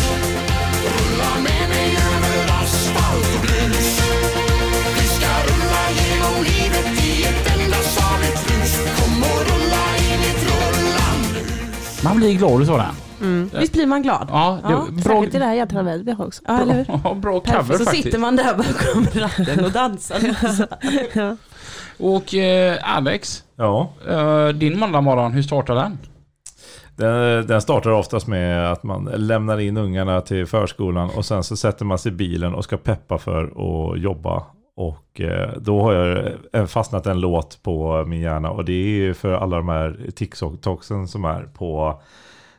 Rulla 0.85 1.33
med 1.43 1.69
mig 1.69 1.89
över 2.13 2.63
asfalt 2.63 3.35
och 3.35 3.47
grus. 3.47 4.01
Vi 4.95 5.07
ska 5.07 5.29
rulla 5.47 5.83
genom 5.99 6.43
livet 6.43 7.04
Man 12.05 12.17
blir 12.17 12.33
glad 12.37 12.61
utav 12.61 12.77
den. 12.77 13.49
Visst 13.59 13.73
blir 13.73 13.85
man 13.85 14.01
glad? 14.03 14.27
Ja, 14.31 14.59
det, 14.63 14.71
Ja, 14.71 14.85
bra, 14.91 15.01
Särskilt 15.03 15.35
i 15.35 15.39
det 15.39 15.45
här 15.45 15.53
jädra 15.53 15.83
vädret 15.83 16.07
vi 16.07 16.11
har 16.11 16.25
också. 16.25 16.41
Ja, 16.47 16.61
eller 16.61 16.73
hur? 16.75 16.83
bra, 17.03 17.13
bra 17.13 17.39
cover 17.39 17.53
Perfekt. 17.57 17.77
Så 17.77 17.83
faktiskt. 17.85 18.03
sitter 18.03 18.19
man 18.19 18.35
där 18.35 18.53
bakom 18.57 19.21
ratten 19.21 19.65
och 19.65 19.71
dansar 19.81 20.19
så. 20.55 20.65
Ja. 21.19 21.35
Och 21.99 22.33
eh, 22.35 22.77
Alex, 22.97 23.43
Ja, 23.57 23.89
eh, 24.07 24.47
din 24.47 24.79
måndagmorgon, 24.79 25.31
hur 25.31 25.41
startar 25.41 25.75
den? 25.75 25.97
den, 26.95 27.47
den 27.47 27.61
startar 27.61 27.89
oftast 27.91 28.27
med 28.27 28.71
att 28.71 28.83
man 28.83 29.09
lämnar 29.15 29.59
in 29.59 29.77
ungarna 29.77 30.21
till 30.21 30.45
förskolan 30.45 31.09
och 31.09 31.25
sen 31.25 31.43
så 31.43 31.57
sätter 31.57 31.85
man 31.85 31.99
sig 31.99 32.11
i 32.11 32.15
bilen 32.15 32.53
och 32.53 32.63
ska 32.63 32.77
peppa 32.77 33.17
för 33.17 33.43
att 33.43 33.99
jobba. 33.99 34.43
Och 34.77 35.21
eh, 35.21 35.49
då 35.57 35.81
har 35.81 35.93
jag 35.93 36.17
eh, 36.17 36.33
eh, 36.53 36.65
fastnat 36.65 37.05
en 37.05 37.19
låt 37.19 37.63
på 37.63 38.05
min 38.07 38.21
hjärna 38.21 38.51
och 38.51 38.65
det 38.65 38.73
är 38.73 38.87
ju 38.87 39.13
för 39.13 39.33
alla 39.33 39.57
de 39.57 39.69
här 39.69 40.11
TikToksen 40.15 41.07
som 41.07 41.25
är 41.25 41.43
på 41.43 42.01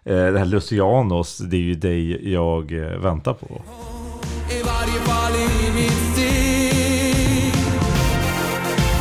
det 0.04 0.38
här 0.38 0.44
Lucianos, 0.44 1.38
det 1.38 1.56
är 1.56 1.60
ju 1.60 1.74
dig 1.74 2.32
jag 2.32 2.72
väntar 3.02 3.32
på. 3.32 3.62
I 4.50 4.62
varje 4.62 5.00
fall 5.08 5.32
i 5.32 5.74
mitt 5.74 6.12
steg. 6.12 7.52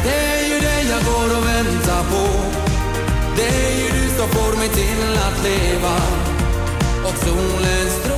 Det 0.03 0.17
är 0.33 0.53
ju 0.53 0.59
dig 0.59 0.81
jag 0.89 1.03
går 1.13 1.37
och 1.37 1.45
väntar 1.45 2.03
på. 2.11 2.25
Det 3.37 3.47
är 3.47 3.75
ju 3.81 3.87
du 4.01 4.09
som 4.09 4.27
får 4.27 4.57
mig 4.57 4.69
till 4.69 5.17
att 5.27 5.43
leva. 5.43 5.95
Och 7.03 7.17
solen 7.17 7.89
strålar 7.89 8.14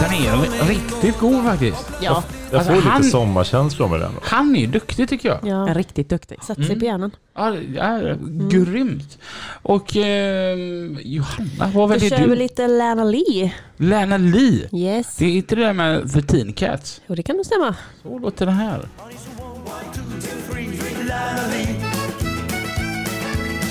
den 0.00 0.10
är 0.12 0.64
riktigt 0.68 1.18
god 1.18 1.44
faktiskt. 1.44 1.90
Ja, 2.00 2.24
Jag 2.50 2.58
Alltså, 2.58 2.72
får 2.72 2.76
lite 2.80 2.88
han- 2.90 3.04
sommarkänslor 3.04 3.88
med 3.88 4.00
den. 4.00 4.12
Han 4.22 4.56
är 4.56 4.66
duktig 4.66 5.08
tycker 5.08 5.28
jag. 5.28 5.38
ja. 5.42 5.68
En 5.68 5.74
riktigt 5.74 6.08
duktig. 6.08 6.38
Sätter 6.42 6.62
sig 6.62 6.78
på 6.78 6.84
hjärnan. 6.84 7.10
Ja, 7.36 7.50
det 7.50 7.78
är 7.78 8.18
grymt. 8.50 9.18
Och 9.62 9.96
eh, 9.96 10.56
Johanna, 11.02 11.48
vad 11.58 11.72
Då 11.72 11.86
väljer 11.86 12.10
kör 12.10 12.18
vi 12.18 12.26
du? 12.26 12.34
lite 12.34 12.68
Lana 12.68 13.04
Lee. 13.04 13.52
Lana 13.76 14.16
Lee. 14.16 14.68
Yes. 14.72 15.16
Det 15.16 15.24
är 15.24 15.30
inte 15.30 15.54
det 15.54 15.62
där 15.64 15.72
med 15.72 16.12
The 16.12 16.22
Teen 16.22 16.52
Cats. 16.52 17.00
Jo, 17.06 17.14
det 17.14 17.22
kan 17.22 17.36
nog 17.36 17.46
stämma. 17.46 17.74
Så 18.02 18.18
låter 18.18 18.46
det 18.46 18.52
här. 18.52 18.78
The 18.78 20.52
way 20.52 21.79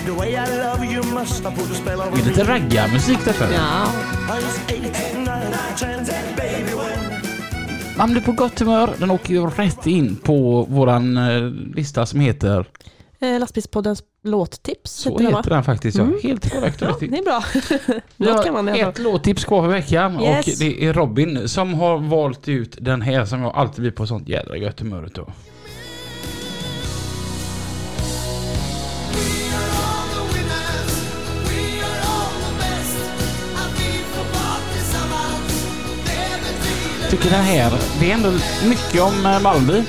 Det 0.05 0.11
är 2.21 2.25
lite 2.25 2.43
raggarmusik 2.43 3.17
detta. 3.25 3.53
Ja. 3.53 3.83
I 4.27 4.41
was 4.43 4.59
eight, 4.69 5.17
nine, 5.17 5.27
ten, 5.79 6.05
baby 6.37 6.63
when 6.63 7.21
Man 7.97 8.11
blir 8.11 8.21
på 8.21 8.31
gott 8.31 8.59
humör. 8.59 8.89
Den 8.97 9.11
åker 9.11 9.33
ju 9.33 9.45
rätt 9.45 9.87
in 9.87 10.15
på 10.15 10.63
våran 10.69 11.17
eh, 11.17 11.41
lista 11.75 12.05
som 12.05 12.19
heter... 12.19 12.65
Eh, 13.19 13.39
Lastbilspoddens 13.39 14.03
låttips. 14.23 14.91
Så 14.91 15.09
heter 15.09 15.23
den, 15.23 15.31
va? 15.33 15.39
heter 15.39 15.49
den 15.49 15.63
faktiskt 15.63 15.97
ja. 15.97 16.07
Helt 16.23 16.51
korrekt 16.53 16.81
Ja, 16.81 16.95
det 16.99 17.05
är 17.17 17.23
bra. 17.23 17.43
Vi 18.17 18.25
Låt 18.25 18.43
kan 18.45 18.53
man 18.53 18.67
i 18.67 18.71
har 18.71 18.77
fall. 18.79 18.89
ett 18.89 18.99
låttips 18.99 19.45
kvar 19.45 19.61
för 19.61 19.69
veckan 19.69 20.21
Yes. 20.21 20.47
och 20.47 20.53
det 20.59 20.85
är 20.85 20.93
Robin 20.93 21.49
som 21.49 21.73
har 21.73 21.97
valt 21.97 22.47
ut 22.47 22.77
den 22.81 23.01
här 23.01 23.25
som 23.25 23.41
jag 23.41 23.55
alltid 23.55 23.81
blir 23.81 23.91
på 23.91 24.07
sånt 24.07 24.29
jädra 24.29 24.57
gött 24.57 24.79
humör 24.79 25.05
utav. 25.05 25.31
Tycker 37.09 37.29
den 37.29 37.43
här, 37.43 37.73
det 37.99 38.11
är 38.11 38.15
ändå 38.15 38.31
mycket 38.69 39.01
om 39.01 39.25
eh, 39.25 39.41
Malmby. 39.41 39.83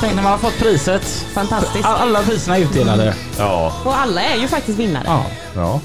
Tänk 0.00 0.14
när 0.14 0.22
man 0.22 0.32
har 0.32 0.38
fått 0.38 0.58
priset. 0.58 1.02
Fantastiskt. 1.34 1.84
All- 1.84 2.00
Alla 2.08 2.22
priserna 2.22 2.56
är 2.58 2.62
utdelade. 2.62 3.14
Ja, 3.38 3.72
Och 3.84 3.98
alla 3.98 4.22
är 4.22 4.36
ju 4.40 4.48
faktiskt 4.48 4.78
vinnare. 4.78 5.02
Ja. 5.06 5.24
ja. 5.54 5.80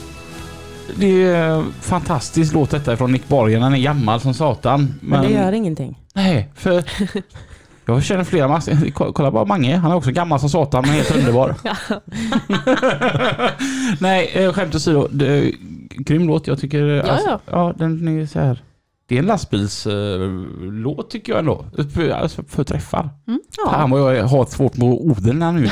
Det 0.96 1.24
är 1.24 1.48
en 1.50 1.74
fantastisk 1.82 2.54
låt 2.54 2.70
detta 2.70 2.98
från 2.98 3.12
Nick 3.12 3.28
Borgen. 3.28 3.62
Den 3.62 3.74
är 3.74 3.78
gammal 3.78 4.20
som 4.22 4.34
satan. 4.34 4.96
Men 5.02 5.22
det 5.22 5.30
gör 5.30 5.52
ingenting. 5.52 6.00
Nej, 6.14 6.50
för 6.56 6.84
jag 7.86 8.04
känner 8.04 8.24
flera 8.24 8.48
massor. 8.48 8.92
Ko- 8.94 9.14
Kolla 9.14 9.32
bara 9.32 9.46
Mange. 9.46 9.76
Han 9.78 9.92
är 9.92 9.96
också 9.96 10.12
gammal 10.12 10.40
som 10.40 10.50
satan 10.50 10.84
men 10.88 10.92
helt 10.96 11.16
underbar. 11.16 11.56
Nej, 14.00 14.32
eh, 14.34 14.54
skämt 14.54 14.76
åsido. 14.76 15.08
det- 15.12 15.52
Grym 15.90 16.28
låt. 16.28 16.48
Jag 16.48 16.60
tycker... 16.60 16.82
Ja, 16.84 17.20
ja. 17.26 17.40
ja 17.52 17.74
den 17.78 18.22
är 18.22 18.26
så 18.26 18.40
här. 18.40 18.62
Det 19.14 19.18
är 19.18 19.22
en 19.22 19.26
lastbilslåt 19.28 21.10
tycker 21.10 21.32
jag 21.32 21.40
ändå. 21.40 21.66
För, 21.94 22.10
alltså, 22.10 22.44
för 22.48 22.64
träffar. 22.64 23.10
Fan 23.70 23.90
vad 23.90 24.18
jag 24.18 24.24
har 24.26 24.46
svårt 24.46 24.78
med 24.78 24.88
orden 24.88 25.42
här 25.42 25.52
nu. 25.52 25.70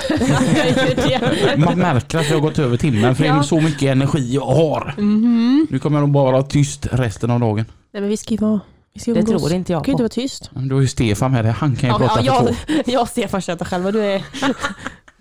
Man 1.66 1.78
märker 1.80 2.18
att 2.20 2.30
jag 2.30 2.36
har 2.36 2.42
gått 2.42 2.60
över 2.60 2.78
timmen 2.78 3.16
för 3.16 3.24
det 3.24 3.30
är 3.30 3.36
Ja. 3.36 3.44
så 3.44 3.62
mycket 3.62 3.82
energi 3.82 4.34
jag 4.36 4.46
har. 4.46 4.94
Mhm. 4.98 5.68
Nu 5.70 5.80
kommer 5.80 5.98
jag 5.98 6.02
nog 6.04 6.12
bara 6.14 6.32
vara 6.32 6.44
tyst 6.44 6.88
resten 6.92 7.32
av 7.32 7.40
dagen. 7.40 7.66
Nej, 7.94 8.02
men 8.02 8.10
vi 8.10 8.18
ska 8.18 8.32
ju 8.34 8.38
vara... 8.38 8.60
Vi 8.94 9.00
ska 9.00 9.14
Det 9.14 9.24
tror 9.24 9.52
inte 9.54 9.72
jag 9.72 9.82
Du 9.82 9.86
kan 9.86 9.92
inte 9.92 9.98
på. 9.98 10.04
vara 10.04 10.10
tyst. 10.10 10.50
Men 10.54 10.68
Du 10.68 10.76
har 10.76 10.82
ju 10.82 10.88
Stefan 10.88 11.32
med 11.32 11.46
dig. 11.46 11.54
Han 11.58 11.76
kan 11.76 11.90
ju 11.90 11.94
Ja, 11.94 12.00
prata 12.00 12.22
ja, 12.24 12.40
för 12.42 12.48
jag, 12.48 12.84
två. 12.86 12.92
jag 12.92 13.02
och 13.02 13.08
Stefan 13.08 13.42
tjötar 13.42 13.66
själva. 13.66 13.92
Du, 13.92 14.02
är, 14.04 14.24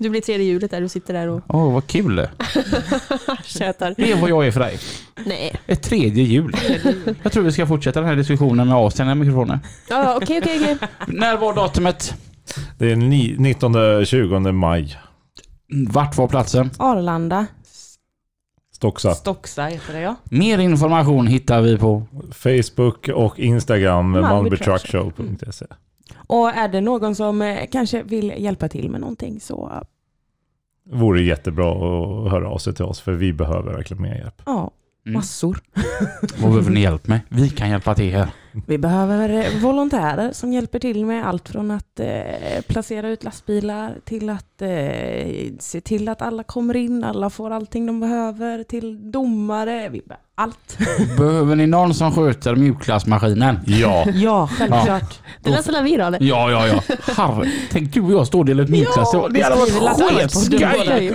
du 0.05 0.11
blir 0.11 0.21
tredje 0.21 0.47
hjulet 0.47 0.71
där. 0.71 0.81
Du 0.81 0.89
sitter 0.89 1.15
där 1.15 1.29
och 1.29 1.41
Åh, 1.49 1.73
vad 1.73 1.87
kul. 1.87 2.29
tjötar. 3.45 3.95
Det 3.97 4.13
är 4.13 4.21
vad 4.21 4.31
jag 4.31 4.47
är 4.47 4.51
för 4.51 4.61
dig. 4.61 4.79
Nej. 5.27 5.53
Ett 5.67 5.83
tredje 5.83 6.25
hjul. 6.25 6.57
Jag 7.23 7.33
tror 7.33 7.43
vi 7.45 7.53
ska 7.53 7.67
fortsätta 7.67 8.01
den 8.01 8.09
här 8.09 8.17
diskussionen 8.17 8.69
med 8.69 8.77
avstängda 8.77 9.15
mikrofoner. 9.15 9.59
Ja, 9.89 10.03
ja, 10.05 10.17
okej, 10.23 10.39
okej, 10.43 10.61
okej. 10.63 10.89
När 11.09 11.37
var 11.37 11.55
datumet? 11.55 12.15
Det 12.79 12.93
är 12.93 12.97
ni- 12.97 13.37
19-20 13.39 14.53
maj. 14.53 14.99
Vart 15.89 16.17
var 16.17 16.29
platsen? 16.29 16.71
Arlanda. 16.79 17.47
Stocksa. 18.75 19.15
Stocksa 19.15 19.65
heter 19.65 19.93
det 19.93 20.01
ja. 20.01 20.15
Mer 20.25 20.59
information 20.59 21.27
hittar 21.27 21.61
vi 21.63 21.79
på... 21.79 22.03
Facebook 22.33 23.09
och 23.09 23.39
Instagram 23.39 24.11
Malmö 24.11 24.29
malmötruckshow.se. 24.29 25.67
Och 26.17 26.49
är 26.51 26.69
det 26.69 26.81
någon 26.81 27.15
som 27.15 27.43
eh, 27.43 27.67
kanske 27.73 28.03
vill 28.03 28.35
hjälpa 28.39 28.69
till 28.69 28.91
med 28.91 29.01
någonting 29.01 29.41
så 29.41 29.73
Vore 30.93 31.23
jättebra 31.23 31.71
att 31.73 32.31
höra 32.31 32.49
av 32.49 32.59
sig 32.59 32.75
till 32.75 32.85
oss 32.85 33.01
för 33.01 33.13
vi 33.13 33.33
behöver 33.33 33.73
verkligen 33.73 34.03
mer 34.03 34.15
hjälp. 34.15 34.43
ja, 34.47 34.71
Mm. 35.07 35.15
massor. 35.15 35.59
Vad 36.41 36.51
behöver 36.51 36.71
ni 36.71 36.81
hjälp 36.81 37.07
med? 37.09 37.21
Vi 37.29 37.51
kan 37.51 37.71
hjälpa 37.71 37.95
till 37.95 38.15
här. 38.15 38.29
Vi 38.67 38.79
behöver 38.79 39.29
eh, 39.29 39.63
volontärer 39.63 40.33
som 40.33 40.53
hjälper 40.53 40.79
till 40.79 41.07
med 41.07 41.27
allt 41.29 41.49
från 41.49 41.71
att 41.71 42.01
eh, 42.01 42.61
placera 42.69 43.09
ut 43.09 43.25
lastbilar 43.25 43.95
till 44.05 44.31
att 44.31 44.63
eh, 44.63 44.69
se 45.59 45.81
till 45.81 46.09
att 46.09 46.23
alla 46.23 46.43
kommer 46.43 46.77
in, 46.77 47.05
alla 47.05 47.31
får 47.31 47.51
allting 47.51 47.87
de 47.87 48.01
behöver, 48.01 48.63
till 48.65 49.11
domare, 49.13 49.89
vi 49.89 50.03
be- 50.07 50.17
allt. 50.35 50.79
Behöver 51.19 51.57
ni 51.57 51.67
någon 51.67 51.95
som 51.95 52.13
sköter 52.13 52.57
mjukglassmaskinen? 52.57 53.59
Ja, 53.67 54.05
Ja, 54.15 54.49
självklart. 54.59 55.19
Det 55.43 55.51
där 55.51 55.63
spelar 55.63 55.83
vi 55.83 55.97
då. 55.97 56.05
eller? 56.05 56.23
Ja, 56.23 56.51
ja, 56.51 56.67
ja. 56.67 56.97
Harry, 57.15 57.51
tänk 57.73 57.95
du 57.95 58.01
och 58.01 58.13
jag 58.13 58.27
står 58.27 58.39
och 58.39 58.45
delar 58.45 58.65
ut 58.65 58.71
mjukglass. 58.71 59.11
Ja, 59.13 59.29
det 59.31 59.43
hade 59.43 59.57
varit 59.57 59.73
skitskoj. 60.35 61.15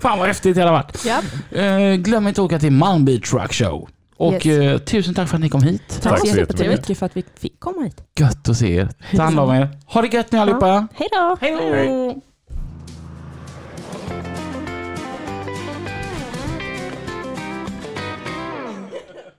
Fan 0.00 0.18
vad 0.18 0.28
häftigt 0.28 0.54
det 0.56 0.60
hade 0.60 0.72
varit. 0.72 1.04
Ja. 1.06 1.20
Eh, 1.58 1.94
glöm 1.94 2.28
inte 2.28 2.40
att 2.40 2.44
åka 2.44 2.58
till 2.58 2.72
Malmby 2.72 3.20
Truck 3.20 3.52
Show. 3.52 3.88
Och 4.18 4.46
Yes. 4.46 4.46
eh, 4.46 4.78
tusen 4.78 5.14
tack 5.14 5.28
för 5.28 5.36
att 5.36 5.40
ni 5.40 5.48
kom 5.48 5.62
hit. 5.62 6.00
Tack 6.02 6.18
så 6.20 6.26
så 6.26 6.36
jättemycket. 6.36 6.70
mycket 6.72 6.98
för 6.98 7.06
att 7.06 7.16
vi 7.16 7.24
fick 7.40 7.60
komma 7.60 7.82
hit. 7.82 8.02
Gött 8.20 8.48
att 8.48 8.56
se 8.56 8.74
er. 8.74 8.88
Ta 9.16 9.22
hand 9.22 9.40
om 9.40 9.50
er. 9.54 9.68
Ha 9.86 10.02
det 10.02 10.08
gött 10.16 10.32
nu 10.32 10.38
allihopa. 10.38 10.86
Hej 10.94 11.08
då! 11.12 11.36
Hej 11.40 11.52
då! 11.52 12.20